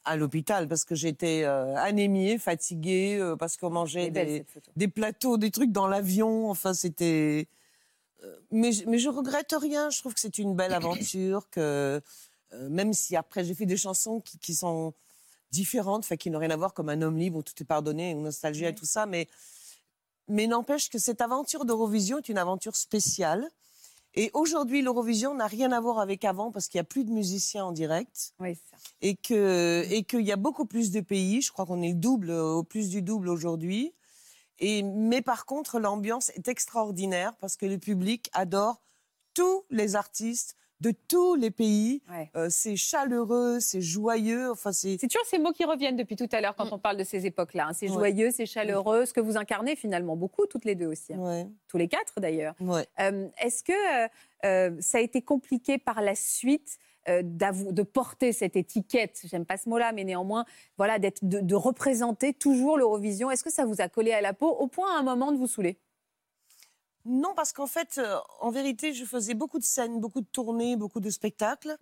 à 0.07 0.16
l'hôpital 0.16 0.69
parce 0.69 0.85
que 0.85 0.95
j'étais 0.95 1.42
euh, 1.45 1.75
anémiée, 1.77 2.38
fatiguée, 2.38 3.19
euh, 3.21 3.37
parce 3.37 3.57
qu'on 3.57 3.71
mangeait 3.71 4.11
belle, 4.11 4.45
des, 4.77 4.88
plateaux, 4.88 5.37
des 5.37 5.51
trucs 5.51 5.73
dans 5.73 5.87
l'avion. 5.88 6.49
Enfin, 6.51 6.73
c'était. 6.75 7.49
euh, 8.25 8.37
Mais, 8.51 8.73
je- 8.73 8.87
mais 8.88 8.99
je 8.99 9.09
regrette 9.09 9.55
rien. 9.61 9.90
Je 9.90 9.99
trouve 10.01 10.14
que 10.14 10.21
c'est 10.21 10.38
une 10.38 10.55
belle 10.55 10.73
aventure. 10.73 11.51
Que 11.51 12.01
euh, 12.53 12.69
même 12.71 12.92
si 12.92 13.16
après 13.16 13.45
j'ai 13.45 13.55
fait 13.55 13.66
des 13.66 13.77
chansons 13.77 14.21
qui, 14.21 14.38
qui 14.38 14.55
sont 14.55 14.95
différentes, 15.51 16.05
enfin, 16.05 16.16
qui 16.16 16.31
n'ont 16.31 16.38
rien 16.38 16.51
à 16.51 16.57
voir 16.57 16.73
comme 16.75 16.88
un 16.88 17.03
homme 17.03 17.19
libre 17.19 17.38
où 17.38 17.42
tout 17.42 17.55
est 17.61 17.64
pardonné, 17.66 18.11
une 18.12 18.23
nostalgie 18.23 18.64
et 18.64 18.75
tout 18.75 18.87
ça, 18.87 19.07
mais 19.07 19.27
mais 20.29 20.47
n'empêche 20.47 20.88
que 20.90 20.99
cette 20.99 21.21
aventure 21.21 21.64
d'Eurovision 21.64 22.19
est 22.19 22.29
une 22.29 22.38
aventure 22.38 22.75
spéciale. 22.77 23.49
Et 24.18 24.31
aujourd'hui, 24.33 24.81
l'Eurovision 24.81 25.35
n'a 25.35 25.46
rien 25.46 25.70
à 25.72 25.81
voir 25.81 25.98
avec 25.98 26.24
avant 26.24 26.50
parce 26.50 26.68
qu'il 26.68 26.79
n'y 26.79 26.83
a 26.83 26.85
plus 26.85 27.05
de 27.05 27.11
musiciens 27.11 27.66
en 27.66 27.72
direct 27.72 28.33
Oui, 28.40 28.55
ça. 28.70 28.76
et 29.02 29.14
qu'il 29.14 30.22
y 30.22 30.33
a 30.33 30.37
beaucoup 30.37 30.64
plus 30.64 30.90
de 30.90 31.00
pays. 31.00 31.42
Je 31.42 31.52
crois 31.52 31.66
qu'on 31.66 31.83
est 31.83 31.90
le 31.90 31.94
double, 31.94 32.31
au 32.31 32.62
plus 32.62 32.88
du 32.88 33.02
double 33.02 33.29
aujourd'hui. 33.29 33.92
Et 34.59 34.83
mais 34.83 35.20
par 35.20 35.44
contre, 35.44 35.79
l'ambiance 35.79 36.31
est 36.31 36.48
extraordinaire 36.48 37.35
parce 37.37 37.57
que 37.57 37.66
le 37.66 37.76
public 37.76 38.31
adore 38.33 38.81
tous 39.35 39.64
les 39.68 39.96
artistes 39.96 40.57
de 40.81 40.93
tous 41.09 41.35
les 41.37 41.51
pays. 41.51 42.03
Ouais. 42.11 42.31
Euh, 42.37 42.49
c'est 42.51 42.77
chaleureux, 42.77 43.61
c'est 43.61 43.81
joyeux. 43.81 44.51
Enfin, 44.51 44.73
c'est 44.73 44.99
C'est 45.01 45.09
toujours 45.09 45.27
ces 45.27 45.39
mots 45.39 45.53
qui 45.53 45.65
reviennent 45.65 45.97
depuis 45.97 46.17
tout 46.17 46.29
à 46.33 46.41
l'heure 46.41 46.55
quand 46.55 46.71
on 46.73 46.79
parle 46.79 46.97
de 46.99 47.05
ces 47.05 47.25
époques-là. 47.27 47.69
hein. 47.69 47.73
C'est 47.73 47.89
Ouais. 47.89 47.95
joyeux, 47.95 48.31
c'est 48.31 48.47
chaleureux, 48.47 49.07
ce 49.07 49.12
que 49.12 49.21
vous 49.21 49.37
incarnez 49.37 49.75
finalement 49.77 50.17
beaucoup, 50.17 50.47
toutes 50.47 50.65
les 50.65 50.75
deux 50.75 50.87
aussi. 50.87 51.15
hein. 51.15 51.19
ouais, 51.19 51.47
Tous 51.69 51.79
les 51.79 51.89
quatre 51.89 52.21
d'ailleurs. 52.21 52.55
Euh, 52.61 53.29
Est-ce 53.43 53.62
que 53.62 53.73
euh, 54.45 54.77
ça 54.81 54.99
a 54.99 55.01
été 55.01 55.23
compliqué 55.23 55.79
par 55.79 56.01
la 56.03 56.15
suite 56.15 56.79
de 57.09 57.83
porter 57.85 58.33
cette 58.33 58.57
étiquette, 58.57 59.21
j'aime 59.25 59.45
pas 59.47 59.57
ce 59.57 59.69
mot-là, 59.69 59.93
mais 59.93 60.03
néanmoins, 60.03 60.45
voilà, 60.77 60.99
d'être, 60.99 61.25
de, 61.25 61.39
de 61.41 61.55
représenter 61.55 62.35
toujours 62.35 62.77
l'Eurovision? 62.79 63.31
Est-ce 63.31 63.45
que 63.45 63.51
ça 63.53 63.65
vous 63.65 63.81
a 63.81 63.89
collé 63.89 64.11
à 64.11 64.21
la 64.21 64.33
peau 64.33 64.49
au 64.51 64.67
point 64.67 64.93
à 64.97 64.99
un 64.99 65.03
moment 65.05 65.31
de 65.31 65.37
vous 65.37 65.47
saouler? 65.47 65.79
Non, 67.07 67.35
parce 67.35 67.53
qu'en 67.53 67.66
fait, 67.66 67.99
euh, 67.99 68.19
en 68.40 68.51
vérité, 68.51 68.92
je 68.92 69.05
faisais 69.05 69.35
beaucoup 69.35 69.59
de 69.59 69.64
scènes, 69.64 70.01
beaucoup 70.01 70.21
de 70.21 70.27
tournées, 70.27 70.77
beaucoup 70.77 71.01
de 71.01 71.11
spectacles. 71.11 71.77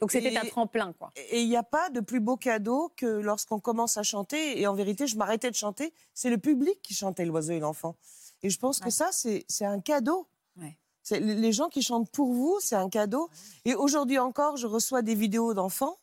Donc 0.00 0.12
c'était 0.12 0.36
un 0.36 0.44
tremplin, 0.46 0.92
quoi. 0.92 1.10
Et 1.16 1.42
il 1.42 1.48
n'y 1.48 1.56
a 1.56 1.62
pas 1.64 1.90
de 1.90 2.00
plus 2.00 2.20
beau 2.20 2.36
cadeau 2.36 2.92
que 2.96 3.06
lorsqu'on 3.06 3.58
commence 3.60 3.96
à 3.96 4.02
chanter. 4.04 4.60
Et 4.60 4.66
en 4.66 4.74
vérité, 4.74 5.06
je 5.08 5.16
m'arrêtais 5.16 5.50
de 5.50 5.56
chanter. 5.56 5.92
C'est 6.14 6.30
le 6.30 6.38
public 6.38 6.80
qui 6.82 6.94
chantait 6.94 7.24
l'oiseau 7.24 7.52
et 7.52 7.58
l'enfant. 7.60 7.96
Et 8.42 8.50
je 8.50 8.58
pense 8.58 8.78
que 8.78 8.90
ça, 8.90 9.10
c'est 9.12 9.64
un 9.64 9.80
cadeau. 9.80 10.28
Ouais. 10.56 10.78
C'est- 11.02 11.18
Les 11.20 11.52
gens 11.52 11.68
qui 11.68 11.82
chantent 11.82 12.10
pour 12.12 12.32
vous, 12.32 12.58
c'est 12.60 12.76
un 12.76 12.88
cadeau. 12.88 13.28
Et 13.64 13.74
aujourd'hui 13.74 14.18
encore, 14.20 14.56
je 14.56 14.68
reçois 14.68 15.02
des 15.02 15.16
vidéos 15.16 15.52
d'enfants 15.54 15.98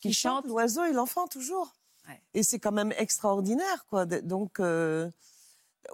qui, 0.00 0.08
Qui 0.08 0.14
chantent 0.14 0.42
chantent. 0.42 0.46
l'oiseau 0.46 0.84
et 0.84 0.92
l'enfant 0.92 1.26
toujours. 1.26 1.72
Et 2.34 2.42
c'est 2.42 2.58
quand 2.58 2.72
même 2.72 2.92
extraordinaire, 2.98 3.86
quoi. 3.86 4.04
Donc, 4.04 4.58
euh, 4.60 5.08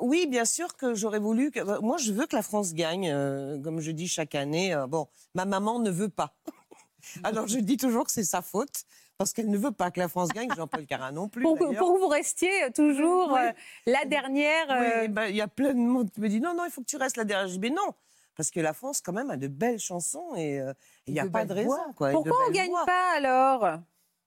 oui, 0.00 0.26
bien 0.26 0.44
sûr 0.44 0.76
que 0.76 0.94
j'aurais 0.94 1.18
voulu 1.18 1.50
que. 1.50 1.60
bah, 1.60 1.78
Moi, 1.82 1.96
je 1.98 2.12
veux 2.12 2.26
que 2.26 2.36
la 2.36 2.42
France 2.42 2.74
gagne, 2.74 3.08
euh, 3.10 3.60
comme 3.62 3.80
je 3.80 3.90
dis 3.90 4.08
chaque 4.08 4.34
année. 4.34 4.74
Euh, 4.74 4.86
bon, 4.86 5.08
ma 5.34 5.44
maman 5.44 5.78
ne 5.78 5.90
veut 5.90 6.08
pas. 6.08 6.34
Alors, 7.24 7.46
je 7.46 7.58
dis 7.58 7.76
toujours 7.76 8.04
que 8.04 8.10
c'est 8.12 8.24
sa 8.24 8.42
faute. 8.42 8.84
Parce 9.18 9.32
qu'elle 9.32 9.48
ne 9.48 9.56
veut 9.56 9.72
pas 9.72 9.90
que 9.90 9.98
la 9.98 10.08
France 10.08 10.28
gagne, 10.28 10.50
Jean-Paul 10.54 10.84
Carin 10.84 11.10
non 11.10 11.28
plus. 11.30 11.42
Pour, 11.42 11.54
que- 11.58 11.64
d'ailleurs. 11.64 11.78
pour 11.78 11.94
que 11.94 12.00
vous 12.00 12.08
restiez 12.08 12.64
euh, 12.64 12.70
toujours 12.70 13.32
Oui. 13.32 13.40
euh, 13.40 13.52
la 13.86 14.04
dernière. 14.04 14.66
Oui, 14.68 15.08
ben, 15.08 15.24
il 15.28 15.36
y 15.36 15.40
a 15.40 15.48
plein 15.48 15.72
de 15.72 15.78
monde 15.78 16.10
qui 16.10 16.20
me 16.20 16.28
dit 16.28 16.38
non, 16.40 16.52
non, 16.54 16.66
il 16.66 16.70
faut 16.70 16.82
que 16.82 16.86
tu 16.86 16.98
restes 16.98 17.16
la 17.16 17.24
dernière. 17.24 17.48
Je 17.48 17.54
dis 17.54 17.58
mais 17.60 17.70
non, 17.70 17.94
parce 18.36 18.50
que 18.50 18.60
la 18.60 18.74
France 18.74 19.00
quand 19.00 19.14
même 19.14 19.30
a 19.30 19.38
de 19.38 19.48
belles 19.48 19.78
chansons 19.78 20.34
et 20.36 20.60
il 21.06 21.14
n'y 21.14 21.20
a 21.20 21.24
pas 21.30 21.46
de 21.46 21.54
raison. 21.54 21.78
Quoi, 21.96 22.08
de 22.10 22.12
Pourquoi 22.14 22.36
on 22.42 22.44
belles 22.50 22.56
gagne 22.56 22.70
voix. 22.70 22.84
pas 22.84 23.12
alors? 23.16 23.78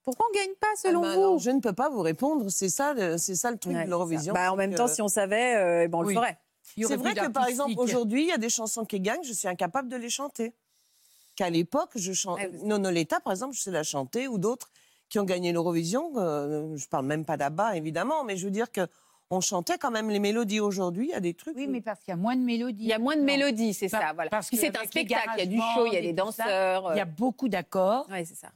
Pourquoi 0.10 0.26
on 0.32 0.36
gagne 0.38 0.54
pas 0.60 0.68
Ah 0.74 0.78
selon 0.78 1.02
ben 1.02 1.14
vous 1.16 1.20
alors, 1.24 1.40
Je 1.40 1.50
ne 1.52 1.60
peux 1.60 1.74
pas 1.74 1.90
vous 1.90 2.02
répondre. 2.02 2.50
C'est 2.50 2.70
ça, 2.70 2.94
le- 2.94 3.18
c'est 3.18 3.36
ça 3.36 3.52
le 3.52 3.58
truc 3.58 3.74
Ouais, 3.76 3.86
de 3.86 3.90
l'Eurovision. 3.90 4.34
Bah, 4.34 4.52
en 4.52 4.56
même 4.56 4.74
temps, 4.74 4.88
si 4.88 5.02
on 5.02 5.08
savait, 5.08 5.56
euh, 5.56 5.84
eh 5.84 5.88
ben, 5.88 5.98
on 6.00 6.04
Oui. 6.06 6.14
le 6.14 6.20
ferait. 6.20 6.38
C'est 6.78 6.96
vrai 6.96 7.14
que 7.16 7.28
par 7.32 7.48
exemple 7.48 7.74
aujourd'hui, 7.78 8.24
il 8.24 8.28
y 8.28 8.32
a 8.32 8.38
des 8.38 8.50
chansons 8.50 8.86
qui 8.86 9.00
gagnent, 9.00 9.24
je 9.24 9.34
suis 9.34 9.48
incapable 9.48 9.90
de 9.90 9.96
les 9.98 10.10
chanter. 10.10 10.54
Qu'à 11.36 11.50
l'époque, 11.50 11.92
je 11.96 12.12
chante. 12.14 12.40
Ah, 12.42 12.48
Nonoletta, 12.64 13.20
par 13.22 13.32
exemple, 13.34 13.56
je 13.56 13.62
sais 13.62 13.72
la 13.72 13.84
chanter, 13.84 14.28
ou 14.28 14.38
d'autres 14.38 14.70
qui 15.10 15.20
ont 15.20 15.24
gagné 15.24 15.52
l'Eurovision. 15.54 16.12
euh, 16.18 16.76
je 16.76 16.88
parle 16.88 17.06
même 17.06 17.26
pas 17.26 17.38
d'Abba, 17.38 17.76
évidemment, 17.78 18.24
mais 18.24 18.36
je 18.38 18.46
veux 18.46 18.52
dire 18.52 18.72
que 18.72 18.82
on 19.32 19.42
chantait 19.42 19.78
quand 19.78 19.92
même 19.92 20.10
les 20.10 20.20
mélodies 20.20 20.60
aujourd'hui. 20.60 21.08
Il 21.08 21.12
y 21.12 21.16
a 21.16 21.20
des 21.20 21.34
trucs. 21.34 21.56
Oui, 21.56 21.68
mais 21.68 21.82
parce 21.82 22.00
qu'il 22.00 22.12
y 22.12 22.14
a 22.14 22.18
moins 22.18 22.36
de 22.36 22.42
mélodies. 22.42 22.84
Il 22.84 22.90
y 22.90 22.94
a 22.94 23.00
moins 23.00 23.16
de 23.16 23.22
mélodies, 23.22 23.74
c'est 23.74 23.88
ça. 23.88 24.12
Voilà. 24.16 24.30
parce 24.30 24.50
que 24.50 24.58
c'est 24.58 24.76
un 24.78 24.86
spectacle, 24.86 25.30
il 25.38 25.40
y 25.40 25.44
a 25.44 25.46
du 25.46 25.58
show, 25.58 25.86
il 25.86 25.94
y 25.94 25.98
a 25.98 26.02
des 26.02 26.14
danseurs. 26.14 26.94
Il 26.94 26.98
y 26.98 27.02
a 27.02 27.06
beaucoup 27.06 27.50
d'accords 27.50 28.08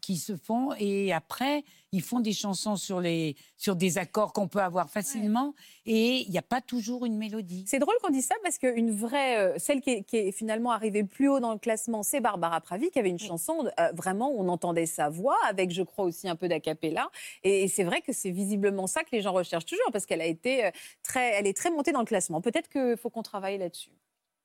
qui 0.01 0.17
se 0.17 0.36
font 0.36 0.73
et 0.79 1.13
après 1.13 1.63
ils 1.93 2.01
font 2.01 2.19
des 2.19 2.34
chansons 2.34 2.75
sur 2.75 2.99
les 2.99 3.38
sur 3.56 3.77
des 3.77 3.97
accords 3.97 4.34
qu'on 4.34 4.49
peut 4.49 4.60
avoir 4.60 4.89
facilement 4.89 5.53
et 5.86 6.23
il 6.25 6.29
n'y 6.29 6.38
a 6.38 6.41
pas 6.41 6.60
toujours 6.60 7.06
une 7.06 7.17
mélodie. 7.17 7.63
C'est 7.67 7.79
drôle 7.79 7.95
qu'on 8.01 8.10
dise 8.10 8.25
ça 8.25 8.36
parce 8.43 8.58
qu'une 8.58 8.91
vraie, 8.91 9.38
euh, 9.38 9.60
celle 9.60 9.79
qui 9.79 9.91
est, 9.91 10.03
qui 10.03 10.17
est 10.17 10.32
finalement 10.32 10.71
arrivée 10.71 11.03
plus 11.03 11.29
haut 11.29 11.39
dans 11.39 11.53
le 11.53 11.60
classement, 11.60 12.03
c'est 12.03 12.19
Barbara 12.19 12.60
Pravi 12.62 12.89
qui 12.89 12.99
avait 12.99 13.12
une 13.12 13.19
chanson 13.19 13.69
euh, 13.79 13.91
vraiment 13.93 14.32
où 14.32 14.41
on 14.41 14.49
entendait 14.49 14.88
sa 14.88 15.10
voix 15.10 15.38
avec, 15.47 15.71
je 15.71 15.84
crois 15.84 16.03
aussi 16.06 16.27
un 16.27 16.36
peu 16.36 16.47
d'acapella. 16.47 17.10
Et, 17.43 17.63
et 17.63 17.67
c'est 17.67 17.84
vrai 17.84 18.01
que 18.01 18.12
c'est 18.12 18.32
visiblement 18.32 18.88
ça 18.88 19.03
que 19.03 19.10
les 19.12 19.21
gens 19.21 19.32
recherchent 19.32 19.67
toujours 19.67 19.91
parce 19.93 20.08
qu'elle 20.08 20.21
a 20.21 20.25
été 20.25 20.65
euh, 20.65 20.71
très, 21.03 21.36
elle 21.36 21.47
est 21.47 21.56
très 21.56 21.69
montée 21.69 21.91
dans 21.91 21.99
le 21.99 22.06
classement. 22.06 22.41
Peut-être 22.41 22.69
qu'il 22.69 22.97
faut 22.97 23.12
qu'on 23.12 23.23
travaille 23.23 23.60
là-dessus. 23.60 23.91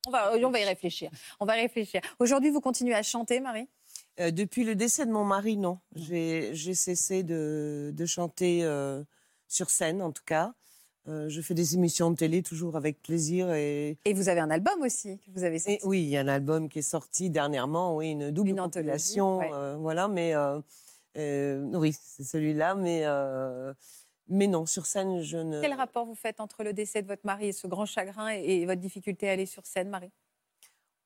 On 0.06 0.10
va, 0.10 0.36
on 0.36 0.50
va 0.50 0.60
y 0.60 0.64
réfléchir. 0.64 1.10
On 1.40 1.46
va 1.46 1.56
y 1.58 1.62
réfléchir. 1.62 2.02
Aujourd'hui, 2.18 2.50
vous 2.50 2.60
continuez 2.60 2.94
à 2.94 3.02
chanter, 3.02 3.40
Marie? 3.40 3.68
Euh, 4.20 4.30
depuis 4.30 4.64
le 4.64 4.74
décès 4.74 5.06
de 5.06 5.12
mon 5.12 5.24
mari, 5.24 5.56
non. 5.56 5.78
J'ai 5.94 6.50
j'ai 6.54 6.74
cessé 6.74 7.22
de, 7.22 7.92
de 7.94 8.06
chanter 8.06 8.64
euh, 8.64 9.02
sur 9.46 9.70
scène, 9.70 10.02
en 10.02 10.10
tout 10.12 10.24
cas. 10.24 10.52
Euh, 11.06 11.28
je 11.28 11.40
fais 11.40 11.54
des 11.54 11.74
émissions 11.74 12.10
de 12.10 12.16
télé 12.16 12.42
toujours 12.42 12.76
avec 12.76 13.00
plaisir. 13.00 13.50
Et, 13.52 13.96
Et 14.04 14.12
vous 14.12 14.28
avez 14.28 14.40
un 14.40 14.50
album 14.50 14.82
aussi 14.82 15.18
que 15.18 15.30
vous 15.30 15.44
avez 15.44 15.58
sorti. 15.58 15.78
et 15.82 15.86
oui, 15.86 16.02
il 16.02 16.08
y 16.08 16.16
a 16.16 16.20
un 16.20 16.28
album 16.28 16.68
qui 16.68 16.80
est 16.80 16.82
sorti 16.82 17.30
dernièrement, 17.30 17.96
oui, 17.96 18.10
une 18.10 18.30
double 18.30 18.50
Une 18.50 18.60
anthologie, 18.60 18.88
compilation. 19.18 19.38
ouais. 19.38 19.76
voilà, 19.78 20.08
mais 20.08 20.34
oui, 21.16 21.94
c'est 21.98 22.24
celui-là, 22.24 22.74
mais, 22.74 23.04
mais 24.28 24.46
non, 24.48 24.66
sur 24.66 24.84
scène, 24.84 25.22
je 25.22 25.38
ne. 25.38 25.62
Quel 25.62 25.72
rapport 25.72 26.04
vous 26.04 26.14
faites 26.14 26.40
entre 26.40 26.62
le 26.62 26.74
décès 26.74 27.00
de 27.00 27.06
votre 27.06 27.24
mari 27.24 27.46
et 27.48 27.52
ce 27.52 27.66
grand 27.66 27.86
chagrin 27.86 28.28
et 28.28 28.66
votre 28.66 28.80
difficulté 28.80 29.28
à 29.30 29.32
aller 29.32 29.46
sur 29.46 29.64
scène, 29.64 29.88
Marie? 29.88 30.10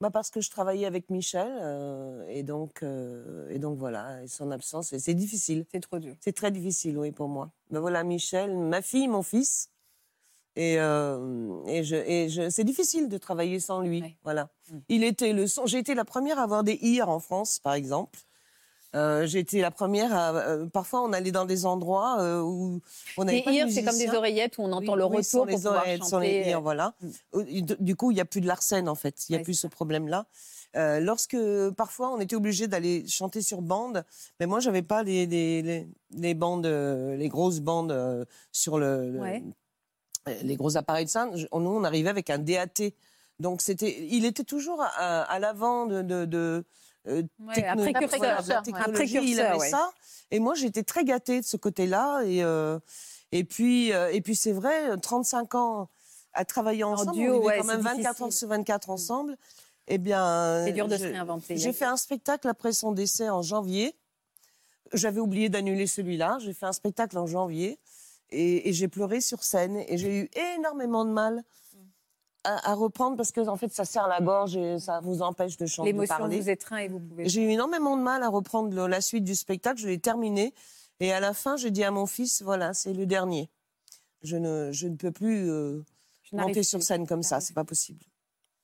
Bah 0.02 0.10
parce 0.10 0.30
que 0.30 0.40
je 0.40 0.50
travaillais 0.50 0.86
avec 0.86 1.10
Michel, 1.10 1.46
euh, 1.60 2.26
et, 2.28 2.42
donc, 2.42 2.82
euh, 2.82 3.48
et 3.50 3.60
donc 3.60 3.78
voilà, 3.78 4.20
et 4.24 4.26
son 4.26 4.50
absence, 4.50 4.96
c'est 4.98 5.14
difficile. 5.14 5.64
C'est 5.70 5.78
trop 5.78 6.00
dur. 6.00 6.16
C'est 6.18 6.32
très 6.32 6.50
difficile, 6.50 6.98
oui, 6.98 7.12
pour 7.12 7.28
moi. 7.28 7.52
Ben 7.70 7.78
voilà, 7.78 8.02
Michel, 8.02 8.56
ma 8.56 8.82
fille, 8.82 9.06
mon 9.06 9.22
fils. 9.22 9.70
Et, 10.56 10.80
euh, 10.80 11.64
et, 11.66 11.84
je, 11.84 11.94
et 11.94 12.28
je, 12.28 12.50
c'est 12.50 12.64
difficile 12.64 13.08
de 13.08 13.16
travailler 13.16 13.60
sans 13.60 13.80
lui. 13.80 14.02
Ouais. 14.02 14.16
Voilà. 14.24 14.48
Mm. 14.72 14.78
Il 14.88 15.04
était 15.04 15.32
le 15.32 15.46
son. 15.46 15.66
J'ai 15.66 15.78
été 15.78 15.94
la 15.94 16.04
première 16.04 16.40
à 16.40 16.42
avoir 16.42 16.64
des 16.64 16.80
IR 16.82 17.08
en 17.08 17.20
France, 17.20 17.60
par 17.60 17.74
exemple. 17.74 18.18
Euh, 18.94 19.26
j'ai 19.26 19.38
été 19.38 19.60
la 19.62 19.70
première 19.70 20.14
à. 20.14 20.34
euh, 20.34 20.66
parfois, 20.66 21.02
on 21.02 21.12
allait 21.14 21.32
dans 21.32 21.46
des 21.46 21.64
endroits 21.64 22.20
euh, 22.20 22.42
où 22.42 22.80
on 23.16 23.24
n'avait 23.24 23.42
pas 23.42 23.50
c'est 23.70 23.82
comme 23.84 23.96
des 23.96 24.10
oreillettes 24.10 24.58
où 24.58 24.62
on 24.62 24.72
entend 24.72 24.92
Oui, 24.92 24.98
le 24.98 25.04
oui, 25.06 25.16
retour 25.16 25.40
pour 25.40 25.46
les 25.46 25.54
pouvoir 25.54 25.76
oreillettes, 25.76 26.04
ce 26.04 26.10
sont 26.10 26.18
les 26.18 26.38
chanter. 26.40 26.50
ears, 26.50 26.60
voilà. 26.60 26.94
Mm. 27.32 27.60
Du 27.80 27.96
coup, 27.96 28.10
il 28.10 28.14
n'y 28.14 28.20
a 28.20 28.26
plus 28.26 28.42
de 28.42 28.46
l'arsène, 28.46 28.88
en 28.90 28.94
fait. 28.94 29.28
Il 29.28 29.32
n'y 29.34 29.40
a 29.40 29.44
plus 29.44 29.54
ce 29.54 29.66
problème-là. 29.66 30.26
Euh, 30.74 31.00
lorsque 31.00 31.36
parfois 31.76 32.12
on 32.14 32.18
était 32.20 32.34
obligé 32.36 32.66
d'aller 32.66 33.06
chanter 33.06 33.42
sur 33.42 33.60
bande, 33.60 34.04
mais 34.40 34.46
moi 34.46 34.58
j'avais 34.58 34.80
pas 34.80 35.02
les, 35.02 35.26
les, 35.26 35.60
les, 35.60 35.86
les 36.16 36.32
bandes, 36.34 36.64
les 36.66 37.28
grosses 37.28 37.60
bandes 37.60 38.26
sur 38.52 38.78
le, 38.78 39.18
Ouais. 39.20 39.42
les 40.42 40.56
gros 40.56 40.76
appareils 40.78 41.04
de 41.04 41.10
scène. 41.10 41.28
Nous 41.34 41.46
on 41.70 41.84
arrivait 41.84 42.08
avec 42.08 42.30
un 42.30 42.38
DAT, 42.38 42.92
donc 43.38 43.60
c'était, 43.60 44.06
il 44.08 44.24
était 44.24 44.44
toujours 44.44 44.80
à, 44.80 45.22
à 45.24 45.38
l'avant 45.38 45.84
de, 45.84 46.00
de, 46.00 46.24
de 46.24 46.64
euh, 47.08 47.22
Ouais, 47.40 47.54
techno- 47.54 47.70
un 47.70 47.76
précurseur, 47.76 48.18
voilà, 48.18 48.42
de 48.42 48.48
la 48.48 48.56
ouais. 48.58 48.62
technologie, 48.62 48.90
Un 48.90 48.92
précurseur, 48.92 49.22
il 49.24 49.40
avait 49.40 49.58
ouais. 49.58 49.68
ça. 49.70 49.90
Et 50.30 50.38
moi 50.38 50.54
j'étais 50.54 50.82
très 50.82 51.04
gâtée 51.04 51.40
de 51.40 51.44
ce 51.46 51.56
côté-là 51.56 52.22
et 52.24 52.42
euh, 52.42 52.78
et 53.32 53.44
puis 53.44 53.92
euh, 53.92 54.10
et 54.12 54.20
puis 54.20 54.36
c'est 54.36 54.52
vrai, 54.52 54.96
35 55.00 55.54
ans 55.54 55.88
à 56.32 56.44
travailler 56.44 56.84
ensemble, 56.84 57.12
duo, 57.12 57.42
on 57.42 57.44
ouais, 57.46 57.58
quand 57.58 57.64
même 57.64 57.76
c'est 57.78 57.82
24 57.82 57.96
difficile. 57.96 58.24
heures 58.24 58.32
sur 58.32 58.48
24 58.48 58.90
ensemble. 58.90 59.36
Eh 59.88 59.98
bien, 59.98 60.62
C'est 60.64 60.72
dur 60.72 60.86
de 60.88 60.94
je- 60.96 61.00
se 61.00 61.04
réinventer. 61.04 61.56
J'ai 61.58 61.72
fait 61.72 61.84
un 61.84 61.96
spectacle 61.96 62.48
après 62.48 62.72
son 62.72 62.92
décès 62.92 63.28
en 63.28 63.42
janvier. 63.42 63.94
J'avais 64.92 65.20
oublié 65.20 65.48
d'annuler 65.48 65.86
celui-là. 65.86 66.38
J'ai 66.40 66.52
fait 66.54 66.66
un 66.66 66.72
spectacle 66.72 67.18
en 67.18 67.26
janvier. 67.26 67.78
Et, 68.30 68.68
et 68.68 68.72
j'ai 68.72 68.88
pleuré 68.88 69.20
sur 69.20 69.42
scène 69.44 69.76
et 69.88 69.98
j'ai 69.98 70.20
eu 70.20 70.30
énormément 70.56 71.04
de 71.04 71.10
mal 71.10 71.42
à, 72.44 72.70
à 72.70 72.74
reprendre 72.74 73.16
parce 73.16 73.32
que 73.32 73.40
en 73.48 73.56
fait 73.56 73.72
ça 73.72 73.84
serre 73.84 74.08
la 74.08 74.20
gorge 74.20 74.56
et 74.56 74.78
ça 74.78 75.00
vous 75.00 75.22
empêche 75.22 75.56
de 75.56 75.66
chanter, 75.66 75.92
L'émotion 75.92 76.28
vous 76.28 76.48
étreint 76.50 76.78
et 76.78 76.88
vous 76.88 77.00
pouvez. 77.00 77.28
J'ai 77.28 77.42
eu 77.42 77.50
énormément 77.50 77.96
de 77.96 78.02
mal 78.02 78.22
à 78.22 78.28
reprendre 78.28 78.74
le- 78.74 78.86
la 78.86 79.00
suite 79.00 79.24
du 79.24 79.34
spectacle. 79.34 79.80
Je 79.80 79.86
l'ai 79.88 79.98
terminé. 79.98 80.52
Et 81.00 81.12
à 81.12 81.20
la 81.20 81.34
fin, 81.34 81.56
je 81.56 81.68
dis 81.68 81.82
à 81.84 81.90
mon 81.90 82.06
fils, 82.06 82.42
voilà, 82.42 82.74
c'est 82.74 82.92
le 82.92 83.06
dernier. 83.06 83.50
Je 84.22 84.36
ne, 84.36 84.70
je 84.72 84.86
ne 84.86 84.94
peux 84.96 85.10
plus 85.10 85.50
euh, 85.50 85.84
monter 86.32 86.62
sur 86.62 86.82
scène 86.82 87.06
comme 87.06 87.22
ça. 87.24 87.40
C'est 87.40 87.54
pas 87.54 87.64
possible. 87.64 88.04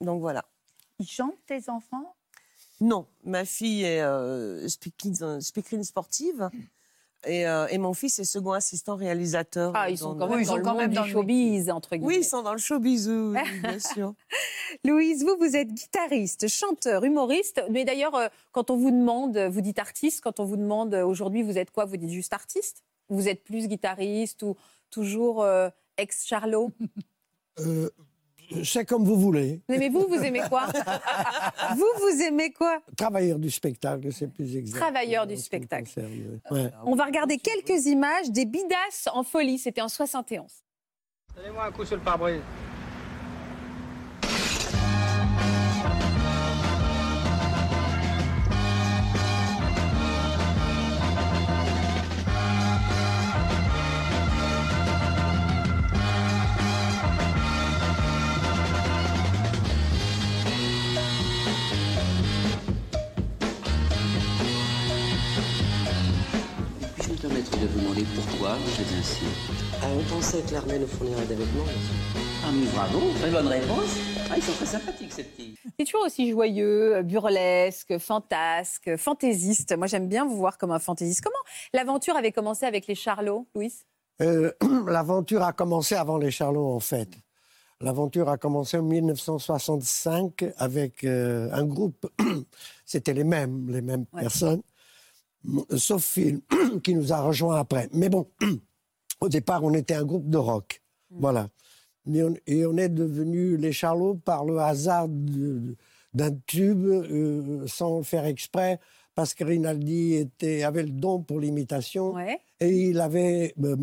Donc 0.00 0.20
voilà. 0.20 0.44
Ils 1.00 1.08
chantent, 1.08 1.34
tes 1.46 1.68
enfants? 1.68 2.14
Non, 2.80 3.06
ma 3.24 3.44
fille 3.44 3.82
est 3.82 4.00
euh, 4.02 4.68
speaking- 4.68 5.40
speakerine 5.40 5.82
sportive. 5.82 6.48
Et, 7.26 7.46
euh, 7.48 7.66
et 7.68 7.78
mon 7.78 7.94
fils 7.94 8.18
est 8.20 8.24
second 8.24 8.52
assistant 8.52 8.94
réalisateur. 8.96 9.72
Ah, 9.74 9.86
euh, 9.86 9.90
ils 9.90 9.98
sont 9.98 10.16
quand 10.16 10.28
même 10.28 10.40
ils 10.40 10.46
dans 10.46 10.52
sont 10.52 10.56
le 10.56 10.62
quand 10.62 10.70
monde 10.70 10.80
même 10.82 10.90
du 10.90 10.96
dans 10.96 11.04
le 11.04 11.10
showbiz, 11.10 11.70
entre 11.70 11.96
guillemets. 11.96 12.06
Oui, 12.06 12.18
ils 12.20 12.24
sont 12.24 12.42
dans 12.42 12.52
le 12.52 12.58
showbiz, 12.58 13.08
oui, 13.08 13.38
bien 13.62 13.78
sûr. 13.78 14.14
Louise, 14.84 15.24
vous, 15.24 15.36
vous 15.36 15.56
êtes 15.56 15.72
guitariste, 15.72 16.46
chanteur, 16.48 17.04
humoriste. 17.04 17.62
Mais 17.70 17.84
d'ailleurs, 17.84 18.14
euh, 18.14 18.28
quand 18.52 18.70
on 18.70 18.76
vous 18.76 18.92
demande, 18.92 19.36
vous 19.36 19.60
dites 19.60 19.78
artiste, 19.80 20.20
quand 20.22 20.38
on 20.38 20.44
vous 20.44 20.56
demande 20.56 20.94
aujourd'hui, 20.94 21.42
vous 21.42 21.58
êtes 21.58 21.72
quoi 21.72 21.86
Vous 21.86 21.96
dites 21.96 22.10
juste 22.10 22.32
artiste? 22.32 22.84
Vous 23.08 23.28
êtes 23.28 23.42
plus 23.42 23.66
guitariste 23.68 24.42
ou 24.42 24.56
toujours 24.90 25.42
euh, 25.42 25.68
ex-Charlot? 25.96 26.70
Euh, 27.60 27.90
c'est 28.64 28.84
comme 28.84 29.04
vous 29.04 29.16
voulez. 29.16 29.60
Mais 29.68 29.88
vous, 29.88 30.06
vous 30.08 30.16
aimez 30.22 30.42
quoi 30.48 30.66
Vous, 31.76 31.86
vous 32.00 32.22
aimez 32.22 32.50
quoi 32.52 32.78
Travailleur 32.96 33.38
du 33.38 33.50
spectacle, 33.50 34.12
c'est 34.12 34.32
plus 34.32 34.56
exact. 34.56 34.80
Travailleur 34.80 35.26
du 35.26 35.36
spectacle. 35.36 35.84
concerne. 35.84 36.40
Ouais. 36.50 36.70
On 36.84 36.94
va 36.94 37.04
regarder 37.04 37.38
quelques 37.38 37.86
images 37.86 38.30
des 38.30 38.44
Bidas 38.44 39.08
en 39.12 39.22
folie. 39.22 39.58
C'était 39.58 39.82
en 39.82 39.88
71. 39.88 40.44
Donnez-moi 41.36 41.64
un 41.66 41.70
coup 41.72 41.84
sur 41.84 41.96
le 41.96 42.02
pare-brise. 42.02 42.40
Pensait 70.30 70.42
que 70.42 70.52
l'armée 70.52 70.78
nous 70.78 70.86
fournirait 70.86 71.26
des 71.26 71.34
vêtements. 71.34 71.64
Ah, 72.44 72.50
mais 72.52 72.66
bravo, 72.66 73.00
très 73.18 73.30
bonne 73.30 73.46
réponse. 73.46 73.96
Ah, 74.30 74.34
ils 74.36 74.42
sont 74.42 74.52
très 74.52 74.66
sympathiques, 74.66 75.12
ces 75.12 75.24
petits. 75.24 75.54
C'est 75.78 75.86
toujours 75.86 76.04
aussi 76.04 76.30
joyeux, 76.30 76.96
euh, 76.96 77.02
burlesque, 77.02 77.98
fantasque, 77.98 78.96
fantaisiste. 78.96 79.76
Moi, 79.76 79.86
j'aime 79.86 80.08
bien 80.08 80.26
vous 80.26 80.36
voir 80.36 80.58
comme 80.58 80.70
un 80.70 80.78
fantaisiste. 80.78 81.22
Comment 81.22 81.36
l'aventure 81.72 82.16
avait 82.16 82.32
commencé 82.32 82.66
avec 82.66 82.86
les 82.86 82.94
Charlots, 82.94 83.46
Louis 83.54 83.72
Euh, 84.20 84.52
L'aventure 84.86 85.42
a 85.42 85.52
commencé 85.52 85.94
avant 85.94 86.18
les 86.18 86.30
Charlots, 86.30 86.74
en 86.74 86.80
fait. 86.80 87.08
L'aventure 87.80 88.28
a 88.28 88.36
commencé 88.36 88.76
en 88.76 88.82
1965 88.82 90.44
avec 90.58 91.04
euh, 91.04 91.48
un 91.52 91.64
groupe, 91.64 92.06
c'était 92.84 93.14
les 93.14 93.24
mêmes, 93.24 93.70
les 93.70 93.82
mêmes 93.82 94.04
personnes, 94.04 94.62
sauf 95.76 96.04
Phil, 96.04 96.40
qui 96.82 96.94
nous 96.94 97.12
a 97.12 97.20
rejoints 97.20 97.56
après. 97.56 97.88
Mais 97.92 98.08
bon, 98.08 98.28
au 99.20 99.28
départ, 99.28 99.64
on 99.64 99.74
était 99.74 99.94
un 99.94 100.04
groupe 100.04 100.28
de 100.28 100.38
rock. 100.38 100.82
Voilà. 101.10 101.48
Et 102.12 102.22
on, 102.22 102.34
et 102.46 102.66
on 102.66 102.76
est 102.76 102.88
devenus 102.88 103.58
les 103.58 103.72
Charlots 103.72 104.14
par 104.14 104.44
le 104.44 104.58
hasard 104.58 105.08
d'un 105.08 106.30
tube, 106.46 106.86
euh, 106.86 107.66
sans 107.66 107.98
le 107.98 108.02
faire 108.04 108.24
exprès, 108.24 108.78
parce 109.14 109.34
que 109.34 109.44
Rinaldi 109.44 110.14
était, 110.14 110.62
avait 110.62 110.84
le 110.84 110.90
don 110.90 111.20
pour 111.22 111.40
l'imitation. 111.40 112.12
Et 112.60 112.88
il 112.88 113.00
avait, 113.00 113.54
euh, 113.62 113.76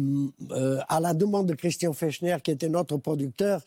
euh, 0.52 0.80
à 0.88 1.00
la 1.00 1.14
demande 1.14 1.48
de 1.48 1.54
Christian 1.54 1.94
Fechner, 1.94 2.38
qui 2.44 2.52
était 2.52 2.70
notre 2.70 2.98
producteur, 2.98 3.62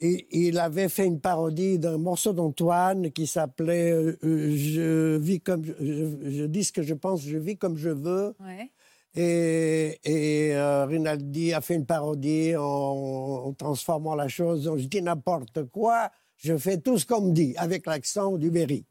et, 0.00 0.26
il 0.32 0.58
avait 0.58 0.88
fait 0.88 1.06
une 1.06 1.20
parodie 1.20 1.78
d'un 1.78 1.98
morceau 1.98 2.32
d'Antoine 2.32 3.10
qui 3.12 3.26
s'appelait 3.28 3.92
euh, 3.92 4.16
Je 4.22 5.16
vis 5.16 5.40
comme 5.40 5.64
je, 5.64 5.72
je- 5.80 6.30
je 6.30 6.44
dis 6.44 6.64
ce 6.64 6.72
que 6.72 6.82
je 6.82 6.94
pense, 6.94 7.22
je 7.22 7.38
vis 7.38 7.56
comme 7.56 7.76
je 7.78 7.90
veux. 7.90 8.34
Ouais. 8.44 8.70
Et, 9.16 9.98
et 10.04 10.54
euh, 10.56 10.86
Rinaldi 10.86 11.52
a 11.52 11.60
fait 11.60 11.74
une 11.76 11.86
parodie 11.86 12.56
en, 12.56 12.62
en 12.62 13.52
transformant 13.52 14.14
la 14.14 14.28
chose 14.28 14.66
en 14.68 14.76
je 14.76 14.86
dis 14.86 15.00
n'importe 15.02 15.64
quoi, 15.70 16.10
je 16.36 16.56
fais 16.56 16.78
tout 16.78 16.98
ce 16.98 17.06
qu'on 17.06 17.20
me 17.20 17.32
dit, 17.32 17.54
avec 17.56 17.86
l'accent 17.86 18.36
du 18.36 18.50
Berry. 18.50 18.84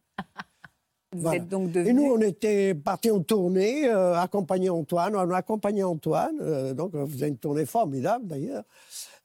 Vous 1.12 1.22
Voilà. 1.22 1.38
êtes 1.38 1.48
donc 1.48 1.70
Et 1.70 1.74
devenu. 1.74 1.94
nous, 1.94 2.14
on 2.14 2.22
était 2.22 2.74
partis 2.74 3.12
en 3.12 3.20
tournée, 3.22 3.88
euh, 3.88 4.16
accompagner 4.20 4.70
Antoine. 4.72 5.16
On 5.16 5.30
a 5.30 5.38
accompagné 5.38 5.84
Antoine, 5.84 6.38
euh, 6.42 6.74
donc 6.74 6.92
on 6.96 7.06
faisait 7.06 7.28
une 7.28 7.38
tournée 7.38 7.66
formidable 7.68 8.26
d'ailleurs. 8.28 8.64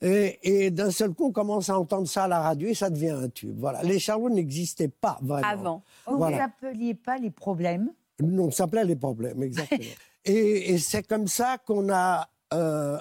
Et, 0.03 0.39
et 0.67 0.71
d'un 0.71 0.91
seul 0.91 1.15
coup, 1.15 1.29
on 1.29 1.33
commence 1.33 1.71
à 1.71 1.79
entendre 1.79 2.07
ça 2.07 2.25
à 2.25 2.29
la 2.29 2.41
radio 2.41 2.69
et 2.69 2.75
ça 2.75 2.91
devient 2.91 3.11
un 3.11 3.29
tube. 3.31 3.57
Voilà. 3.59 3.83
Les 3.85 3.99
Charlots 3.99 4.29
n'existaient 4.31 4.89
pas 4.89 5.19
vraiment. 5.23 5.49
Avant. 5.49 5.83
Vous 6.07 6.29
n'appeliez 6.29 6.95
pas 6.95 7.17
les 7.19 7.31
problèmes? 7.31 7.91
Non, 8.21 8.51
ça 8.51 8.65
s'appelait 8.65 8.85
les 8.85 8.97
problèmes, 8.97 9.43
exactement. 9.43 9.81
et 10.25 10.73
et 10.73 10.79
c'est 10.79 11.03
comme 11.07 11.27
ça 11.29 11.59
qu'on 11.67 11.91
a. 11.93 12.29
euh, 12.55 12.99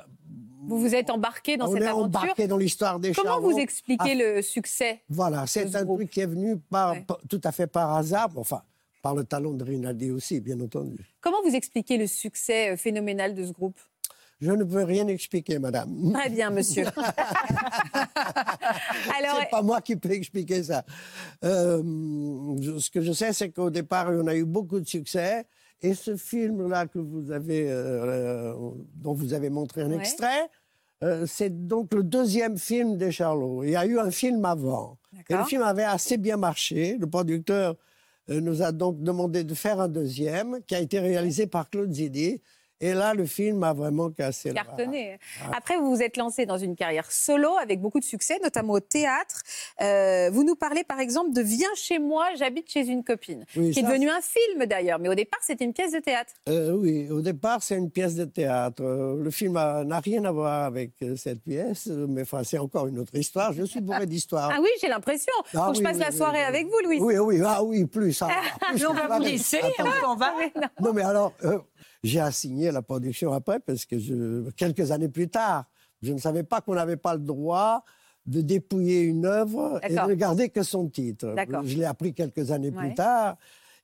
Vous 0.68 0.80
vous 0.80 0.96
êtes 0.96 1.10
embarqué 1.10 1.56
dans 1.58 1.70
on 1.70 1.74
cette 1.74 1.84
est 1.84 1.88
aventure. 1.88 2.06
embarqué 2.22 2.48
dans 2.48 2.58
l'histoire 2.58 3.00
des 3.00 3.14
Comment 3.14 3.34
Charlots. 3.36 3.52
vous 3.52 3.58
expliquez 3.60 4.12
Ah, 4.12 4.16
le 4.36 4.42
succès 4.42 5.02
Voilà, 5.10 5.46
c'est 5.48 5.68
ce 5.68 5.78
un 5.78 5.84
groupe 5.86 6.00
truc 6.00 6.10
qui 6.12 6.20
est 6.22 6.26
venu 6.26 6.58
par, 6.58 6.96
tout 7.30 7.42
à 7.44 7.52
fait 7.52 7.68
par 7.68 7.96
hasard, 7.96 8.30
enfin, 8.36 8.62
par 9.02 9.16
le 9.16 9.24
talent 9.24 9.52
de 9.52 9.64
Rinaldi 9.64 10.12
aussi, 10.12 10.42
bien 10.42 10.60
entendu. 10.60 10.98
Comment 11.22 11.42
vous 11.44 11.56
expliquez 11.56 11.98
le 11.98 12.08
succès 12.08 12.72
euh, 12.74 12.78
phénoménal 12.78 13.34
de 13.36 13.46
ce 13.46 13.52
groupe? 13.54 13.80
Je 14.40 14.52
ne 14.52 14.64
peux 14.64 14.84
rien 14.84 15.08
expliquer, 15.08 15.58
madame. 15.58 16.14
Très 16.14 16.30
bien, 16.30 16.52
monsieur. 16.52 16.86
Alors, 19.18 19.40
c'est 19.42 19.50
pas 19.50 19.62
moi 19.64 19.82
qui 19.82 19.96
peux 19.96 20.12
expliquer 20.12 20.64
ça. 20.64 20.84
Euh, 21.44 21.82
ce 22.80 22.90
que 22.92 23.02
je 23.02 23.12
sais, 23.14 23.34
c'est 23.34 23.50
qu'au 23.50 23.70
départ, 23.70 24.10
on 24.12 24.28
a 24.28 24.36
eu 24.36 24.46
beaucoup 24.46 24.80
de 24.80 24.88
succès. 24.88 25.46
Et 25.82 25.94
ce 25.94 26.16
film-là 26.16 26.88
que 26.88 27.00
vous 27.00 27.32
avez, 27.32 27.70
euh, 27.70 28.54
euh, 28.56 28.72
dont 28.96 29.14
vous 29.14 29.34
avez 29.34 29.50
montré 29.50 29.82
un 29.84 29.90
Ouais. 29.92 29.98
extrait, 29.98 30.50
euh, 31.04 31.26
c'est 31.28 31.68
donc 31.68 31.94
le 31.94 32.04
deuxième 32.04 32.58
film 32.58 32.98
des 32.98 33.12
Charlots. 33.12 33.64
Il 33.64 33.70
y 33.72 33.76
a 33.76 33.86
eu 33.86 34.00
un 34.00 34.10
film 34.12 34.44
avant. 34.46 34.98
Et 35.30 35.34
le 35.36 35.44
film 35.44 35.62
avait 35.62 35.84
assez 35.84 36.18
bien 36.18 36.38
marché. 36.38 36.98
Le 37.00 37.06
producteur 37.08 37.76
euh, 38.30 38.42
nous 38.42 38.62
a 38.64 38.72
donc 38.72 39.02
demandé 39.04 39.44
de 39.44 39.54
faire 39.54 39.80
un 39.80 39.88
deuxième, 39.88 40.60
qui 40.66 40.74
a 40.76 40.80
été 40.80 41.00
réalisé 41.00 41.46
par 41.48 41.70
Claude 41.70 41.92
Zidi. 41.94 42.42
Et 42.80 42.94
là, 42.94 43.14
le 43.14 43.26
film 43.26 43.64
a 43.64 43.74
vraiment 43.74 44.10
cassé 44.12 44.54
cartonné. 44.54 45.18
Ah. 45.42 45.52
Après, 45.58 45.78
vous 45.78 45.96
vous 45.96 46.02
êtes 46.02 46.18
lancé 46.18 46.46
dans 46.46 46.58
une 46.58 46.76
carrière 46.76 47.12
solo 47.12 47.58
avec 47.58 47.82
beaucoup 47.82 48.00
de 48.00 48.06
succès, 48.06 48.40
notamment 48.44 48.74
au 48.74 48.80
théâtre. 48.80 49.42
Euh, 49.82 50.30
vous 50.32 50.44
nous 50.44 50.56
parlez 50.56 50.84
par 50.84 51.00
exemple 51.00 51.34
de 51.34 51.42
Viens 51.42 51.74
chez 51.76 51.98
moi, 52.00 52.28
j'habite 52.38 52.70
chez 52.70 52.86
une 52.88 53.04
copine, 53.04 53.46
Oui, 53.56 53.72
qui 53.72 53.80
est 53.80 53.84
devenu 53.84 54.10
un 54.10 54.22
film 54.22 54.66
d'ailleurs, 54.66 55.00
mais 55.00 55.10
au 55.10 55.16
départ 55.16 55.40
c'était 55.42 55.66
une 55.66 55.74
pièce 55.74 55.92
de 55.92 56.00
théâtre. 56.00 56.34
Euh, 56.50 56.72
oui, 56.74 57.10
au 57.10 57.22
départ, 57.22 57.64
c'est 57.64 57.76
une 57.78 57.90
pièce 57.90 58.16
de 58.16 58.26
théâtre. 58.26 58.84
Euh, 58.84 59.16
Le 59.24 59.32
film 59.32 59.54
n'a 59.54 60.00
rien 60.00 60.24
à 60.26 60.32
voir 60.32 60.66
avec 60.66 60.92
cette 61.16 61.42
pièce, 61.44 61.88
mais 61.88 62.22
enfin, 62.24 62.44
c'est 62.44 62.58
encore 62.58 62.88
une 62.88 63.00
autre 63.00 63.16
histoire. 63.16 63.54
Je 63.54 63.64
suis 63.64 63.82
bourré 63.82 64.06
d'histoire. 64.06 64.52
Ah 64.54 64.60
oui, 64.62 64.70
j'ai 64.82 64.88
l'impression. 64.88 65.34
Ah 65.54 65.66
Faut 65.66 65.72
que 65.72 65.78
je 65.78 65.84
passe 65.84 65.98
oui, 65.98 66.04
la 66.04 66.12
soirée 66.12 66.40
oui, 66.40 66.46
avec 66.46 66.66
vous, 66.68 66.80
Louis. 66.84 67.00
Oui, 67.00 67.18
oui, 67.18 67.42
ah 67.46 67.64
oui, 67.64 67.86
plus. 67.86 68.22
ah, 68.22 68.30
plus 68.72 68.86
on 68.86 68.94
va 68.94 69.08
ça, 69.08 69.18
vous 69.18 69.24
laisser, 69.24 69.62
on 70.06 70.16
va. 70.16 70.34
Non, 70.82 70.94
mais 70.94 71.02
alors, 71.04 71.34
euh, 71.44 71.60
j'ai 72.04 72.20
assigné 72.20 72.72
la 72.72 72.82
production 72.82 73.32
après, 73.34 73.60
parce 73.60 73.86
que 73.86 73.98
je- 74.00 74.50
quelques 74.52 74.92
années 74.92 75.10
plus 75.10 75.30
tard, 75.30 75.66
je 76.02 76.14
ne 76.14 76.20
savais 76.20 76.44
pas 76.44 76.62
qu'on 76.62 76.76
n'avait 76.76 76.98
pas 76.98 77.14
le 77.16 77.22
droit 77.22 77.84
de 78.26 78.42
dépouiller 78.42 79.02
une 79.02 79.26
œuvre 79.26 79.80
et 79.84 79.90
de 79.90 80.10
ne 80.10 80.14
garder 80.16 80.50
que 80.50 80.62
son 80.64 80.88
titre. 80.90 81.34
Je 81.66 81.78
l'ai 81.78 81.86
appris 81.86 82.14
quelques 82.14 82.52
années 82.52 82.70
Ouais. 82.72 82.88
plus 82.88 82.94
tard. 82.96 83.38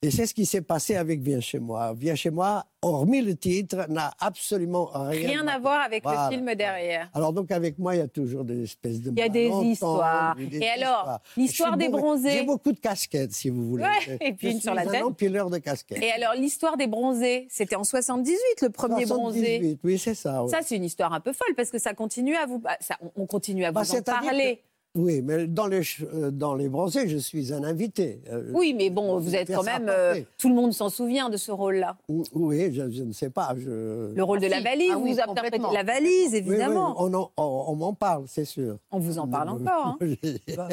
Et 0.03 0.11
c'est 0.11 0.25
ce 0.25 0.33
qui 0.33 0.45
s'est 0.45 0.61
passé 0.61 0.95
avec 0.97 1.21
Viens 1.21 1.39
chez 1.39 1.59
moi. 1.59 1.93
Viens 1.97 2.13
chez 2.15 2.29
moi, 2.29 2.65
hormis 2.81 3.21
le 3.21 3.35
titre, 3.37 3.85
n'a 3.87 4.11
absolument 4.19 4.89
rien, 4.93 5.27
Rien 5.29 5.47
à 5.47 5.57
voir 5.59 5.81
avec 5.81 6.03
Voilà. 6.03 6.29
le 6.29 6.35
film 6.35 6.53
derrière. 6.55 7.09
Alors 7.13 7.31
donc 7.31 7.49
avec 7.51 7.79
moi, 7.79 7.95
il 7.95 7.99
y 7.99 8.01
a 8.01 8.07
toujours 8.09 8.43
des 8.43 8.63
espèces 8.63 8.99
de 8.99 9.11
Il 9.11 9.17
y 9.17 9.21
a 9.21 9.29
des 9.29 9.47
histoires. 9.47 10.35
des 10.35 10.57
Et 10.57 10.67
alors, 10.69 11.19
l'histoire 11.37 11.77
des 11.77 11.87
bronzés. 11.87 12.31
J'ai 12.31 12.43
beaucoup 12.43 12.73
de 12.73 12.79
casquettes, 12.81 13.31
si 13.31 13.49
vous 13.49 13.65
voulez. 13.65 13.83
Ouais, 13.85 14.17
et 14.19 14.33
puis 14.33 14.49
Je 14.49 14.55
une 14.55 14.61
sur 14.61 14.73
la 14.73 14.85
tête. 14.85 15.01
Un 15.01 15.05
empileur 15.05 15.49
de 15.49 15.57
casquettes. 15.59 16.03
Et 16.03 16.11
alors, 16.11 16.33
l'histoire 16.33 16.75
des 16.75 16.87
bronzés, 16.87 17.47
c'était 17.49 17.77
en 17.77 17.85
78, 17.85 18.37
le 18.61 18.69
premier 18.71 19.05
bronzé. 19.05 19.39
78, 19.39 19.79
oui, 19.85 19.97
c'est 19.97 20.15
ça. 20.15 20.43
ouais. 20.43 20.49
Ça, 20.49 20.59
c'est 20.61 20.75
une 20.75 20.83
histoire 20.83 21.13
un 21.13 21.21
peu 21.21 21.31
folle 21.31 21.55
parce 21.55 21.69
que 21.69 21.79
ça 21.79 21.93
continue 21.93 22.35
à 22.35 22.45
vous. 22.45 22.59
bah, 22.59 22.75
ça- 22.81 22.97
on- 23.01 23.23
on 23.23 23.25
continue 23.25 23.63
à 23.63 23.69
vous 23.69 23.75
Bah, 23.75 23.83
en 23.89 24.01
parler. 24.01 24.61
Oui, 24.95 25.23
mais 25.23 25.47
dans 25.47 25.65
les, 25.65 25.81
euh, 26.13 26.29
dans 26.29 26.53
les 26.53 26.69
bronzés, 26.69 27.07
je 27.09 27.17
suis 27.17 27.51
un 27.51 27.63
invité. 27.63 28.21
Euh, 28.31 28.51
Oui, 28.53 28.75
mais 28.77 28.91
bon, 28.91 29.17
vous 29.17 29.35
êtes 29.35 29.51
quand 29.51 29.63
même. 29.63 29.89
euh, 29.89 30.21
tout 30.37 30.49
le 30.49 30.53
monde 30.55 30.71
s'en 30.71 30.89
souvient 30.89 31.31
de 31.31 31.37
ce 31.37 31.51
rôle-là. 31.51 31.97
Oui, 32.33 32.71
je, 32.71 32.91
je 32.91 33.01
ne 33.01 33.11
sais 33.11 33.31
pas. 33.31 33.55
Je... 33.57 34.13
Le 34.13 34.23
rôle 34.23 34.39
de 34.39 34.45
la 34.45 34.61
valise, 34.61 34.91
Ah 34.93 34.99
oui, 34.99 35.13
vous 35.13 35.19
interprétez 35.19 35.57
la 35.73 35.81
valise, 35.81 36.33
Oui, 36.33 36.41
oui, 36.45 36.49
évidemment. 36.51 36.93
on 36.99 37.11
en- 37.15 37.31
on 37.37 37.63
on 37.69 37.75
m'en 37.75 37.93
parle, 37.93 38.25
c'est 38.27 38.45
sûr. 38.45 38.77
On 38.91 38.99
vous 38.99 39.17
en 39.17 39.27
parle 39.27 39.49
encore. 39.49 39.87
hein. 39.87 39.97
Bah. 40.55 40.67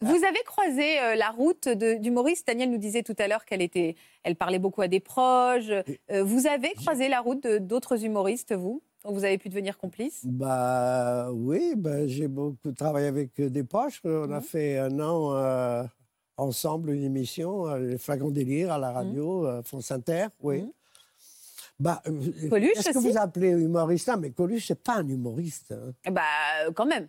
Vous 0.00 0.16
avez 0.24 0.42
croisé 0.44 0.98
euh, 1.00 1.14
la 1.14 1.30
route 1.30 1.68
de- 1.68 1.94
du 1.98 2.10
Maurice. 2.10 2.44
Daniel 2.44 2.70
nous 2.72 2.78
disait 2.78 3.04
tout 3.04 3.14
à 3.18 3.28
l'heure 3.28 3.44
qu'elle 3.44 3.62
était, 3.62 3.94
elle 4.24 4.34
parlait 4.34 4.58
beaucoup 4.58 4.82
à 4.82 4.88
des 4.88 4.98
proches. 5.00 5.70
Euh, 6.10 6.24
vous 6.24 6.48
avez 6.48 6.72
croisé 6.72 7.08
la 7.08 7.20
route 7.20 7.44
de- 7.44 7.58
d'autres 7.58 8.04
humoristes, 8.04 8.52
vous? 8.52 8.82
Dont 9.04 9.12
Vous 9.12 9.24
avez 9.24 9.38
pu 9.38 9.48
devenir 9.48 9.76
complice? 9.78 10.22
Bah 10.24 11.30
oui, 11.32 11.74
bah, 11.76 12.06
j'ai 12.06 12.26
beaucoup 12.28 12.72
travaillé 12.72 13.06
avec 13.06 13.38
euh, 13.40 13.50
des 13.50 13.62
proches. 13.64 14.00
On 14.04 14.26
Mhm. 14.28 14.32
a 14.32 14.40
fait 14.40 14.78
un 14.78 14.98
an 15.00 15.34
euh, 15.34 15.84
ensemble 16.36 16.90
une 16.90 17.04
émission, 17.04 17.68
euh, 17.68 17.78
Les 17.78 17.98
Flagrants 17.98 18.30
Délire, 18.30 18.72
à 18.72 18.78
la 18.78 18.92
radio, 18.92 19.46
euh, 19.46 19.62
France 19.62 19.90
Inter, 19.90 20.26
oui. 20.42 20.62
Mhm. 20.62 20.72
Bah, 21.80 22.00
euh, 22.06 22.48
Coluche 22.48 22.70
Qu'est-ce 22.74 22.90
que 22.90 22.98
vous 22.98 23.18
appelez 23.18 23.50
humoriste? 23.50 24.08
Ah, 24.08 24.16
mais 24.16 24.30
Coluche, 24.30 24.66
c'est 24.68 24.82
pas 24.82 24.96
un 24.98 25.08
humoriste. 25.08 25.72
hein. 25.72 25.92
Eh 26.04 26.10
Bah, 26.10 26.22
euh, 26.66 26.72
quand 26.72 26.86
même. 26.86 27.08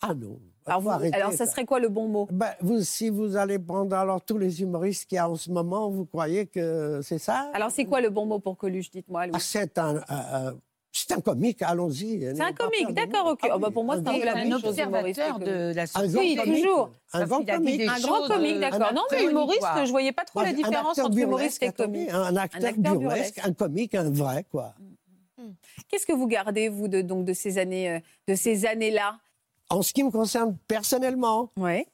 Ah 0.00 0.14
non. 0.14 0.38
Alors, 0.66 0.80
vous- 0.80 0.90
arrêter 0.90 1.16
alors, 1.16 1.32
ça 1.32 1.46
serait 1.46 1.64
quoi 1.64 1.80
le 1.80 1.88
bon 1.88 2.06
mot? 2.08 2.28
Vous, 2.60 2.82
si 2.82 3.08
vous 3.08 3.36
allez 3.36 3.58
prendre 3.58 3.96
alors 3.96 4.20
tous 4.24 4.36
les 4.38 4.60
humoristes 4.62 5.06
qu'il 5.08 5.16
y 5.16 5.18
a 5.18 5.28
en 5.28 5.36
ce 5.36 5.50
moment, 5.50 5.90
vous 5.90 6.04
croyez 6.06 6.46
que 6.46 7.00
c'est 7.02 7.18
ça? 7.18 7.50
Alors, 7.54 7.70
c'est 7.70 7.84
quoi 7.84 8.00
le 8.00 8.10
bon 8.10 8.26
mot 8.26 8.38
pour 8.38 8.56
Coluche? 8.56 8.90
Dites-moi. 8.90 9.26
Ah, 9.32 9.38
C'est 9.40 9.76
un- 9.78 10.02
c'est 11.06 11.14
un 11.14 11.20
comique, 11.20 11.62
allons-y. 11.62 12.20
C'est 12.34 12.40
un 12.40 12.52
comique, 12.52 12.92
d'accord, 12.92 13.26
ok. 13.28 13.48
Oh, 13.54 13.58
bah, 13.58 13.70
pour 13.70 13.84
moi, 13.84 13.96
c'est 13.96 14.08
un 14.08 14.52
observateur 14.52 15.38
de 15.38 15.72
la 15.74 15.86
société. 15.86 16.12
grand 16.12 16.20
Oui, 16.20 16.36
comique. 16.36 16.54
toujours. 16.64 16.90
Un 17.12 17.26
grand 17.26 17.44
comique. 17.44 17.78
des 17.78 17.86
Un 17.86 17.98
grand 18.00 18.18
choses, 18.18 18.28
comique, 18.28 18.56
euh, 18.56 18.60
d'accord. 18.60 18.92
Non, 18.94 19.02
mais 19.12 19.24
humoriste, 19.24 19.60
quoi. 19.60 19.84
je 19.84 19.90
voyais 19.90 20.12
pas 20.12 20.24
trop 20.24 20.42
la 20.42 20.52
différence 20.52 20.98
entre 20.98 21.16
humoriste 21.18 21.62
et 21.62 21.70
comique. 21.72 22.10
Un 22.10 22.36
acteur, 22.36 22.70
acteur 22.70 22.98
burlesque, 22.98 23.40
un 23.44 23.52
comique, 23.52 23.94
un 23.94 24.10
vrai, 24.10 24.44
quoi. 24.50 24.74
Qu'est-ce 25.88 26.06
que 26.06 26.12
vous 26.12 26.26
gardez, 26.26 26.68
vous, 26.68 26.88
de, 26.88 27.02
donc, 27.02 27.24
de 27.24 27.32
ces 27.32 27.58
années, 27.58 27.90
euh, 27.90 27.98
de 28.26 28.34
ces 28.34 28.66
années-là? 28.66 29.18
En 29.70 29.82
ce 29.82 29.92
qui 29.92 30.02
me 30.02 30.10
concerne 30.10 30.56
personnellement, 30.66 31.50
Ouais. 31.56 31.86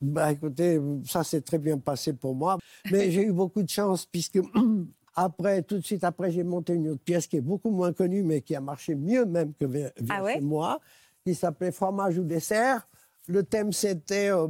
bah 0.00 0.32
écoutez, 0.32 0.80
ça 1.06 1.22
s'est 1.22 1.42
très 1.42 1.58
bien 1.58 1.78
passé 1.78 2.12
pour 2.12 2.34
moi. 2.34 2.58
Mais 2.90 3.10
j'ai 3.10 3.22
eu 3.22 3.32
beaucoup 3.32 3.62
de 3.62 3.68
chance 3.68 4.04
puisque 4.06 4.38
après, 5.14 5.62
tout 5.62 5.76
de 5.78 5.84
suite 5.84 6.04
après, 6.04 6.30
j'ai 6.30 6.42
monté 6.44 6.74
une 6.74 6.88
autre 6.90 7.02
pièce 7.04 7.26
qui 7.26 7.36
est 7.36 7.40
beaucoup 7.42 7.70
moins 7.70 7.92
connue, 7.92 8.22
mais 8.22 8.40
qui 8.40 8.54
a 8.54 8.60
marché 8.60 8.94
mieux 8.94 9.24
même 9.24 9.52
que 9.58 9.66
Viens 9.66 9.90
Ah 10.08 10.22
ouais? 10.22 10.34
chez 10.34 10.40
moi, 10.40 10.80
qui 11.24 11.34
s'appelait 11.34 11.72
Fromage 11.72 12.18
ou 12.18 12.24
dessert. 12.24 12.88
Le 13.28 13.42
thème, 13.42 13.72
c'était 13.72 14.30
euh, 14.30 14.46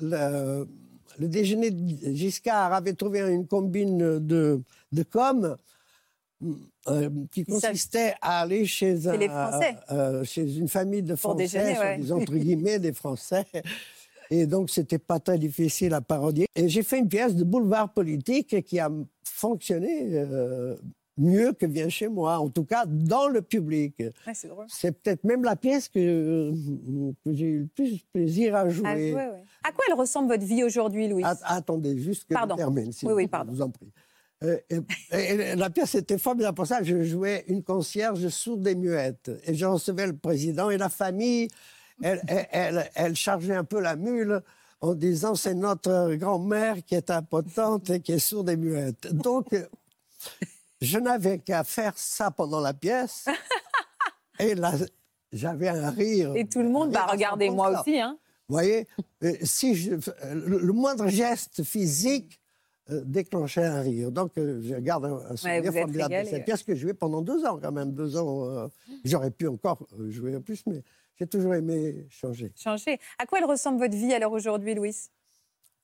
le, 0.00 0.66
le 1.18 1.28
déjeuner 1.28 1.70
de 1.70 2.12
Giscard 2.12 2.72
avait 2.72 2.92
trouvé 2.94 3.20
une 3.20 3.46
combine 3.46 4.18
de, 4.18 4.60
de 4.92 5.02
com. 5.04 5.56
euh, 6.88 7.08
qui 7.32 7.44
consistait 7.44 8.14
à 8.20 8.40
aller 8.40 8.66
chez, 8.66 9.08
un, 9.08 9.60
euh, 9.92 10.24
chez 10.24 10.56
une 10.58 10.68
famille 10.68 11.02
de 11.02 11.14
Français, 11.16 11.44
déjeuner, 11.44 11.78
ouais. 11.78 11.98
des 11.98 12.12
entre 12.12 12.34
guillemets 12.34 12.78
des 12.78 12.92
Français. 12.92 13.46
Et 14.30 14.46
donc, 14.46 14.70
c'était 14.70 14.98
pas 14.98 15.20
très 15.20 15.38
difficile 15.38 15.92
à 15.94 16.00
parodier. 16.00 16.46
Et 16.54 16.68
j'ai 16.68 16.82
fait 16.82 16.98
une 16.98 17.08
pièce 17.08 17.34
de 17.34 17.44
boulevard 17.44 17.92
politique 17.92 18.62
qui 18.64 18.78
a 18.80 18.90
fonctionné 19.24 20.08
euh, 20.14 20.76
mieux 21.18 21.52
que 21.52 21.66
Viens 21.66 21.88
chez 21.88 22.08
moi, 22.08 22.38
en 22.38 22.48
tout 22.48 22.64
cas 22.64 22.84
dans 22.86 23.28
le 23.28 23.42
public. 23.42 23.94
Ouais, 23.98 24.32
c'est 24.34 24.48
drôle. 24.48 24.66
C'est 24.68 24.92
peut-être 24.92 25.24
même 25.24 25.44
la 25.44 25.56
pièce 25.56 25.88
que, 25.88 26.52
que 27.24 27.32
j'ai 27.32 27.46
eu 27.46 27.58
le 27.60 27.66
plus 27.66 28.00
plaisir 28.12 28.54
à 28.56 28.68
jouer. 28.68 29.12
Ah, 29.16 29.32
ouais. 29.32 29.44
À 29.62 29.72
quoi 29.72 29.84
elle 29.88 29.94
ressemble 29.94 30.28
votre 30.28 30.44
vie 30.44 30.64
aujourd'hui, 30.64 31.08
Louis 31.08 31.22
Att- 31.24 31.40
attendez, 31.44 31.98
juste 31.98 32.24
que 32.28 32.34
Pardon. 32.34 32.54
je 32.54 32.58
termine, 32.58 32.92
s'il 32.92 33.08
Oui, 33.08 33.14
oui, 33.14 33.26
pardon. 33.28 33.52
vous 33.52 33.62
en 33.62 33.70
prie. 33.70 33.92
Euh, 34.42 34.58
et, 34.68 34.76
et 35.12 35.54
la 35.56 35.70
pièce 35.70 35.94
était 35.94 36.18
formidable 36.18 36.54
pour 36.56 36.66
ça. 36.66 36.82
Je 36.82 37.02
jouais 37.02 37.44
une 37.48 37.62
concierge 37.62 38.28
sourde 38.28 38.66
et 38.66 38.74
muette. 38.74 39.30
Et 39.46 39.54
je 39.54 39.64
recevais 39.64 40.06
le 40.06 40.16
président 40.16 40.70
et 40.70 40.76
la 40.76 40.88
famille. 40.88 41.48
Elle, 42.04 42.20
elle, 42.28 42.46
elle- 42.52 42.90
elle 42.94 43.16
chargeait 43.16 43.54
un 43.54 43.64
peu 43.64 43.80
la 43.80 43.96
mule 43.96 44.42
en 44.82 44.92
disant 44.94 45.34
c'est 45.34 45.54
notre 45.54 46.14
grand-mère 46.16 46.84
qui 46.84 46.94
est 46.94 47.10
impotente 47.10 47.88
et 47.88 48.00
qui 48.00 48.12
est 48.12 48.18
sourde 48.18 48.50
et 48.50 48.56
muette. 48.58 49.06
Donc, 49.14 49.54
euh, 49.54 49.66
je 50.82 50.98
n'avais 50.98 51.38
qu'à 51.38 51.64
faire 51.64 51.94
ça 51.96 52.30
pendant 52.30 52.60
la 52.60 52.74
pièce. 52.74 53.24
Et 54.38 54.54
là, 54.54 54.72
j'avais 55.32 55.68
un 55.68 55.90
rire. 55.90 56.32
Et 56.36 56.46
tout 56.46 56.60
le 56.60 56.68
monde, 56.68 56.90
bah 56.90 57.06
regardez, 57.10 57.48
moi 57.48 57.70
100%. 57.72 57.80
aussi. 57.80 58.00
Hein. 58.00 58.18
Vous 58.48 58.54
voyez, 58.56 58.86
euh, 59.22 59.32
si 59.42 59.74
je, 59.74 59.92
le, 60.32 60.58
le 60.58 60.72
moindre 60.74 61.08
geste 61.08 61.62
physique 61.62 62.38
euh, 62.38 62.43
déclenchait 62.90 63.64
un 63.64 63.80
rire. 63.80 64.10
Donc, 64.12 64.32
euh, 64.38 64.60
je 64.62 64.74
garde 64.76 65.04
un, 65.06 65.20
un 65.30 65.36
souvenir 65.36 65.62
vous 65.62 65.68
êtes 65.68 65.82
formidable 65.82 66.14
de 66.14 66.24
cette 66.24 66.32
ouais. 66.32 66.44
pièce 66.44 66.62
que 66.62 66.74
j'ai 66.74 66.80
jouée 66.80 66.94
pendant 66.94 67.22
deux 67.22 67.44
ans, 67.46 67.58
quand 67.62 67.72
même. 67.72 67.92
Deux 67.92 68.16
ans, 68.16 68.44
euh, 68.44 68.66
j'aurais 69.04 69.30
pu 69.30 69.48
encore 69.48 69.86
euh, 69.98 70.10
jouer 70.10 70.36
en 70.36 70.40
plus, 70.42 70.62
mais 70.66 70.82
j'ai 71.16 71.26
toujours 71.26 71.54
aimé 71.54 72.06
changer. 72.10 72.52
Changer. 72.56 72.98
À 73.18 73.26
quoi 73.26 73.38
elle 73.38 73.46
ressemble 73.46 73.78
votre 73.78 73.96
vie 73.96 74.12
alors 74.12 74.32
aujourd'hui, 74.32 74.74
Louis? 74.74 74.94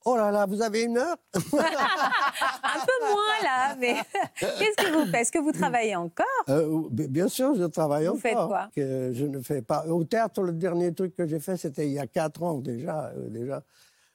Oh 0.07 0.16
là 0.16 0.30
là, 0.30 0.46
vous 0.46 0.62
avez 0.62 0.82
une 0.84 0.96
heure? 0.96 1.16
Un 1.34 1.40
peu 1.51 3.07
moins 3.12 3.42
là, 3.42 3.76
mais 3.78 3.94
qu'est-ce 4.38 4.76
que 4.76 4.92
vous 4.92 5.05
faites? 5.07 5.14
Est-ce 5.22 5.32
que 5.32 5.38
vous 5.38 5.53
travaillez 5.53 5.94
encore? 5.94 6.24
Euh, 6.48 6.88
Bien 6.90 7.28
sûr, 7.28 7.55
je 7.55 7.64
travaille 7.64 8.07
Vous 8.07 8.12
encore. 8.12 8.20
faites 8.22 8.34
quoi? 8.34 8.70
Que 8.74 9.12
je 9.12 9.26
ne 9.26 9.40
fais 9.40 9.61
pas. 9.62 9.86
Au 9.86 10.03
théâtre, 10.05 10.40
le 10.42 10.53
dernier 10.53 10.94
truc 10.94 11.14
que 11.14 11.26
j'ai 11.26 11.38
fait, 11.40 11.57
c'était 11.59 11.86
il 11.86 11.92
y 11.92 11.98
a 11.98 12.07
quatre 12.07 12.42
ans 12.42 12.59
déjà. 12.59 13.12
euh, 13.16 13.28
déjà. 13.28 13.62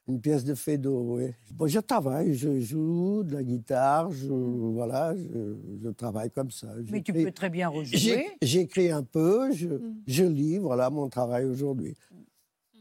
Une 0.07 0.21
pièce 0.21 0.43
de 0.43 0.53
Fédo, 0.53 1.15
oui. 1.15 1.31
Bon, 1.55 1.65
je 1.65 1.79
travaille, 1.79 2.35
je 2.35 2.59
joue 2.59 3.23
de 3.23 3.33
la 3.33 3.43
guitare, 3.43 4.11
je, 4.11 4.27
voilà, 4.27 5.15
je, 5.17 5.55
je 5.83 5.89
travaille 5.89 6.29
comme 6.29 6.51
ça. 6.51 6.67
Mais 6.91 7.01
tu 7.01 7.11
peux 7.11 7.31
très 7.31 7.49
bien 7.49 7.69
rejouer. 7.69 8.27
J'écris 8.41 8.91
un 8.91 9.01
peu, 9.03 9.51
je, 9.51 9.67
Mm. 9.67 9.95
je 10.05 10.23
lis, 10.25 10.57
voilà 10.59 10.91
mon 10.91 11.09
travail 11.09 11.45
aujourd'hui. 11.45 11.95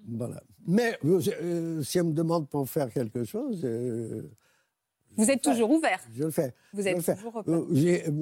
Voilà. 0.06 0.42
Mais 0.66 0.98
euh, 1.04 1.20
euh, 1.42 1.82
si 1.82 1.98
on 2.00 2.04
me 2.04 2.12
demande 2.12 2.46
pour 2.48 2.68
faire 2.68 2.90
quelque 2.92 3.24
chose, 3.24 3.60
euh, 3.64 4.22
Vous 5.16 5.30
êtes 5.30 5.42
toujours 5.42 5.70
ouvert. 5.70 6.00
je 6.14 6.24
le 6.24 6.30
fais. 6.30 6.54
Vous 6.72 6.82
Je 6.82 6.88
êtes 6.88 7.16
toujours 7.16 7.36
open. 7.36 7.54
Euh, 7.54 7.66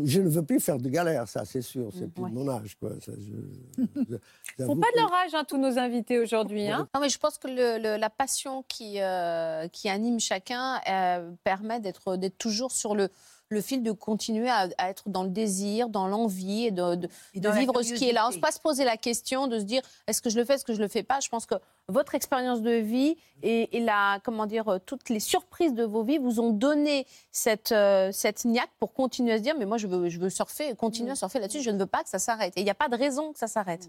je 0.05 0.21
ne 0.21 0.29
veux 0.29 0.43
plus 0.45 0.61
faire 0.61 0.79
de 0.79 0.89
galère, 0.89 1.27
ça 1.29 1.45
c'est 1.45 1.63
sûr, 1.63 1.91
c'est 1.97 2.13
plus 2.13 2.25
ouais. 2.25 2.31
de 2.31 2.35
mon 2.35 2.49
âge. 2.49 2.77
Quoi. 2.79 2.91
Ça, 3.01 3.13
je- 3.19 3.83
je- 4.09 4.17
Ils 4.59 4.65
font 4.67 4.77
pas 4.77 4.89
de 4.95 5.01
leur 5.01 5.13
âge, 5.13 5.35
hein, 5.35 5.45
tous 5.47 5.57
nos 5.59 5.79
invités 5.79 6.19
aujourd'hui. 6.19 6.69
Hein. 6.69 6.89
Non, 6.95 7.01
mais 7.01 7.09
je 7.09 7.19
pense 7.19 7.39
que 7.39 7.49
le- 7.49 7.83
le- 7.83 7.97
la 7.99 8.11
passion 8.11 8.65
qui, 8.69 9.01
euh, 9.01 9.69
qui 9.69 9.89
anime 9.89 10.21
chacun 10.21 10.81
euh, 10.89 11.31
permet 11.45 11.81
d'être 11.81 12.17
d'être 12.17 12.37
toujours 12.39 12.73
sur 12.73 12.95
le, 12.95 13.09
le 13.53 13.61
fil, 13.61 13.83
de 13.83 13.93
continuer 13.93 14.49
à, 14.49 14.69
à 14.79 14.89
être 14.91 15.09
dans 15.09 15.23
le 15.23 15.29
désir, 15.31 15.89
dans 15.89 16.07
l'envie 16.09 16.67
et 16.67 16.71
de, 16.71 16.95
de- 16.97 17.09
Et 17.35 17.39
de 17.41 17.45
dans 17.45 17.51
la 17.55 17.61
vivre 17.61 17.83
ce 17.83 17.93
qui 17.95 18.09
est 18.09 18.13
là. 18.13 18.23
On 18.25 18.29
ne 18.29 18.33
curiosité. 18.33 18.41
pas 18.41 18.53
se 18.53 18.61
poser 18.61 18.85
la 18.85 18.97
question 18.97 19.47
de 19.47 19.59
se 19.59 19.65
dire 19.65 19.83
est-ce 20.07 20.21
que 20.23 20.31
je 20.31 20.39
le 20.39 20.45
fais, 20.45 20.55
est-ce 20.55 20.65
que 20.65 20.75
je 20.75 20.81
le 20.81 20.89
fais 20.89 21.03
pas? 21.03 21.21
Je 21.21 21.29
pense 21.29 21.47
que 21.47 21.55
votre 21.89 22.15
expérience 22.15 22.63
de 22.63 22.71
vie 22.73 23.17
et, 23.43 23.77
et 23.77 23.81
la, 23.81 24.19
comment 24.25 24.47
dire, 24.47 24.69
euh, 24.69 24.79
toutes 24.79 25.09
les 25.09 25.21
surprises 25.21 25.75
de 25.75 25.85
vos 25.85 26.03
vies 26.03 26.19
vous 26.19 26.41
ont 26.41 26.51
donné 26.51 27.07
cette, 27.33 27.73
euh, 27.73 28.11
cette 28.13 28.45
niaque 28.45 28.71
pour 28.79 28.93
continuer 28.95 29.33
à 29.33 29.39
se 29.39 29.43
dire 29.43 29.55
mais 29.59 29.67
moi 29.67 29.79
je 29.79 29.87
veux, 29.87 30.09
je 30.09 30.19
veux 30.19 30.31
surfer, 30.31 30.75
continuer 30.77 31.11
Mm. 31.11 31.13
à 31.13 31.17
surfer 31.17 31.39
là-dessus, 31.41 31.63
je 31.63 31.71
ne 31.71 31.79
veux 31.79 31.87
pas 31.87 32.03
que 32.03 32.09
ça 32.09 32.19
s'arrête. 32.19 32.53
Et 32.57 32.61
il 32.61 32.65
n'y 32.65 32.71
a 32.71 32.75
pas 32.75 32.89
de 32.89 32.97
raison 32.97 33.33
que 33.33 33.39
ça 33.39 33.49
s'arrête. 33.49 33.89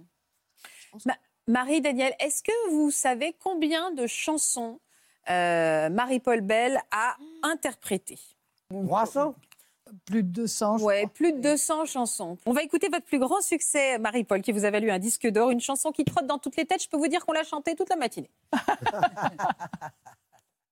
Ma- 1.06 1.18
Marie-Danielle, 1.48 2.14
est-ce 2.20 2.42
que 2.44 2.70
vous 2.72 2.90
savez 2.92 3.36
combien 3.44 3.92
de 3.92 4.08
chansons 4.08 4.80
euh, 5.30 5.90
Marie-Paul 5.90 6.42
Bell 6.42 6.80
a 6.92 7.16
interprétées? 7.44 8.20
300 8.70 9.36
Plus 10.06 10.24
de 10.24 10.30
200. 10.30 10.78
je 10.78 10.84
Ouais, 10.84 11.08
plus 11.08 11.34
de 11.34 11.40
200 11.40 11.86
chansons. 11.86 12.38
On 12.46 12.54
va 12.54 12.64
écouter 12.64 12.90
votre 12.90 13.06
plus 13.06 13.20
grand 13.20 13.42
succès, 13.42 14.00
Marie-Paul, 14.00 14.42
qui 14.42 14.52
vous 14.52 14.66
a 14.66 14.72
valu 14.72 14.92
un 14.92 15.00
disque 15.00 15.28
d'or, 15.28 15.52
une 15.52 15.62
chanson 15.62 15.92
qui 15.92 16.06
trotte 16.06 16.26
dans 16.26 16.40
toutes 16.40 16.56
les 16.56 16.66
têtes. 16.66 16.84
Je 16.84 16.90
peux 16.90 16.98
vous 16.98 17.08
dire 17.08 17.26
qu'on 17.26 17.34
l'a 17.34 17.44
chantée 17.44 17.76
toute 17.76 17.90
la 17.90 17.96
matinée. 17.96 18.30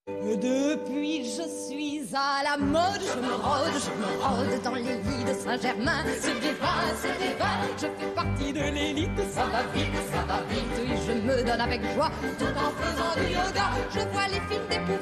Et 0.08 0.36
depuis 0.36 1.24
je 1.24 1.44
suis 1.48 2.02
à 2.16 2.44
la 2.44 2.58
mode, 2.58 3.02
je 3.02 3.20
me 3.20 3.34
rôde, 3.34 3.74
je 3.74 3.92
me 4.02 4.08
rôde 4.22 4.64
dans 4.64 4.74
les 4.74 4.98
lits 4.98 5.24
de 5.24 5.34
Saint-Germain. 5.34 6.04
C'est 6.20 6.40
divin, 6.40 6.82
c'est 6.96 7.18
divin, 7.20 7.60
je 7.78 7.88
fais 7.88 8.12
partie 8.16 8.52
de 8.52 8.62
l'élite. 8.62 9.20
Ça 9.32 9.46
va 9.46 9.64
vite, 9.74 9.94
ça 10.12 10.24
va 10.26 10.42
vite, 10.50 10.80
et 10.84 10.98
je 11.08 11.14
me 11.22 11.44
donne 11.44 11.62
avec 11.62 11.82
joie 11.94 12.10
tout 12.40 12.46
en 12.46 12.72
faisant 12.82 13.14
du 13.22 13.32
yoga. 13.32 13.70
Je 13.92 14.00
vois 14.12 14.28
les 14.28 14.42
films 14.50 14.68
d'épouvante, 14.70 15.01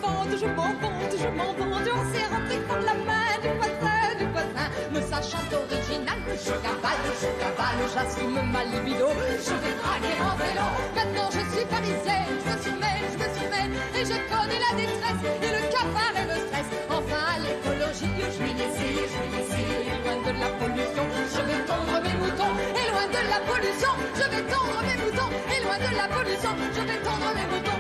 j'assume 8.00 8.40
ma 8.52 8.64
libido. 8.64 9.08
Je 9.46 9.56
vais 9.62 9.76
draguer 9.82 10.18
en 10.22 10.36
vélo. 10.38 10.68
Maintenant 10.96 11.30
je 11.32 11.44
suis 11.52 11.66
parisienne, 11.66 12.32
je 12.40 12.50
me 12.50 12.56
soumets, 12.64 13.02
je 13.12 13.18
me 13.18 13.28
soumets, 13.36 13.70
et 13.96 14.06
je 14.06 14.18
connais 14.32 14.62
la 14.66 14.72
détresse 14.80 15.24
et 15.44 15.52
le 15.58 15.64
cafard 15.74 16.16
et 16.22 16.28
le 16.32 16.38
stress. 16.46 16.68
Enfin 16.90 17.26
l'écologie, 17.44 18.20
je 18.34 18.40
m'initie, 18.44 18.96
je 19.12 19.18
m'initie, 19.22 19.72
loin 20.04 20.18
de 20.26 20.32
la 20.40 20.50
pollution. 20.60 21.06
Je 21.34 21.42
vais 21.48 21.62
tondre 21.68 21.98
mes 22.04 22.16
moutons, 22.22 22.54
et 22.80 22.88
loin 22.92 23.08
de 23.16 23.22
la 23.34 23.40
pollution, 23.50 23.94
je 24.16 24.26
vais 24.32 24.44
tondre 24.52 24.80
mes 24.88 24.98
moutons, 25.04 25.32
et 25.54 25.64
loin 25.64 25.78
de 25.78 25.92
la 25.96 26.08
pollution, 26.16 26.54
je 26.76 26.82
vais 26.82 27.00
tondre 27.04 27.32
mes 27.36 27.79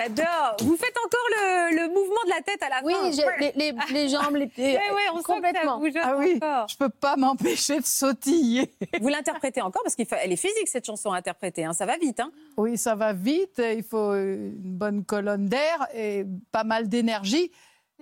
J'adore. 0.00 0.56
Vous 0.60 0.76
faites 0.76 0.94
encore 1.04 1.28
le, 1.30 1.76
le 1.76 1.88
mouvement 1.88 2.22
de 2.24 2.30
la 2.30 2.42
tête 2.42 2.62
à 2.62 2.68
la 2.68 2.80
Oui, 2.84 2.92
fin. 2.94 3.10
j'ai 3.12 3.52
les, 3.56 3.72
les- 3.72 3.92
les 3.92 4.08
jambes, 4.08 4.36
les 4.36 4.46
pieds. 4.46 4.74
Ouais, 4.94 5.02
on 5.12 5.16
sent 5.18 5.22
que 5.22 5.28
ça 5.28 5.34
complètement. 5.34 5.80
Ah 6.02 6.16
oui, 6.18 6.36
encore. 6.36 6.66
je 6.68 6.76
peux 6.76 6.88
pas 6.88 7.16
m'empêcher 7.16 7.80
de 7.80 7.84
sautiller. 7.86 8.70
Vous 9.00 9.08
l'interprétez 9.08 9.60
encore 9.62 9.82
parce 9.82 9.94
qu'elle 9.96 10.32
est 10.32 10.36
physique 10.36 10.68
cette 10.68 10.86
chanson 10.86 11.12
à 11.12 11.18
interpréter. 11.18 11.64
hein. 11.64 11.72
Ça 11.72 11.86
va 11.86 11.96
vite. 11.98 12.20
Hein. 12.20 12.30
Oui, 12.56 12.76
ça 12.78 12.94
va 12.94 13.12
vite. 13.12 13.60
Il 13.76 13.82
faut 13.82 14.14
une 14.14 14.52
bonne 14.56 15.04
colonne 15.04 15.46
d'air 15.46 15.86
et 15.94 16.24
pas 16.52 16.64
mal 16.64 16.88
d'énergie. 16.88 17.50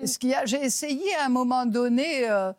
Ce 0.05 0.19
qu'il 0.19 0.29
y 0.31 0.35
a, 0.35 0.45
j'ai 0.45 0.63
essayé 0.63 1.15
à 1.21 1.25
un 1.25 1.29
moment 1.31 1.65
donné 1.65 2.29
euh, 2.29 2.53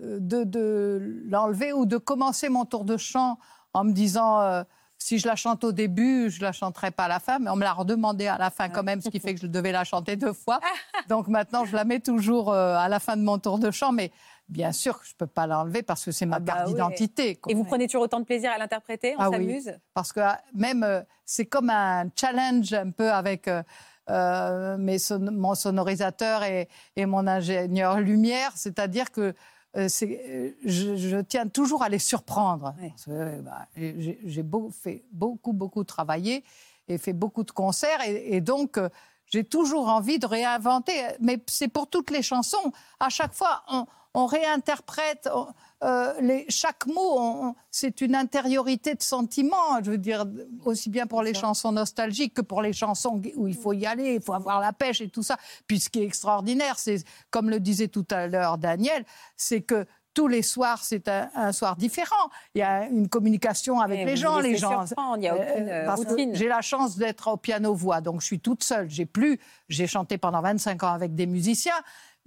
de, 0.00 0.44
de 0.44 1.22
l'enlever 1.28 1.72
ou 1.72 1.84
de 1.84 1.96
commencer 1.96 2.48
mon 2.48 2.64
tour 2.64 2.84
de 2.84 2.96
chant 2.96 3.38
en 3.74 3.82
me 3.84 3.92
disant 3.92 4.40
euh, 4.40 4.62
si 5.06 5.20
je 5.20 5.28
la 5.28 5.36
chante 5.36 5.62
au 5.62 5.70
début, 5.70 6.30
je 6.30 6.40
la 6.42 6.50
chanterai 6.50 6.90
pas 6.90 7.04
à 7.04 7.08
la 7.08 7.20
fin, 7.20 7.38
mais 7.38 7.48
on 7.48 7.54
me 7.54 7.62
l'a 7.62 7.72
redemandé 7.72 8.26
à 8.26 8.38
la 8.38 8.50
fin 8.50 8.68
quand 8.68 8.82
même, 8.82 9.00
ce 9.00 9.08
qui 9.08 9.20
fait 9.20 9.36
que 9.36 9.40
je 9.40 9.46
devais 9.46 9.70
la 9.70 9.84
chanter 9.84 10.16
deux 10.16 10.32
fois. 10.32 10.58
Donc 11.08 11.28
maintenant, 11.28 11.64
je 11.64 11.76
la 11.76 11.84
mets 11.84 12.00
toujours 12.00 12.52
euh, 12.52 12.74
à 12.76 12.88
la 12.88 12.98
fin 12.98 13.16
de 13.16 13.22
mon 13.22 13.38
tour 13.38 13.60
de 13.60 13.70
chant, 13.70 13.92
mais 13.92 14.10
bien 14.48 14.72
sûr 14.72 14.98
que 14.98 15.06
je 15.06 15.14
peux 15.14 15.28
pas 15.28 15.46
l'enlever 15.46 15.82
parce 15.84 16.04
que 16.04 16.10
c'est 16.10 16.26
ma 16.26 16.40
bah 16.40 16.54
carte 16.54 16.66
d'identité. 16.68 17.38
Et 17.48 17.54
vous 17.54 17.62
prenez 17.62 17.86
toujours 17.86 18.02
autant 18.02 18.18
de 18.18 18.24
plaisir 18.24 18.50
à 18.50 18.58
l'interpréter 18.58 19.14
On 19.16 19.20
Ah 19.20 19.30
oui. 19.30 19.36
s'amuse? 19.36 19.78
Parce 19.94 20.12
que 20.12 20.18
ah, 20.18 20.40
même, 20.54 20.82
euh, 20.82 21.02
c'est 21.24 21.46
comme 21.46 21.70
un 21.70 22.06
challenge 22.18 22.72
un 22.72 22.90
peu 22.90 23.12
avec 23.12 23.46
euh, 23.46 23.62
euh, 24.10 24.76
mes 24.76 24.98
son- 24.98 25.20
mon 25.20 25.54
sonorisateur 25.54 26.42
et, 26.42 26.68
et 26.96 27.06
mon 27.06 27.28
ingénieur 27.28 28.00
lumière, 28.00 28.50
c'est-à-dire 28.56 29.12
que 29.12 29.34
euh, 29.76 29.88
euh, 30.02 30.50
je, 30.64 30.96
je 30.96 31.16
tiens 31.20 31.46
toujours 31.46 31.82
à 31.82 31.88
les 31.88 31.98
surprendre. 31.98 32.74
Euh, 33.08 33.40
bah, 33.42 33.66
j'ai 33.76 34.42
beau- 34.42 34.70
fait 34.70 35.04
beaucoup, 35.12 35.52
beaucoup 35.52 35.84
travaillé 35.84 36.44
et 36.88 36.98
fait 36.98 37.12
beaucoup 37.12 37.44
de 37.44 37.50
concerts, 37.50 38.00
et, 38.06 38.36
et 38.36 38.40
donc 38.40 38.78
j'ai 39.26 39.44
toujours 39.44 39.88
envie 39.88 40.18
de 40.18 40.26
réinventer. 40.26 40.94
Mais 41.20 41.38
c'est 41.46 41.68
pour 41.68 41.88
toutes 41.88 42.10
les 42.10 42.22
chansons. 42.22 42.72
À 43.00 43.08
chaque 43.08 43.34
fois, 43.34 43.62
on, 43.68 43.86
on 44.16 44.26
réinterprète. 44.26 45.28
on- 45.34 45.46
euh, 45.84 46.14
les, 46.20 46.46
chaque 46.48 46.86
mot, 46.86 47.54
c'est 47.70 48.00
une 48.00 48.14
intériorité 48.14 48.94
de 48.94 49.02
sentiment. 49.02 49.82
Je 49.84 49.90
veux 49.90 49.98
dire, 49.98 50.24
aussi 50.64 50.88
bien 50.88 51.06
pour 51.06 51.22
les 51.22 51.34
chansons 51.34 51.70
nostalgiques 51.70 52.32
que 52.32 52.40
pour 52.40 52.62
les 52.62 52.72
chansons 52.72 53.20
où 53.36 53.46
il 53.46 53.54
faut 53.54 53.74
y 53.74 53.84
aller, 53.84 54.14
il 54.14 54.22
faut 54.22 54.32
avoir 54.32 54.58
la 54.60 54.72
pêche 54.72 55.02
et 55.02 55.10
tout 55.10 55.22
ça. 55.22 55.36
Puis 55.66 55.80
ce 55.80 55.90
qui 55.90 56.00
est 56.00 56.04
extraordinaire, 56.06 56.78
c'est, 56.78 57.04
comme 57.30 57.50
le 57.50 57.60
disait 57.60 57.88
tout 57.88 58.06
à 58.10 58.26
l'heure 58.26 58.56
Daniel, 58.56 59.04
c'est 59.36 59.60
que 59.60 59.84
tous 60.14 60.28
les 60.28 60.40
soirs, 60.40 60.82
c'est 60.82 61.08
un, 61.08 61.28
un 61.34 61.52
soir 61.52 61.76
différent. 61.76 62.30
Il 62.54 62.60
y 62.60 62.62
a 62.62 62.86
une 62.86 63.06
communication 63.10 63.80
avec 63.80 63.98
Et 64.00 64.04
les 64.06 64.16
gens. 64.16 64.38
Les 64.38 64.56
gens. 64.56 64.82
il 65.18 65.24
y 65.24 65.28
a 65.28 65.34
aucune, 65.36 65.68
euh, 65.68 65.84
parce 65.84 66.04
que 66.06 66.08
routine. 66.08 66.34
J'ai 66.34 66.48
la 66.48 66.62
chance 66.62 66.96
d'être 66.96 67.28
au 67.28 67.36
piano-voix, 67.36 68.00
donc 68.00 68.22
je 68.22 68.26
suis 68.26 68.40
toute 68.40 68.64
seule. 68.64 68.88
J'ai 68.88 69.04
plus, 69.04 69.38
j'ai 69.68 69.86
chanté 69.86 70.16
pendant 70.16 70.40
25 70.40 70.82
ans 70.84 70.92
avec 70.94 71.14
des 71.14 71.26
musiciens. 71.26 71.74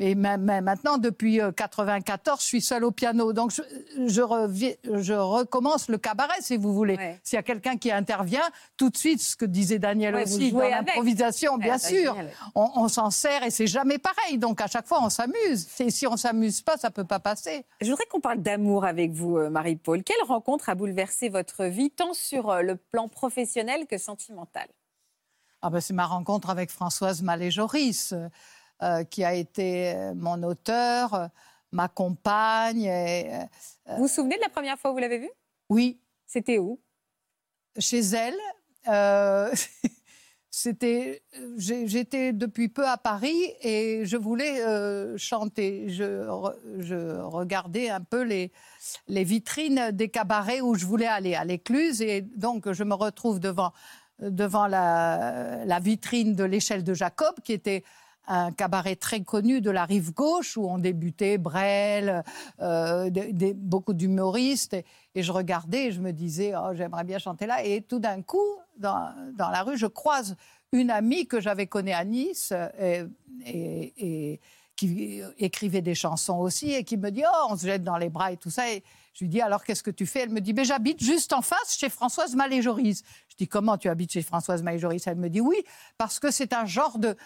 Et 0.01 0.15
même, 0.15 0.43
même 0.43 0.63
maintenant, 0.63 0.97
depuis 0.97 1.41
euh, 1.41 1.51
94, 1.51 2.39
je 2.39 2.45
suis 2.45 2.61
seule 2.61 2.85
au 2.85 2.91
piano. 2.91 3.33
Donc, 3.33 3.51
je, 3.51 3.61
je, 4.07 4.21
reviens- 4.21 4.73
je 4.85 5.13
recommence 5.13 5.89
le 5.89 5.97
cabaret, 5.97 6.37
si 6.41 6.55
vous 6.55 6.73
voulez. 6.73 6.97
S'il 7.23 7.35
y 7.35 7.39
a 7.39 7.43
quelqu'un 7.43 7.75
qui 7.77 7.91
intervient, 7.91 8.49
tout 8.77 8.89
de 8.89 8.95
suite, 8.97 9.21
ce 9.21 9.35
que 9.35 9.43
disait 9.45 9.77
Daniel 9.77 10.15
Ouais, 10.15 10.23
aussi, 10.23 10.51
dans 10.53 10.59
l'improvisation, 10.59 11.53
Ouais, 11.55 11.63
bien 11.63 11.77
c'est 11.77 12.01
sûr. 12.03 12.15
On, 12.55 12.69
on 12.75 12.87
s'en 12.87 13.11
sert 13.11 13.43
et 13.43 13.49
c'est 13.51 13.67
jamais 13.67 13.97
pareil. 13.97 14.37
Donc, 14.37 14.61
à 14.61 14.67
chaque 14.67 14.87
fois, 14.87 14.99
on 15.03 15.09
s'amuse. 15.09 15.67
Et 15.81 15.91
si 15.91 16.07
on 16.07 16.15
s'amuse 16.15 16.61
pas, 16.61 16.77
ça 16.77 16.91
peut 16.91 17.03
pas 17.03 17.19
passer. 17.19 17.65
Je 17.81 17.89
voudrais 17.89 18.05
qu'on 18.05 18.21
parle 18.21 18.39
d'amour 18.41 18.85
avec 18.85 19.11
vous, 19.11 19.37
euh, 19.37 19.49
Marie-Paul. 19.49 20.03
Quelle 20.03 20.23
rencontre 20.27 20.69
a 20.69 20.75
bouleversé 20.75 21.27
votre 21.29 21.65
vie, 21.65 21.91
tant 21.91 22.13
sur 22.13 22.49
euh, 22.49 22.61
le 22.61 22.77
plan 22.77 23.09
professionnel 23.09 23.85
que 23.85 23.97
sentimental? 23.97 24.67
Ah 25.61 25.69
ben, 25.69 25.81
c'est 25.81 25.93
ma 25.93 26.05
rencontre 26.05 26.49
avec 26.49 26.69
Françoise 26.71 27.21
Malé-Joris, 27.21 28.13
euh, 28.83 29.03
qui 29.03 29.23
a 29.23 29.33
été 29.33 29.93
euh, 29.93 30.13
mon 30.15 30.41
auteur, 30.43 31.13
euh, 31.13 31.27
ma 31.71 31.87
compagne. 31.87 32.83
et, 32.83 33.33
euh, 33.33 33.95
Vous 33.97 34.03
vous 34.03 34.07
souvenez 34.07 34.35
de 34.37 34.41
la 34.41 34.49
première 34.49 34.77
fois 34.77 34.91
où 34.91 34.93
vous 34.93 34.99
l'avez 34.99 35.19
vue? 35.19 35.31
Oui. 35.69 35.99
C'était 36.25 36.57
où? 36.59 36.79
Chez 37.77 37.99
elle. 37.99 38.37
Euh, 38.87 39.51
C'était, 40.51 41.21
j'étais 41.57 42.33
depuis 42.33 42.69
peu 42.69 42.85
à 42.87 42.97
Paris 42.97 43.53
et 43.61 44.01
je 44.05 44.17
voulais 44.17 44.61
euh, 44.65 45.15
chanter. 45.15 45.89
Je, 45.89 46.27
re- 46.27 46.55
je 46.79 47.19
regardais 47.21 47.89
un 47.89 48.01
peu 48.01 48.23
les, 48.23 48.51
les 49.07 49.23
vitrines 49.23 49.91
des 49.91 50.09
cabarets 50.09 50.59
où 50.61 50.73
je 50.73 50.87
voulais 50.87 51.05
aller 51.05 51.35
à 51.35 51.45
l'Écluse 51.45 52.01
et 52.01 52.21
donc 52.21 52.71
je 52.71 52.83
me 52.83 52.95
retrouve 52.95 53.39
devant, 53.39 53.73
devant 54.19 54.65
la, 54.65 55.63
la 55.65 55.79
vitrine 55.79 56.33
de 56.35 56.43
l'échelle 56.43 56.83
de 56.83 56.95
Jacob 56.95 57.35
qui 57.43 57.53
était 57.53 57.83
un 58.29 58.51
cabaret 58.51 58.95
très 58.95 59.21
connu 59.21 59.59
de 59.59 59.71
la 59.71 59.85
rive 59.85 60.13
gauche 60.13 60.55
où 60.55 60.69
on 60.69 60.77
débutait 60.77 61.37
Brel, 61.37 62.23
euh, 62.61 63.09
beaucoup 63.55 63.93
d'humoristes. 63.93 64.75
Et, 65.15 65.23
je 65.23 65.31
regardais 65.31 65.87
et 65.87 65.91
je 65.91 65.99
me 65.99 66.13
disais, 66.13 66.53
oh, 66.55 66.69
j'aimerais 66.73 67.03
bien 67.03 67.17
chanter 67.17 67.47
là. 67.47 67.65
Et 67.65 67.81
tout 67.81 67.99
d'un 67.99 68.21
coup, 68.21 68.37
dans, 68.77 69.11
dans 69.35 69.49
la 69.49 69.63
rue, 69.63 69.77
je 69.77 69.87
croise 69.87 70.35
une 70.71 70.91
amie 70.91 71.25
que 71.27 71.41
j'avais 71.41 71.67
connue 71.67 71.91
à 71.91 72.05
Nice 72.05 72.53
euh, 72.53 73.07
et, 73.45 74.39
qui 74.75 75.21
écrivait 75.37 75.81
des 75.81 75.95
chansons 75.95 76.37
aussi 76.37 76.71
et 76.71 76.85
qui 76.85 76.95
me 76.95 77.09
dit, 77.09 77.23
oh, 77.25 77.47
on 77.49 77.57
se 77.57 77.65
jette 77.65 77.83
dans 77.83 77.97
les 77.97 78.09
bras 78.09 78.31
et 78.31 78.37
tout 78.37 78.49
ça. 78.49 78.63
Je 79.19 79.25
lui 79.25 79.29
dis, 79.29 79.41
alors 79.41 79.65
qu'est-ce 79.65 79.83
que 79.83 79.91
tu 79.91 80.05
fais? 80.05 80.21
Elle 80.21 80.29
me 80.29 80.39
dit, 80.39 80.53
ben, 80.53 80.63
j'habite 80.63 81.03
juste 81.03 81.33
en 81.33 81.41
face 81.41 81.75
chez 81.77 81.89
Françoise 81.89 82.35
Malé-Joris. 82.35 83.03
Je 83.27 83.35
dis, 83.35 83.49
comment 83.49 83.77
tu 83.77 83.89
habites 83.89 84.13
chez 84.13 84.21
Françoise 84.21 84.63
Malé-Joris 84.63 85.05
Elle 85.07 85.17
me 85.17 85.29
dit, 85.29 85.41
oui, 85.41 85.57
parce 85.97 86.19
que 86.21 86.31
c'est 86.31 86.53
un 86.53 86.65
genre 86.65 86.97
de... 86.99 87.17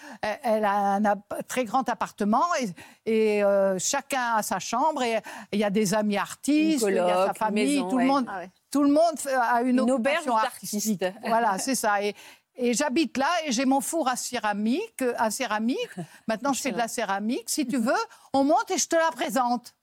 Elle 0.42 0.66
a 0.66 0.96
un 0.96 1.16
très 1.48 1.66
grand 1.66 1.88
appartement 1.90 2.46
et, 2.60 3.36
et, 3.38 3.44
euh, 3.44 3.78
chacun 3.78 4.38
a 4.38 4.42
sa 4.42 4.58
chambre 4.58 5.04
et 5.04 5.20
il 5.52 5.60
y 5.60 5.64
a 5.64 5.70
des 5.70 5.94
amis 5.94 6.18
artistes, 6.18 6.84
il 6.88 6.96
y 6.96 7.00
a 7.00 7.28
sa 7.28 7.34
famille, 7.36 7.76
maison, 7.76 7.90
tout, 7.90 7.96
ouais. 7.98 8.02
le 8.04 8.08
monde, 8.08 8.26
Ah 8.28 8.40
ouais. 8.40 8.50
tout 8.72 8.82
le 8.82 8.90
monde 8.92 9.16
a 9.40 9.62
une, 9.62 9.70
Une 9.78 9.92
auberge 9.92 10.18
occupation 10.26 10.36
artistique. 10.38 11.06
voilà, 11.28 11.60
c'est 11.60 11.76
ça. 11.76 12.02
Et, 12.02 12.16
et 12.56 12.74
j'habite 12.74 13.18
là 13.18 13.30
et 13.46 13.52
j'ai 13.52 13.66
mon 13.66 13.82
four 13.82 14.08
à 14.08 14.16
céramique. 14.16 15.04
À 15.18 15.30
céramique. 15.30 15.90
Maintenant, 16.28 16.54
je 16.54 16.62
fais 16.62 16.72
de 16.72 16.78
la 16.78 16.88
céramique. 16.88 17.52
Si 17.52 17.68
tu 17.68 17.78
veux, 17.78 17.94
on 18.34 18.44
monte 18.44 18.72
et 18.72 18.80
je 18.80 18.88
te 18.88 18.96
la 18.96 19.12
présente. 19.12 19.76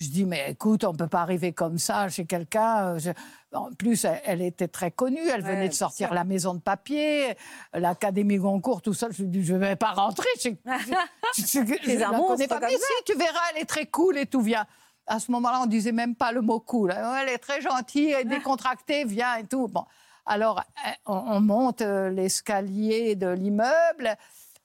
Je 0.00 0.08
dis, 0.08 0.24
mais 0.24 0.50
écoute, 0.50 0.84
on 0.84 0.92
ne 0.92 0.96
peut 0.98 1.06
pas 1.06 1.20
arriver 1.22 1.52
comme 1.52 1.78
ça 1.78 2.08
chez 2.08 2.26
quelqu'un. 2.26 2.94
euh, 2.94 2.98
je- 2.98 3.10
En 3.56 3.70
plus, 3.72 4.04
elle, 4.04 4.20
elle 4.24 4.42
était 4.42 4.66
très 4.66 4.90
connue. 4.90 5.20
Elle 5.28 5.42
Ouais, 5.44 5.52
venait 5.52 5.68
de 5.68 5.74
sortir 5.74 6.08
sûr. 6.08 6.14
La 6.14 6.24
Maison 6.24 6.54
de 6.54 6.60
Papier, 6.60 7.36
l'Académie 7.72 8.38
Goncourt, 8.38 8.82
tout 8.82 8.92
ça. 8.94 9.06
Je 9.12 9.22
lui 9.22 9.28
dis, 9.28 9.44
je 9.44 9.54
ne 9.54 9.58
vais 9.60 9.76
pas 9.76 9.92
rentrer. 9.92 10.26
chez- 10.40 10.58
je, 11.36 11.42
je, 11.44 11.98
la 11.98 12.06
connais 12.06 12.18
monstre 12.18 12.48
pas. 12.48 12.58
comme 12.60 12.68
Mais 12.68 12.76
ça. 12.76 12.84
si, 12.98 13.04
tu 13.12 13.16
verras, 13.16 13.38
elle 13.54 13.62
est 13.62 13.66
très 13.66 13.86
cool 13.86 14.18
et 14.18 14.26
tout 14.26 14.40
vient. 14.40 14.66
À 15.06 15.20
ce 15.20 15.30
moment-là, 15.30 15.60
on 15.62 15.66
disait 15.66 15.92
même 15.92 16.16
pas 16.16 16.32
le 16.32 16.40
mot 16.40 16.58
cool. 16.60 16.92
Elle 17.20 17.28
est 17.28 17.38
très 17.38 17.60
gentille, 17.60 18.10
elle 18.10 18.22
est 18.26 18.36
décontractée, 18.38 19.04
viens 19.04 19.36
et 19.36 19.44
tout. 19.44 19.68
Bon, 19.68 19.84
alors 20.26 20.58
euh, 20.60 20.90
on, 21.06 21.14
on 21.36 21.40
monte 21.40 21.82
euh, 21.82 22.10
l'escalier 22.10 23.14
de 23.14 23.28
l'immeuble. 23.28 24.16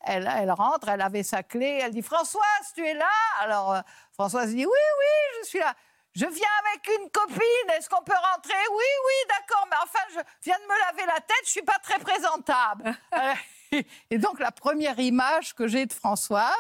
Elle, 0.02 0.32
elle 0.34 0.52
rentre, 0.52 0.90
elle 0.90 1.02
avait 1.02 1.24
sa 1.24 1.44
clé. 1.44 1.82
Elle 1.84 1.92
dit 1.92 2.02
Françoise, 2.02 2.74
tu 2.76 2.86
es 2.86 2.94
là? 2.94 3.06
Alors 3.42 3.74
euh, 3.74 3.82
Françoise 4.14 4.50
dit 4.50 4.66
Oui, 4.66 4.72
oui, 5.00 5.40
je 5.44 5.48
suis 5.48 5.60
là. 5.60 5.74
Je 6.16 6.26
viens 6.26 6.48
avec 6.66 7.00
une 7.00 7.10
copine. 7.12 7.70
Est-ce 7.78 7.90
qu'on 7.90 8.04
peut 8.04 8.14
rentrer? 8.34 8.58
Oui, 8.72 8.84
oui, 9.06 9.14
d'accord. 9.28 9.68
Mais 9.70 9.78
enfin, 9.84 10.00
je 10.10 10.20
viens 10.44 10.58
de 10.58 10.64
me 10.64 10.80
laver 10.88 11.06
la 11.06 11.20
tête. 11.22 11.44
Je 11.46 11.52
suis 11.52 11.62
pas 11.62 11.80
très 11.82 12.00
présentable. 12.00 12.96
Euh, 13.14 13.34
et 14.10 14.18
donc 14.18 14.40
la 14.40 14.52
première 14.52 15.00
image 15.00 15.54
que 15.54 15.68
j'ai 15.68 15.86
de 15.86 15.94
Françoise, 15.94 16.54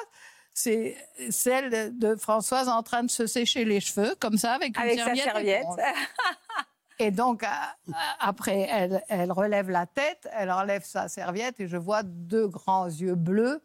c'est 0.53 0.97
celle 1.29 1.97
de 1.97 2.15
Françoise 2.15 2.67
en 2.67 2.83
train 2.83 3.03
de 3.03 3.09
se 3.09 3.27
sécher 3.27 3.65
les 3.65 3.79
cheveux, 3.79 4.15
comme 4.15 4.37
ça, 4.37 4.53
avec 4.53 4.77
une 4.77 4.83
Avec 4.83 4.99
sa 4.99 5.15
serviette. 5.15 5.65
Et 6.99 7.11
donc, 7.11 7.43
à- 7.43 7.75
à- 7.93 8.27
après, 8.27 8.67
elle, 9.07 9.31
relève 9.31 9.69
la 9.69 9.85
tête, 9.85 10.27
elle 10.33 10.51
enlève 10.51 10.83
sa 10.83 11.07
serviette 11.07 11.59
et 11.61 11.67
je 11.67 11.77
vois 11.77 12.03
deux 12.03 12.47
grands 12.47 12.87
yeux 12.87 13.15
bleus 13.15 13.63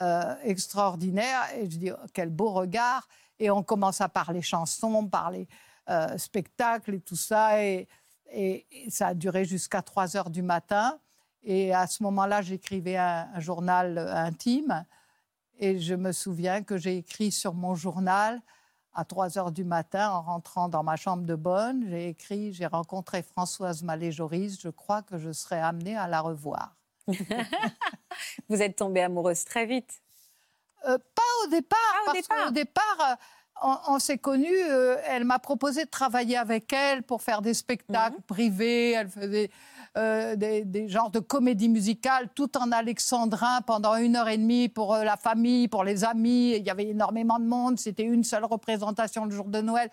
euh, 0.00 0.34
extraordinaires. 0.44 1.42
Et 1.56 1.68
je 1.68 1.76
dis, 1.76 1.90
oh, 1.90 1.96
quel 2.14 2.30
beau 2.30 2.52
regard. 2.52 3.08
Et 3.40 3.50
on 3.50 3.64
commence 3.64 4.00
à 4.00 4.08
parler 4.08 4.42
chansons, 4.42 5.08
parler 5.08 5.48
euh, 5.90 6.16
spectacles 6.18 6.94
et 6.94 7.00
tout 7.00 7.16
ça. 7.16 7.62
Et, 7.64 7.88
ça 8.88 9.08
a 9.08 9.14
duré 9.14 9.44
jusqu'à 9.44 9.82
3 9.82 10.16
heures 10.16 10.30
du 10.30 10.40
matin. 10.40 10.98
Et 11.42 11.74
à 11.74 11.86
ce 11.86 12.02
moment-là, 12.04 12.40
j'écrivais 12.40 12.96
un, 12.96 13.28
journal 13.40 13.98
euh, 13.98 14.14
intime. 14.14 14.86
Et 15.58 15.78
je 15.78 15.94
me 15.94 16.12
souviens 16.12 16.62
que 16.62 16.78
j'ai 16.78 16.96
écrit 16.96 17.30
sur 17.30 17.52
mon 17.52 17.74
journal 17.74 18.40
à 18.94 19.04
3 19.04 19.38
heures 19.38 19.52
du 19.52 19.64
matin 19.64 20.10
en 20.10 20.22
rentrant 20.22 20.68
dans 20.68 20.82
ma 20.82 20.96
chambre 20.96 21.24
de 21.24 21.34
bonne. 21.34 21.86
J'ai 21.88 22.08
écrit 22.08 22.52
J'ai 22.52 22.66
rencontré 22.66 23.22
Françoise 23.22 23.82
Malé-Joris. 23.82 24.60
Je 24.60 24.68
crois 24.68 25.02
que 25.02 25.18
je 25.18 25.32
serai 25.32 25.58
amenée 25.60 25.96
à 25.96 26.06
la 26.08 26.20
revoir. 26.20 26.76
Vous 28.48 28.60
êtes 28.62 28.76
tombée 28.76 29.02
amoureuse 29.02 29.44
très 29.44 29.66
vite. 29.66 30.02
Euh, 30.86 30.98
pas 30.98 31.22
au 31.44 31.50
départ, 31.50 31.78
Ah, 31.94 32.00
au 32.02 32.06
parce 32.12 32.16
départ. 32.22 32.44
qu'au 32.46 32.50
départ, 32.52 32.96
euh, 33.00 33.14
on, 33.62 33.76
on 33.94 33.98
s'est 33.98 34.18
connus. 34.18 34.48
euh, 34.70 34.96
elle 35.08 35.24
m'a 35.24 35.38
proposé 35.38 35.84
de 35.84 35.90
travailler 35.90 36.36
avec 36.36 36.72
elle 36.72 37.02
pour 37.02 37.22
faire 37.22 37.42
des 37.42 37.54
spectacles 37.54 38.16
Mhm. 38.16 38.22
privés. 38.26 38.90
Elle 38.92 39.08
faisait 39.08 39.50
euh, 39.96 40.36
des, 40.36 40.64
des 40.64 40.88
genres 40.88 41.10
de 41.10 41.18
comédie 41.18 41.68
musicale 41.68 42.28
tout 42.34 42.56
en 42.56 42.72
alexandrin 42.72 43.60
pendant 43.66 43.96
une 43.96 44.16
heure 44.16 44.28
et 44.28 44.38
demie 44.38 44.68
pour 44.68 44.94
euh, 44.94 45.04
la 45.04 45.16
famille, 45.16 45.68
pour 45.68 45.84
les 45.84 46.04
amis. 46.04 46.54
Il 46.56 46.64
y 46.64 46.70
avait 46.70 46.88
énormément 46.88 47.38
de 47.38 47.44
monde. 47.44 47.78
C'était 47.78 48.04
une 48.04 48.24
seule 48.24 48.44
représentation 48.44 49.24
le 49.26 49.30
jour 49.32 49.46
de 49.46 49.60
Noël. 49.60 49.90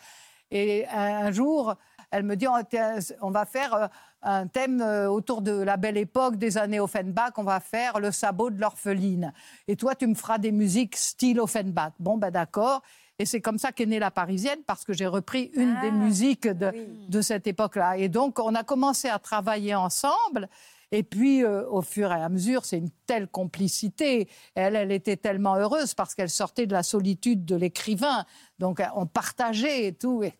Et 0.51 0.87
un, 0.87 1.31
jour, 1.31 1.75
elle 2.09 2.23
me 2.23 2.35
dit 2.35 2.47
on, 2.47 2.63
tiens, 2.63 2.95
on 3.21 3.29
va 3.29 3.45
faire 3.45 3.89
un 4.23 4.47
thème 4.47 4.81
autour 4.81 5.41
de 5.43 5.51
la 5.51 5.77
belle 5.77 5.97
époque 5.97 6.37
des 6.37 6.57
années 6.57 6.79
Offenbach. 6.79 7.33
On 7.37 7.43
va 7.43 7.59
faire 7.59 7.99
le 7.99 8.11
sabot 8.11 8.49
de 8.49 8.59
l'orpheline. 8.59 9.31
Et 9.67 9.75
toi, 9.75 9.93
tu 9.93 10.07
me 10.07 10.15
feras 10.15 10.39
des 10.39 10.51
musiques 10.51 10.95
style 10.95 11.39
Offenbach. 11.39 11.91
Bon, 11.99 12.17
ben 12.17 12.31
d'accord. 12.31 12.81
Et 13.19 13.25
c'est 13.25 13.41
comme 13.41 13.57
ça 13.57 13.73
qu'est 13.73 13.85
née 13.85 13.99
la 13.99 14.11
Parisienne, 14.11 14.59
parce 14.65 14.85
que 14.85 14.93
j'ai 14.93 15.05
repris 15.05 15.51
une 15.53 15.77
des 15.81 15.91
musiques 15.91 16.47
de, 16.47 16.71
de 17.09 17.21
cette 17.21 17.47
époque-là. 17.47 17.97
Et 17.97 18.07
donc, 18.07 18.39
on 18.39 18.55
a 18.55 18.63
commencé 18.63 19.09
à 19.09 19.19
travailler 19.19 19.75
ensemble. 19.75 20.49
Et 20.91 21.03
puis, 21.03 21.43
euh, 21.43 21.69
au 21.69 21.81
fur 21.81 22.11
et 22.11 22.21
à 22.21 22.29
mesure, 22.29 22.63
c'est 22.63 22.77
une 22.77 22.89
telle 23.05 23.27
complicité. 23.27 24.29
Elle, 24.55 24.77
elle 24.77 24.91
était 24.93 25.17
tellement 25.17 25.55
heureuse 25.55 25.93
parce 25.93 26.15
qu'elle 26.15 26.29
sortait 26.29 26.65
de 26.65 26.71
la 26.71 26.81
solitude 26.81 27.43
de 27.43 27.57
l'écrivain. 27.57 28.25
Donc, 28.57 28.81
on 28.95 29.05
partageait 29.05 29.87
et 29.87 29.93
tout. 29.93 30.23
Et 30.23 30.33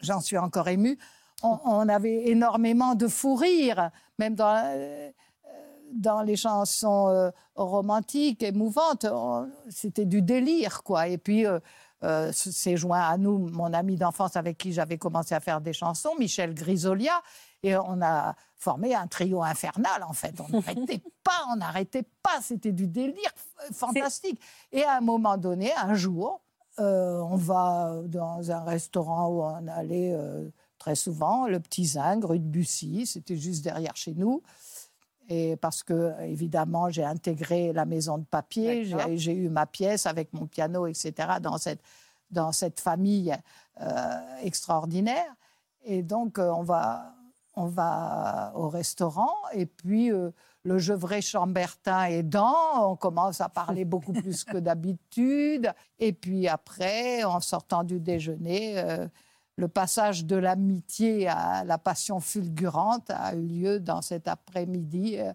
j'en 0.00 0.20
suis 0.20 0.38
encore 0.38 0.68
émue. 0.68 0.98
On, 1.42 1.58
on 1.64 1.88
avait 1.90 2.28
énormément 2.28 2.94
de 2.94 3.06
fou 3.06 3.34
rire, 3.34 3.90
même 4.18 4.34
dans, 4.34 4.62
euh, 4.64 5.10
dans 6.00 6.22
les 6.22 6.36
chansons 6.36 7.08
euh, 7.08 7.30
romantiques, 7.54 8.42
émouvantes. 8.42 9.04
on- 9.10 9.48
C'était 9.68 10.04
du 10.06 10.22
délire, 10.22 10.82
quoi. 10.82 11.08
Et 11.08 11.18
puis, 11.18 11.46
euh, 11.46 11.58
euh, 12.04 12.30
s'est 12.32 12.76
joint 12.76 13.00
à 13.00 13.16
nous 13.16 13.38
mon 13.50 13.72
ami 13.72 13.96
d'enfance 13.96 14.36
avec 14.36 14.58
qui 14.58 14.72
j'avais 14.72 14.98
commencé 14.98 15.34
à 15.34 15.40
faire 15.40 15.60
des 15.60 15.72
chansons, 15.72 16.10
Michel 16.18 16.54
Grisolia. 16.54 17.20
Et 17.62 17.76
on 17.76 18.00
a 18.02 18.34
formé 18.56 18.94
un 18.94 19.06
trio 19.06 19.42
infernal, 19.42 20.02
en 20.02 20.12
fait. 20.12 20.34
On 20.40 20.48
n'arrêtait 20.58 21.00
pas, 21.24 21.40
on 21.52 21.56
n'arrêtait 21.56 22.04
pas. 22.22 22.40
C'était 22.42 22.72
du 22.72 22.86
délire 22.86 23.30
fantastique. 23.72 24.40
Et 24.72 24.84
à 24.84 24.96
un 24.98 25.00
moment 25.00 25.36
donné, 25.36 25.72
un 25.76 25.94
jour, 25.94 26.42
euh, 26.78 27.18
on 27.20 27.36
va 27.36 27.94
dans 28.04 28.50
un 28.50 28.62
restaurant 28.64 29.28
où 29.28 29.42
on 29.42 29.66
allait 29.68 30.12
euh, 30.14 30.48
très 30.78 30.94
souvent, 30.94 31.46
le 31.46 31.58
Petit 31.58 31.86
Zinc, 31.86 32.22
rue 32.24 32.38
de 32.38 32.44
Bussy. 32.44 33.06
C'était 33.06 33.36
juste 33.36 33.64
derrière 33.64 33.96
chez 33.96 34.12
nous. 34.14 34.42
Et 35.28 35.56
parce 35.56 35.82
que, 35.82 36.12
évidemment, 36.22 36.88
j'ai 36.88 37.04
intégré 37.04 37.72
la 37.72 37.84
maison 37.84 38.18
de 38.18 38.24
papier, 38.24 38.88
j'ai 39.16 39.34
eu 39.34 39.48
ma 39.48 39.66
pièce 39.66 40.06
avec 40.06 40.32
mon 40.32 40.46
piano, 40.46 40.86
etc., 40.86 41.12
dans 41.40 41.58
cette, 41.58 41.80
dans 42.30 42.52
cette 42.52 42.80
famille 42.80 43.36
euh, 43.80 44.20
extraordinaire. 44.42 45.34
Et 45.84 46.02
donc, 46.02 46.38
euh, 46.38 46.50
on, 46.50 46.62
va, 46.62 47.14
on 47.54 47.66
va 47.66 48.52
au 48.54 48.68
restaurant, 48.68 49.34
et 49.52 49.66
puis 49.66 50.12
euh, 50.12 50.30
le 50.66 50.78
Gevrey 50.78 51.22
Chambertin 51.22 52.04
aidant, 52.06 52.90
on 52.90 52.96
commence 52.96 53.40
à 53.40 53.48
parler 53.48 53.84
beaucoup 53.94 54.12
plus 54.12 54.44
que 54.44 54.58
d'habitude. 54.58 55.72
Et 55.98 56.12
puis 56.12 56.48
après, 56.48 57.24
en 57.24 57.40
sortant 57.40 57.84
du 57.84 58.00
déjeuner, 58.00 58.78
euh, 58.78 59.06
le 59.56 59.68
passage 59.68 60.24
de 60.26 60.36
l'amitié 60.36 61.28
à 61.28 61.64
la 61.64 61.78
passion 61.78 62.20
fulgurante 62.20 63.10
a 63.10 63.34
eu 63.34 63.46
lieu 63.46 63.80
dans 63.80 64.02
cet 64.02 64.28
après-midi 64.28 65.18
euh, 65.18 65.32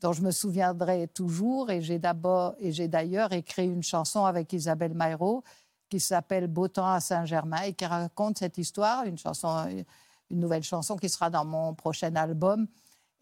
dont 0.00 0.12
je 0.12 0.22
me 0.22 0.30
souviendrai 0.30 1.08
toujours. 1.08 1.70
Et 1.70 1.82
j'ai 1.82 1.98
d'abord 1.98 2.54
et 2.60 2.70
j'ai 2.70 2.86
d'ailleurs 2.88 3.32
écrit 3.32 3.66
une 3.66 3.82
chanson 3.82 4.24
avec 4.24 4.52
Isabelle 4.52 4.94
Maillot 4.94 5.42
qui 5.88 5.98
s'appelle 6.00 6.46
Beau 6.46 6.68
temps 6.68 6.86
à 6.92 7.00
Saint-Germain 7.00 7.62
et 7.62 7.72
qui 7.72 7.84
raconte 7.86 8.38
cette 8.38 8.58
histoire, 8.58 9.04
une 9.04 9.18
chanson, 9.18 9.66
une 10.30 10.40
nouvelle 10.40 10.62
chanson 10.64 10.96
qui 10.96 11.08
sera 11.08 11.30
dans 11.30 11.44
mon 11.44 11.74
prochain 11.74 12.14
album 12.16 12.66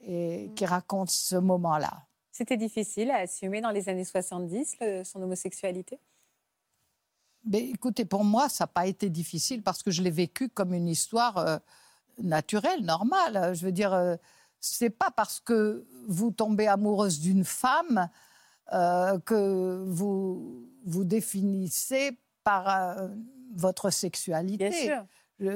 et 0.01 0.51
qui 0.57 0.67
raconte 0.67 1.11
ce 1.11 1.37
moment-là. 1.37 2.03
C'était 2.33 2.57
difficile 2.57 3.11
à 3.11 3.19
assumer 3.19 3.61
dans 3.61 3.71
les 3.71 3.89
années 3.89 4.05
70, 4.05 4.77
le- 4.81 5.05
son 5.05 5.23
homosexualité? 5.23 5.99
Écoutez, 7.53 8.05
pour 8.05 8.25
moi, 8.25 8.49
ça 8.49 8.65
n'a 8.65 8.69
pas 8.69 8.87
été 8.87 9.11
difficile 9.11 9.63
parce 9.63 9.83
que 9.83 9.91
je 9.91 10.03
l'ai 10.03 10.11
vécu 10.11 10.49
comme 10.49 10.73
une 10.73 10.89
histoire 10.89 11.39
euh, 11.39 11.59
naturelle, 12.23 12.85
normale. 12.85 13.55
Je 13.55 13.65
veux 13.65 13.73
dire, 13.73 13.93
euh, 13.93 14.17
c'est 14.61 14.91
pas 14.91 15.11
parce 15.11 15.41
que 15.41 15.85
vous 16.09 16.31
tombez 16.31 16.67
amoureuse 16.67 17.21
d'une 17.21 17.45
femme 17.45 18.09
euh, 18.73 19.19
que 19.21 19.85
vous 19.87 20.67
vous 20.87 21.05
définissez 21.05 22.19
par 22.45 22.69
euh, 22.69 23.09
votre 23.55 23.91
sexualité. 23.91 24.71
Bien 24.71 24.97
sûr. 24.97 25.07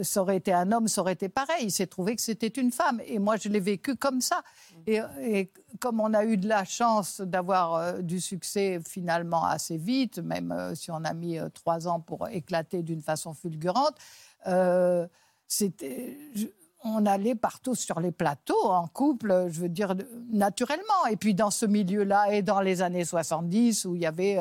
Ça 0.02 0.22
aurait 0.22 0.36
été 0.36 0.52
un 0.52 0.72
homme, 0.72 0.88
ça 0.88 1.00
aurait 1.02 1.12
été 1.12 1.28
pareil. 1.28 1.66
Il 1.66 1.70
s'est 1.70 1.86
trouvé 1.86 2.16
que 2.16 2.22
c'était 2.22 2.48
une 2.48 2.72
femme. 2.72 3.00
Et 3.06 3.18
moi, 3.18 3.36
je 3.36 3.48
l'ai 3.48 3.60
vécu 3.60 3.94
comme 3.94 4.20
ça. 4.20 4.42
Et, 4.86 5.00
et 5.20 5.52
comme 5.80 6.00
on 6.00 6.14
a 6.14 6.24
eu 6.24 6.36
de 6.36 6.48
la 6.48 6.64
chance 6.64 7.20
d'avoir 7.20 7.74
euh, 7.74 7.98
du 8.00 8.20
succès 8.20 8.80
finalement 8.86 9.44
assez 9.44 9.76
vite, 9.76 10.18
même 10.18 10.52
euh, 10.52 10.74
si 10.74 10.90
on 10.90 11.04
a 11.04 11.14
mis 11.14 11.38
euh, 11.38 11.48
trois 11.50 11.86
ans 11.86 12.00
pour 12.00 12.28
éclater 12.28 12.82
d'une 12.82 13.02
façon 13.02 13.34
fulgurante, 13.34 13.96
c'était. 15.46 16.18
on 16.84 17.06
allait 17.06 17.34
partout 17.34 17.74
sur 17.74 18.00
les 18.00 18.12
plateaux, 18.12 18.70
en 18.70 18.86
couple, 18.86 19.48
je 19.50 19.60
veux 19.60 19.68
dire, 19.68 19.94
naturellement. 20.30 21.06
Et 21.10 21.16
puis 21.16 21.34
dans 21.34 21.50
ce 21.50 21.66
milieu-là, 21.66 22.32
et 22.32 22.42
dans 22.42 22.60
les 22.60 22.82
années 22.82 23.04
70, 23.04 23.84
où 23.84 23.94
il 23.94 24.02
y 24.02 24.06
avait 24.06 24.38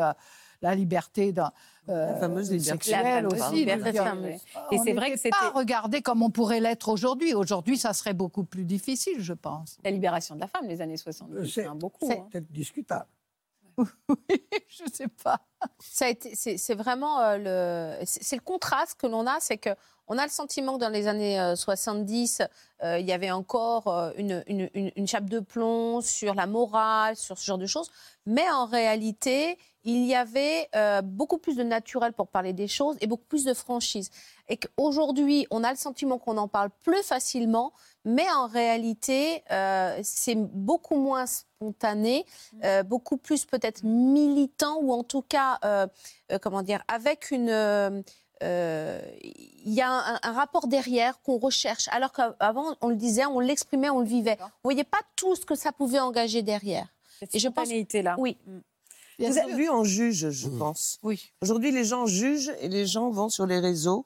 la 0.61 0.75
liberté 0.75 1.31
d'un, 1.31 1.51
euh, 1.89 2.07
La 2.13 2.15
fameuse 2.15 2.51
liberté. 2.51 2.71
sexuelle 2.91 3.23
La 3.23 3.27
aussi. 3.27 3.65
fameuse. 3.93 4.39
Et 4.71 4.77
c'est 4.83 4.93
vrai 4.93 5.07
que 5.07 5.15
n'était 5.15 5.29
pas 5.29 5.37
c'était- 5.43 5.57
regardé 5.57 6.01
comme 6.01 6.21
on 6.21 6.29
pourrait 6.29 6.59
l'être 6.59 6.89
aujourd'hui. 6.89 7.33
Aujourd'hui, 7.33 7.77
ça 7.77 7.93
serait 7.93 8.13
beaucoup 8.13 8.43
plus 8.43 8.65
difficile, 8.65 9.17
je 9.19 9.33
pense. 9.33 9.77
La 9.83 9.91
libération 9.91 10.35
de 10.35 10.41
la 10.41 10.47
femme, 10.47 10.67
les 10.67 10.81
années 10.81 10.97
70, 10.97 11.49
c'est 11.51 11.65
un 11.65 11.75
beaucoup. 11.75 12.05
c'est- 12.07 12.19
hein. 12.19 12.27
peut-être 12.31 12.51
discutable. 12.51 13.05
je 14.69 14.83
ne 14.83 14.89
sais 14.91 15.07
pas. 15.23 15.39
C'est, 15.79 16.75
vraiment 16.75 17.19
euh, 17.19 17.37
le, 17.99 18.05
c'est, 18.05 18.35
le 18.35 18.41
contraste 18.41 18.95
que 18.99 19.07
l'on 19.07 19.25
a, 19.27 19.37
c'est 19.39 19.57
que 19.57 19.69
on 20.07 20.17
a 20.17 20.23
le 20.23 20.31
sentiment 20.31 20.75
que 20.75 20.79
dans 20.79 20.89
les 20.89 21.07
années 21.07 21.39
euh, 21.39 21.55
70, 21.55 22.41
euh, 22.83 22.97
il 22.99 23.05
y 23.05 23.11
avait 23.11 23.31
encore 23.31 23.87
euh, 23.89 24.11
une, 24.17 24.41
une, 24.47 24.69
une- 24.73 24.91
une 24.95 25.07
chape 25.07 25.29
de 25.29 25.39
plomb 25.39 25.99
sur 26.01 26.33
la 26.33 26.47
morale, 26.47 27.15
sur 27.17 27.37
ce 27.37 27.43
genre 27.43 27.57
de 27.57 27.65
choses, 27.65 27.91
mais 28.25 28.49
en 28.49 28.65
réalité, 28.65 29.57
il 29.83 30.05
y 30.05 30.15
avait 30.15 30.69
euh, 30.75 31.01
beaucoup 31.01 31.37
plus 31.37 31.55
de 31.55 31.63
naturel 31.63 32.13
pour 32.13 32.27
parler 32.29 32.53
des 32.53 32.67
choses 32.69 32.95
et 33.01 33.07
beaucoup 33.07 33.25
plus 33.25 33.43
de 33.43 33.53
franchise. 33.53 34.09
Et 34.47 34.57
qu'aujourd'hui, 34.57 35.45
on 35.51 35.63
a 35.63 35.71
le 35.71 35.77
sentiment 35.77 36.17
qu'on 36.19 36.37
en 36.37 36.47
parle 36.47 36.69
plus 36.83 37.03
facilement, 37.03 37.73
mais 38.07 38.25
en 38.31 38.47
réalité, 38.47 39.43
euh, 39.51 39.99
c'est 40.03 40.35
beaucoup 40.35 40.95
moins 40.95 41.25
spontané, 41.27 42.25
euh, 42.63 42.81
beaucoup 42.83 43.17
plus 43.17 43.45
peut-être 43.45 43.83
militant, 43.83 44.79
ou 44.81 44.91
en 44.93 45.03
tout 45.03 45.21
cas, 45.21 45.59
euh, 45.63 45.85
euh, 46.31 46.39
comment 46.41 46.63
dire, 46.63 46.81
avec 46.87 47.29
une... 47.31 47.49
euh, 47.49 48.01
euh, 48.43 49.01
il 49.65 49.73
y 49.73 49.81
a 49.81 49.89
un, 49.89 50.19
un 50.21 50.31
rapport 50.31 50.67
derrière 50.67 51.21
qu'on 51.23 51.37
recherche, 51.39 51.87
alors 51.91 52.11
qu'avant, 52.13 52.75
on 52.81 52.89
le 52.89 52.95
disait, 52.95 53.25
on 53.25 53.39
l'exprimait, 53.39 53.89
on 53.89 53.99
le 53.99 54.05
vivait. 54.05 54.37
On 54.39 54.45
ne 54.69 54.73
voyait 54.73 54.83
pas 54.83 55.01
tout 55.15 55.35
ce 55.35 55.45
que 55.45 55.55
ça 55.55 55.71
pouvait 55.71 55.99
engager 55.99 56.43
derrière. 56.43 56.87
Cette 57.19 57.33
Et 57.33 57.39
je 57.39 57.47
pense, 57.47 57.65
spontanéité-là. 57.65 58.15
oui. 58.19 58.37
Vous 59.19 59.39
avez 59.39 59.55
vu, 59.55 59.67
on 59.71 59.83
juge, 59.83 60.29
je 60.29 60.47
pense. 60.47 60.99
Oui. 61.01 61.31
Aujourd'hui, 61.41 61.71
les 61.71 61.83
gens 61.83 62.05
jugent 62.05 62.53
et 62.61 62.69
les 62.69 62.85
gens 62.85 63.09
vont 63.09 63.29
sur 63.29 63.47
les 63.47 63.59
réseaux 63.59 64.05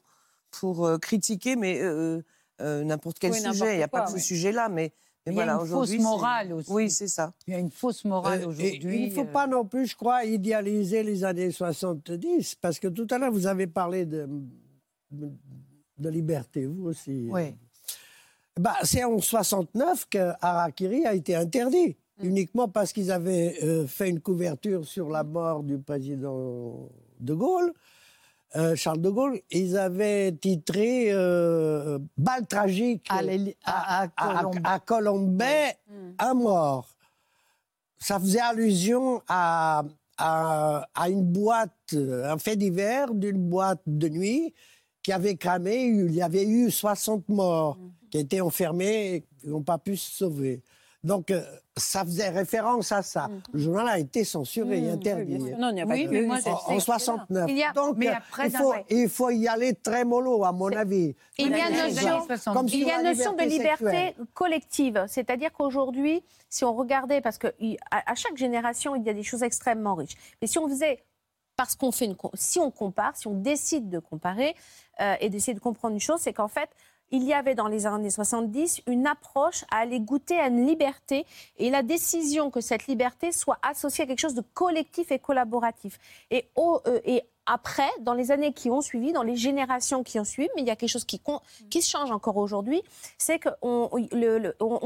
pour 0.52 0.86
euh, 0.86 0.98
critiquer, 0.98 1.58
mais 1.58 1.82
euh, 1.82 2.24
euh, 2.62 2.84
n'importe 2.84 3.20
quel 3.20 3.32
Oui, 3.32 3.40
sujet. 3.42 3.74
Il 3.74 3.78
n'y 3.78 3.84
a 3.84 3.88
pas 3.88 4.04
quoi, 4.04 4.14
que 4.14 4.20
ce 4.20 4.26
sujet-là, 4.26 4.70
mais, 4.70 4.94
mais 5.26 5.34
Il 5.34 5.36
y 5.36 5.42
a 5.42 5.46
voilà, 5.46 5.54
une 5.62 5.68
fausse 5.68 5.98
morale 6.00 6.54
aussi. 6.54 6.72
Oui, 6.72 6.90
c'est 6.90 7.08
ça. 7.08 7.34
Il 7.48 7.54
y 7.54 7.56
a 7.56 7.60
une 7.60 7.72
fausse 7.72 8.06
morale 8.06 8.42
Euh, 8.44 8.48
aujourd'hui. 8.48 9.04
Il 9.04 9.10
ne 9.10 9.14
faut 9.14 9.22
euh, 9.22 9.26
pas 9.32 9.48
non 9.48 9.66
plus, 9.66 9.88
je 9.88 9.96
crois, 9.96 10.24
idéaliser 10.26 11.04
les 11.04 11.24
années 11.24 11.52
70, 11.52 12.56
parce 12.56 12.80
que 12.80 12.88
tout 12.88 13.08
à 13.10 13.18
l'heure, 13.18 13.32
vous 13.32 13.48
avez 13.48 13.68
parlé 13.68 14.06
de, 14.06 14.28
de 15.12 16.10
liberté, 16.10 16.66
vous 16.66 16.86
aussi. 16.88 17.28
Oui. 17.30 17.56
Bah, 18.60 18.76
c'est 18.84 19.04
en 19.04 19.20
69 19.20 20.08
que 20.10 20.32
Harakiri 20.42 21.06
a 21.06 21.14
été 21.14 21.36
interdit, 21.36 21.96
uniquement 22.22 22.68
parce 22.68 22.92
qu'ils 22.92 23.12
avaient 23.12 23.58
euh, 23.64 23.88
fait 23.88 24.10
une 24.10 24.20
couverture 24.20 24.86
sur 24.86 25.10
la 25.10 25.24
mort 25.24 25.64
du 25.64 25.80
président 25.80 26.90
de 27.20 27.34
Gaulle, 27.34 27.72
euh, 28.56 28.76
Charles 28.76 29.02
de 29.02 29.10
Gaulle. 29.10 29.40
Ils 29.52 29.78
avaient 29.78 30.32
titré 30.34 31.08
euh, 31.12 32.00
Balle 32.18 32.46
tragique 32.48 33.06
À 33.66 34.04
à- 34.18 34.40
à 34.64 34.80
Colombey, 34.80 35.76
un 36.20 36.34
mort. 36.34 36.90
Ça 38.00 38.20
faisait 38.20 38.40
allusion 38.40 39.22
à, 39.28 39.84
une 41.08 41.24
boîte, 41.24 41.94
un 41.94 42.38
fait 42.38 42.56
divers 42.56 43.14
d'une 43.14 43.38
boîte 43.50 43.82
de 43.86 44.10
nuit 44.10 44.54
qui 45.04 45.12
avait 45.12 45.36
cramé. 45.36 45.84
Il 45.86 46.14
y 46.14 46.22
avait 46.22 46.46
eu 46.46 46.70
60 46.72 47.30
morts 47.30 47.78
qui 48.10 48.18
étaient 48.20 48.42
enfermés 48.42 49.16
et 49.16 49.22
qui 49.40 49.48
n'ont 49.48 49.64
pas 49.64 49.78
pu 49.78 49.96
se 49.98 50.12
sauver. 50.12 50.62
Donc, 51.04 51.32
euh, 51.32 51.42
ça 51.78 52.04
faisait 52.06 52.30
référence 52.30 52.92
à 52.92 53.02
ça. 53.02 53.28
Le 53.54 53.60
journal 53.60 53.88
a 53.88 53.98
été 53.98 54.24
censuré 54.24 54.84
et 54.84 54.90
interdit. 54.92 55.36
bien 55.38 55.48
sûr. 55.48 55.58
Non, 55.58 55.70
il 55.70 55.76
n'y 55.76 55.82
a 55.82 55.86
pas 55.88 55.94
Oui, 55.94 56.08
mais 56.12 56.22
moi, 56.22 56.38
en, 56.46 56.76
en 56.76 56.80
69. 56.80 57.50
Il 57.50 57.58
y 57.58 57.64
a- 57.64 57.72
Donc, 57.72 57.96
mais 57.98 58.08
après, 58.08 58.48
il, 58.50 58.52
faut, 58.56 58.70
ouais. 58.72 58.86
il 58.90 59.10
faut 59.10 59.30
y 59.32 59.48
aller 59.48 59.74
très 59.74 60.06
mollo, 60.06 60.44
à 60.44 60.52
mon 60.52 60.72
avis. 60.72 61.16
Il 61.40 61.50
y 61.50 61.54
a 61.60 61.70
les 61.70 61.92
notion- 61.92 62.08
années 62.18 62.26
70. 62.28 62.54
Comme 62.54 62.68
Il 62.68 62.76
y 62.76 62.84
sur 62.84 62.94
a 62.94 63.02
la 63.02 63.14
notion 63.14 63.34
de 63.34 63.42
liberté 63.44 63.70
sexuelle. 63.86 64.14
collective. 64.36 65.06
C'est-à-dire 65.08 65.52
qu'aujourd'hui, 65.54 66.24
si 66.50 66.66
on 66.66 66.74
regardait, 66.76 67.22
parce 67.22 67.38
qu'à 67.40 67.52
à 67.92 68.16
chaque 68.16 68.38
génération, 68.38 68.96
il 68.96 69.04
y 69.04 69.10
a 69.10 69.14
des 69.14 69.24
choses 69.24 69.42
extrêmement 69.42 69.96
riches. 69.96 70.16
Mais 70.42 70.48
si 70.48 70.60
on 70.60 70.68
faisait, 70.68 71.04
parce 71.56 71.76
qu'on 71.76 71.92
fait 71.92 72.06
une, 72.06 72.16
si 72.36 72.60
on 72.60 72.70
compare, 72.70 73.16
si 73.18 73.28
on 73.28 73.34
décide 73.34 73.90
de 73.90 73.98
comparer 74.00 74.56
euh, 75.00 75.16
et 75.20 75.30
d'essayer 75.30 75.54
de 75.54 75.60
comprendre 75.60 75.94
une 75.96 76.00
chose, 76.00 76.20
c'est 76.20 76.34
qu'en 76.34 76.48
fait, 76.48 76.70
il 77.12 77.24
y 77.24 77.34
avait 77.34 77.56
dans 77.56 77.68
les 77.68 77.86
années 77.86 78.10
70 78.10 78.82
une 78.88 79.06
approche 79.06 79.64
à 79.70 79.78
aller 79.78 80.00
goûter 80.00 80.40
à 80.40 80.48
une 80.48 80.66
liberté 80.66 81.26
et 81.58 81.70
la 81.70 81.84
décision 81.84 82.50
que 82.50 82.62
cette 82.62 82.88
liberté 82.88 83.32
soit 83.32 83.60
associée 83.62 84.06
à 84.06 84.08
quelque 84.08 84.20
chose 84.20 84.36
de 84.36 84.44
collectif 84.54 85.12
et 85.12 85.20
collaboratif. 85.20 86.00
Et, 86.32 86.50
euh, 86.58 87.20
après, 87.48 87.90
dans 88.02 88.14
les 88.14 88.32
années 88.32 88.54
qui 88.54 88.70
ont 88.70 88.82
suivi, 88.82 89.14
dans 89.14 89.24
les 89.24 89.36
générations 89.36 90.04
qui 90.04 90.20
ont 90.20 90.24
suivi, 90.24 90.48
mais 90.56 90.62
il 90.62 90.68
y 90.68 90.72
a 90.72 90.76
quelque 90.76 90.92
chose 90.92 91.06
qui, 91.06 91.22
se 91.82 91.90
change 91.90 92.12
encore 92.12 92.38
aujourd'hui, 92.38 92.82
c'est 93.18 93.40
qu'on 93.40 93.90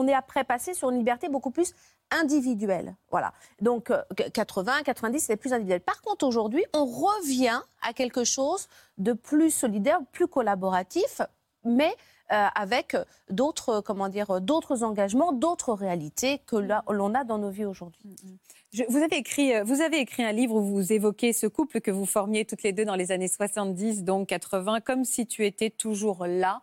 est 0.08 0.14
après 0.14 0.44
passé 0.46 0.74
sur 0.74 0.90
une 0.90 0.98
liberté 0.98 1.28
beaucoup 1.28 1.52
plus 1.52 1.74
individuelle. 2.12 2.96
Voilà. 3.12 3.34
Donc 3.62 3.92
euh, 3.92 4.02
80, 4.34 4.84
90, 4.84 5.20
c'était 5.20 5.36
plus 5.36 5.54
individuel. 5.54 5.82
Par 5.82 6.02
contre, 6.02 6.26
aujourd'hui, 6.26 6.64
on 6.74 6.86
revient 6.86 7.62
à 7.82 7.94
quelque 7.94 8.24
chose 8.24 8.68
de 8.98 9.14
plus 9.14 9.52
solidaire, 9.52 10.00
plus 10.12 10.28
collaboratif, 10.28 11.22
mais 11.66 11.94
avec 12.30 12.96
d'autres, 13.30 13.82
comment 13.82 14.10
dire, 14.10 14.42
d'autres 14.42 14.84
engagements, 14.84 15.32
d'autres 15.32 15.74
réalités 15.74 16.40
que 16.48 16.56
là- 16.56 16.84
l'on 16.90 17.14
a 17.14 17.24
dans 17.24 17.38
nos 17.38 17.50
vies 17.50 17.66
aujourd'hui. 17.66 18.16
Je- 18.74 18.84
vous, 18.90 18.98
avez 18.98 19.18
écrit, 19.18 19.54
euh, 19.56 19.64
vous 19.64 19.82
avez 19.82 20.00
écrit 20.00 20.24
un 20.24 20.32
livre 20.32 20.56
où 20.56 20.62
vous 20.66 20.92
évoquez 20.92 21.32
ce 21.34 21.48
couple 21.48 21.80
que 21.82 21.92
vous 21.92 22.06
formiez 22.06 22.44
toutes 22.46 22.64
les 22.64 22.74
deux 22.74 22.84
dans 22.84 22.96
les 22.96 23.12
années 23.12 23.28
70, 23.30 24.04
donc 24.04 24.28
80, 24.28 24.82
comme 24.82 25.06
si 25.06 25.28
tu 25.28 25.46
étais 25.46 25.70
toujours 25.70 26.26
là. 26.28 26.62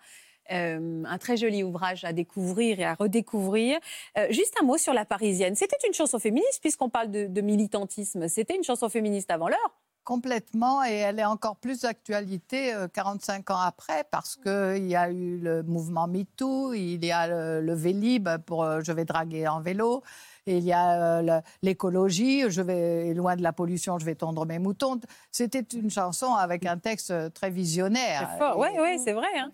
Euh, 0.51 1.05
un 1.07 1.19
très 1.19 1.37
joli 1.37 1.63
ouvrage 1.63 2.05
à 2.05 2.13
découvrir 2.13 2.81
et 2.81 2.85
à 2.85 2.95
redécouvrir. 2.95 3.79
Euh, 4.19 4.27
juste 4.31 4.55
un 4.61 4.65
mot 4.65 4.77
sur 4.77 4.93
La 4.93 5.05
Parisienne. 5.05 5.55
C'était 5.55 5.77
une 5.87 5.95
chanson 5.95 6.19
féministe, 6.19 6.59
puisqu'on 6.61 6.91
parle 6.91 7.11
de, 7.11 7.27
de 7.27 7.41
militantisme. 7.41 8.29
C'était 8.29 8.57
une 8.57 8.65
chanson 8.65 8.89
féministe 8.89 9.31
avant 9.31 9.49
l'heure. 9.49 9.79
Complètement, 10.05 10.85
et 10.85 10.95
elle 10.95 11.21
est 11.21 11.25
encore 11.25 11.57
plus 11.57 11.83
d'actualité 11.83 12.75
euh, 12.75 12.89
45 12.89 13.51
ans 13.51 13.61
après, 13.61 14.05
parce 14.11 14.35
qu'il 14.37 14.87
y 14.89 14.97
a 14.97 15.11
eu 15.11 15.39
le 15.39 15.63
mouvement 15.63 16.09
MeToo, 16.09 16.73
il 16.75 17.05
y 17.05 17.13
a 17.13 17.29
le, 17.29 17.61
le 17.61 17.75
Vélib 17.75 18.29
pour 18.47 18.65
euh, 18.65 18.81
Je 18.85 18.91
vais 18.91 19.05
draguer 19.05 19.47
en 19.47 19.61
vélo, 19.61 20.03
il 20.47 20.65
y 20.65 20.73
a 20.73 21.21
euh, 21.21 21.41
l'écologie, 21.63 22.43
je 22.51 22.63
vais 22.63 23.15
loin 23.15 23.37
de 23.37 23.43
la 23.43 23.53
pollution, 23.53 23.99
je 24.01 24.05
vais 24.05 24.17
tondre 24.17 24.45
mes 24.45 24.59
moutons. 24.59 24.99
C'était 25.31 25.65
une 25.73 25.89
chanson 25.89 26.35
avec 26.35 26.67
un 26.67 26.79
texte 26.79 27.13
euh, 27.13 27.31
très 27.31 27.51
visionnaire. 27.51 28.29
Oui, 28.59 28.69
ouais, 28.81 28.99
c'est 28.99 29.13
vrai. 29.13 29.29
hein. 29.39 29.51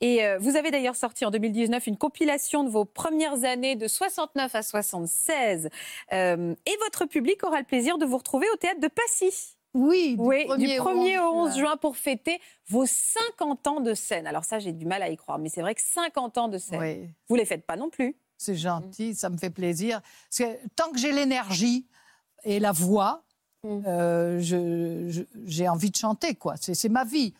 Et 0.00 0.24
euh, 0.24 0.38
vous 0.38 0.54
avez 0.56 0.70
d'ailleurs 0.70 0.94
sorti 0.94 1.24
en 1.24 1.30
2019 1.32 1.88
une 1.88 1.96
compilation 1.98 2.62
de 2.62 2.68
vos 2.70 2.84
premières 2.84 3.42
années 3.42 3.74
de 3.74 3.88
69 3.88 4.54
à 4.54 4.62
76. 4.62 5.68
Euh, 6.12 6.54
et 6.66 6.76
votre 6.84 7.06
public 7.06 7.42
aura 7.42 7.58
le 7.58 7.64
plaisir 7.66 7.98
de 7.98 8.06
vous 8.06 8.16
retrouver 8.18 8.46
au 8.54 8.56
théâtre 8.56 8.80
de 8.80 8.88
Passy. 8.88 9.56
Oui, 9.74 10.16
du 10.16 10.22
Oui, 10.22 10.46
1er 10.46 10.56
du 10.58 10.78
au 10.80 10.84
1er 10.84 11.18
au 11.20 11.32
11 11.34 11.52
juin. 11.54 11.58
juin 11.66 11.76
pour 11.76 11.96
fêter 11.96 12.40
vos 12.68 12.86
50 12.86 13.66
ans 13.66 13.80
de 13.80 13.94
scène. 13.94 14.26
Alors 14.26 14.44
ça, 14.44 14.58
j'ai 14.58 14.72
du 14.72 14.86
mal 14.86 15.02
à 15.02 15.10
y 15.10 15.16
croire, 15.16 15.38
mais 15.38 15.48
c'est 15.48 15.60
vrai 15.60 15.74
que 15.74 15.82
50 15.82 16.38
ans 16.38 16.48
de 16.48 16.58
scène, 16.58 16.80
Oui. 16.80 17.10
vous 17.28 17.36
les 17.36 17.44
faites 17.44 17.66
pas 17.66 17.76
non 17.76 17.90
plus. 17.90 18.16
C'est 18.38 18.54
gentil, 18.56 19.14
ça 19.14 19.30
me 19.30 19.36
fait 19.36 19.50
plaisir. 19.50 20.00
Parce 20.30 20.50
que 20.50 20.58
tant 20.76 20.90
que 20.92 20.98
j'ai 20.98 21.12
l'énergie 21.12 21.86
et 22.44 22.60
la 22.60 22.72
voix, 22.72 23.24
euh, 23.66 24.38
je- 24.40 25.08
je- 25.10 25.22
j'ai 25.44 25.68
envie 25.68 25.90
de 25.90 25.96
chanter, 25.96 26.34
quoi. 26.34 26.54
C'est 26.60 26.88
ma 26.88 27.04
vie. 27.04 27.34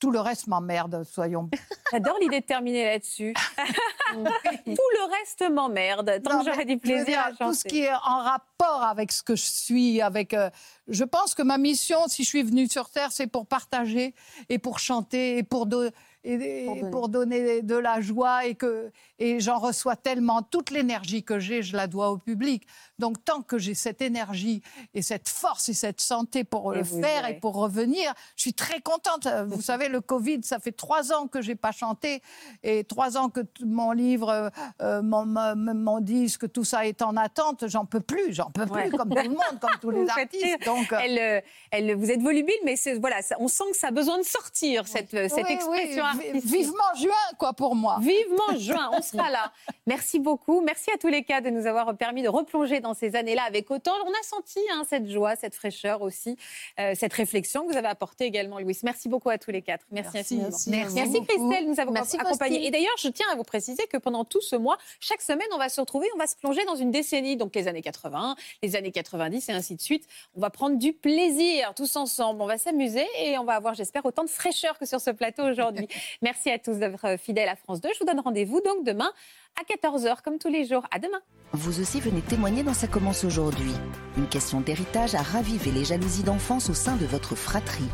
Tout 0.00 0.10
le 0.10 0.20
reste 0.20 0.46
m'emmerde, 0.48 1.02
soyons. 1.04 1.48
J'adore 1.92 2.18
l'idée 2.20 2.40
de 2.40 2.44
terminer 2.46 2.84
là-dessus. 2.84 3.32
Tout 4.12 4.22
le 4.24 5.10
reste 5.18 5.44
m'emmerde, 5.50 6.20
tant 6.22 6.32
Non, 6.34 6.38
que 6.40 6.44
j'aurais 6.46 6.58
mais 6.64 6.74
du 6.74 6.78
plaisir 6.78 7.04
dire, 7.06 7.20
à 7.20 7.28
chanter. 7.30 7.44
Tout 7.44 7.54
ce 7.54 7.64
qui 7.64 7.80
est 7.80 7.92
en 7.92 8.18
rapport 8.22 8.82
avec 8.84 9.12
ce 9.12 9.22
que 9.22 9.34
je 9.36 9.42
suis, 9.44 10.00
avec. 10.02 10.34
euh, 10.34 10.50
je 10.88 11.04
pense 11.04 11.34
que 11.34 11.42
ma 11.42 11.58
mission, 11.58 12.06
si 12.08 12.22
je 12.24 12.28
suis 12.28 12.42
venue 12.42 12.68
sur 12.68 12.90
Terre, 12.90 13.12
c'est 13.12 13.26
pour 13.26 13.46
partager 13.46 14.14
et 14.48 14.58
pour 14.58 14.78
chanter 14.78 15.38
et 15.38 15.42
pour, 15.42 15.66
do- 15.66 15.88
et- 16.24 16.64
et 16.64 16.64
Pour 16.66 16.74
donner. 16.76 16.90
pour 16.90 17.08
donner 17.08 17.62
de 17.62 17.76
la 17.76 18.00
joie 18.00 18.46
et 18.46 18.54
que 18.54 18.90
et 19.18 19.38
j'en 19.40 19.58
reçois 19.58 19.94
tellement 19.96 20.42
toute 20.42 20.70
l'énergie 20.70 21.22
que 21.22 21.38
j'ai, 21.38 21.62
je 21.62 21.76
la 21.76 21.86
dois 21.86 22.10
au 22.10 22.18
public. 22.18 22.66
Donc 22.98 23.24
tant 23.24 23.42
que 23.42 23.58
j'ai 23.58 23.74
cette 23.74 24.02
énergie 24.02 24.62
et 24.94 25.02
cette 25.02 25.28
force 25.28 25.68
et 25.68 25.74
cette 25.74 26.00
santé 26.00 26.44
pour 26.44 26.74
Et 26.74 26.78
le 26.78 26.84
faire 26.84 27.28
et 27.28 27.34
pour 27.38 27.54
revenir, 27.54 28.12
je 28.36 28.42
suis 28.42 28.54
très 28.54 28.80
contente. 28.80 29.26
Euh, 29.26 29.44
Vous 29.44 29.60
savez, 29.70 29.88
le 29.88 30.00
Covid, 30.00 30.40
ça 30.42 30.58
fait 30.58 30.72
trois 30.72 31.12
ans 31.12 31.26
que 31.28 31.40
j'ai 31.42 31.54
pas 31.54 31.72
chanté 31.72 32.22
et 32.62 32.84
trois 32.84 33.16
ans 33.16 33.28
que 33.28 33.40
mon 33.64 33.92
livre, 33.92 34.28
euh, 34.30 34.48
euh, 34.82 35.02
mon, 35.02 35.24
mon- 35.26 35.74
mon 35.74 36.00
disque, 36.00 36.50
tout 36.52 36.64
ça 36.64 36.86
est 36.86 37.02
en 37.02 37.16
attente. 37.16 37.68
J'en 37.68 37.84
peux 37.84 38.00
plus, 38.00 38.32
j'en 38.32 38.50
peux 38.50 38.64
Ouais. 38.64 38.88
plus, 38.88 38.96
comme 38.96 39.10
tout 39.10 39.22
le 39.22 39.28
monde, 39.28 39.58
comme 39.60 39.70
tous 39.80 39.90
les 39.90 40.04
Vous 40.04 40.10
artistes. 40.10 40.64
Donc, 40.64 40.92
euh, 40.92 40.98
Elle, 41.02 41.42
elle, 41.70 41.94
vous 41.96 42.10
êtes 42.10 42.22
volubile, 42.22 42.54
mais 42.64 42.74
voilà, 42.98 43.16
on 43.38 43.48
sent 43.48 43.64
que 43.72 43.76
ça 43.76 43.88
a 43.88 43.90
besoin 43.90 44.18
de 44.18 44.24
sortir, 44.24 44.86
cette, 44.88 45.10
cette 45.10 45.50
expression 45.50 46.02
oui. 46.04 46.13
Vivement 46.34 46.94
juin, 46.96 47.12
quoi, 47.38 47.52
pour 47.52 47.74
moi. 47.74 47.98
Vivement 48.00 48.58
juin, 48.58 48.90
on 48.92 49.02
sera 49.02 49.30
là. 49.30 49.52
Merci 49.86 50.18
beaucoup. 50.18 50.60
Merci 50.60 50.90
à 50.92 50.98
tous 50.98 51.08
les 51.08 51.24
cas 51.24 51.40
de 51.40 51.50
nous 51.50 51.66
avoir 51.66 51.96
permis 51.96 52.22
de 52.22 52.28
replonger 52.28 52.80
dans 52.80 52.94
ces 52.94 53.16
années-là 53.16 53.42
avec 53.46 53.70
autant. 53.70 53.92
On 54.06 54.10
a 54.10 54.22
senti 54.22 54.60
hein, 54.72 54.84
cette 54.88 55.08
joie, 55.08 55.36
cette 55.36 55.54
fraîcheur 55.54 56.02
aussi, 56.02 56.36
euh, 56.78 56.94
cette 56.94 57.12
réflexion 57.12 57.66
que 57.66 57.72
vous 57.72 57.78
avez 57.78 57.88
apportée 57.88 58.24
également, 58.24 58.58
Louis. 58.58 58.78
Merci 58.82 59.08
beaucoup 59.08 59.30
à 59.30 59.38
tous 59.38 59.50
les 59.50 59.62
quatre. 59.62 59.86
Merci, 59.90 60.10
Merci, 60.14 60.34
infiniment. 60.34 60.48
merci, 60.48 60.70
Merci, 60.70 60.94
merci. 60.94 61.26
Christelle 61.26 61.64
de 61.64 61.70
nous 61.70 61.80
avoir 61.80 61.92
Merci, 61.92 62.16
accompagnés. 62.18 62.66
Et 62.66 62.70
d'ailleurs, 62.70 62.96
je 62.98 63.08
tiens 63.08 63.26
à 63.32 63.36
vous 63.36 63.42
préciser 63.42 63.86
que 63.86 63.96
pendant 63.96 64.24
tout 64.24 64.40
ce 64.40 64.56
mois, 64.56 64.78
chaque 65.00 65.22
semaine, 65.22 65.48
on 65.52 65.58
va 65.58 65.68
se 65.68 65.80
retrouver, 65.80 66.08
on 66.14 66.18
va 66.18 66.26
se 66.26 66.36
plonger 66.36 66.64
dans 66.64 66.76
une 66.76 66.90
décennie, 66.90 67.36
donc 67.36 67.54
les 67.54 67.68
années 67.68 67.82
80, 67.82 68.36
les 68.62 68.76
années 68.76 68.92
90 68.92 69.48
et 69.48 69.52
ainsi 69.52 69.76
de 69.76 69.80
suite. 69.80 70.06
On 70.36 70.40
va 70.40 70.50
prendre 70.50 70.76
du 70.78 70.92
plaisir 70.92 71.72
tous 71.74 71.96
ensemble. 71.96 72.42
On 72.42 72.46
va 72.46 72.58
s'amuser 72.58 73.06
et 73.18 73.38
on 73.38 73.44
va 73.44 73.54
avoir, 73.54 73.74
j'espère, 73.74 74.04
autant 74.04 74.24
de 74.24 74.30
fraîcheur 74.30 74.78
que 74.78 74.86
sur 74.86 75.00
ce 75.00 75.10
plateau 75.10 75.44
aujourd'hui. 75.44 75.88
Merci 76.22 76.50
à 76.50 76.58
tous 76.58 76.74
d'être 76.74 77.18
fidèles 77.18 77.48
à 77.48 77.56
France 77.56 77.80
2. 77.80 77.88
Je 77.94 77.98
vous 78.00 78.06
donne 78.06 78.20
rendez-vous 78.20 78.60
donc 78.60 78.84
demain 78.84 79.12
à 79.60 79.64
14h, 79.64 80.22
comme 80.22 80.38
tous 80.38 80.48
les 80.48 80.64
jours. 80.64 80.86
À 80.90 80.98
demain. 80.98 81.20
Vous 81.52 81.80
aussi 81.80 82.00
venez 82.00 82.20
témoigner 82.20 82.62
dans 82.62 82.74
Ça 82.74 82.86
commence 82.86 83.24
aujourd'hui. 83.24 83.72
Une 84.16 84.28
question 84.28 84.60
d'héritage 84.60 85.14
à 85.14 85.22
raviver 85.22 85.70
les 85.70 85.84
jalousies 85.84 86.24
d'enfance 86.24 86.68
au 86.70 86.74
sein 86.74 86.96
de 86.96 87.06
votre 87.06 87.36
fratrie. 87.36 87.88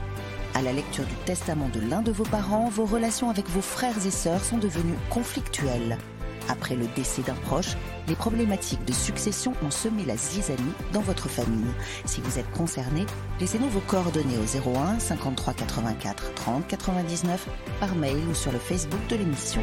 À 0.54 0.62
la 0.62 0.72
lecture 0.72 1.04
du 1.04 1.14
testament 1.26 1.68
de 1.68 1.80
l'un 1.80 2.02
de 2.02 2.10
vos 2.10 2.24
parents, 2.24 2.68
vos 2.68 2.84
relations 2.84 3.30
avec 3.30 3.46
vos 3.48 3.60
frères 3.60 4.06
et 4.06 4.10
sœurs 4.10 4.44
sont 4.44 4.58
devenues 4.58 4.98
conflictuelles. 5.10 5.98
Après 6.48 6.74
le 6.74 6.86
décès 6.96 7.22
d'un 7.22 7.34
proche, 7.34 7.76
les 8.08 8.14
problématiques 8.14 8.84
de 8.84 8.92
succession 8.92 9.52
ont 9.62 9.70
semé 9.70 10.04
la 10.04 10.16
zizanie 10.16 10.72
dans 10.92 11.00
votre 11.00 11.28
famille. 11.28 11.70
Si 12.04 12.20
vous 12.20 12.38
êtes 12.38 12.50
concerné, 12.52 13.06
laissez-nous 13.40 13.68
vos 13.68 13.80
coordonnées 13.80 14.38
au 14.38 14.70
01 14.70 14.98
53 14.98 15.54
84 15.54 16.34
30 16.34 16.66
99 16.66 17.46
par 17.78 17.94
mail 17.94 18.18
ou 18.30 18.34
sur 18.34 18.52
le 18.52 18.58
Facebook 18.58 19.00
de 19.08 19.16
l'émission. 19.16 19.62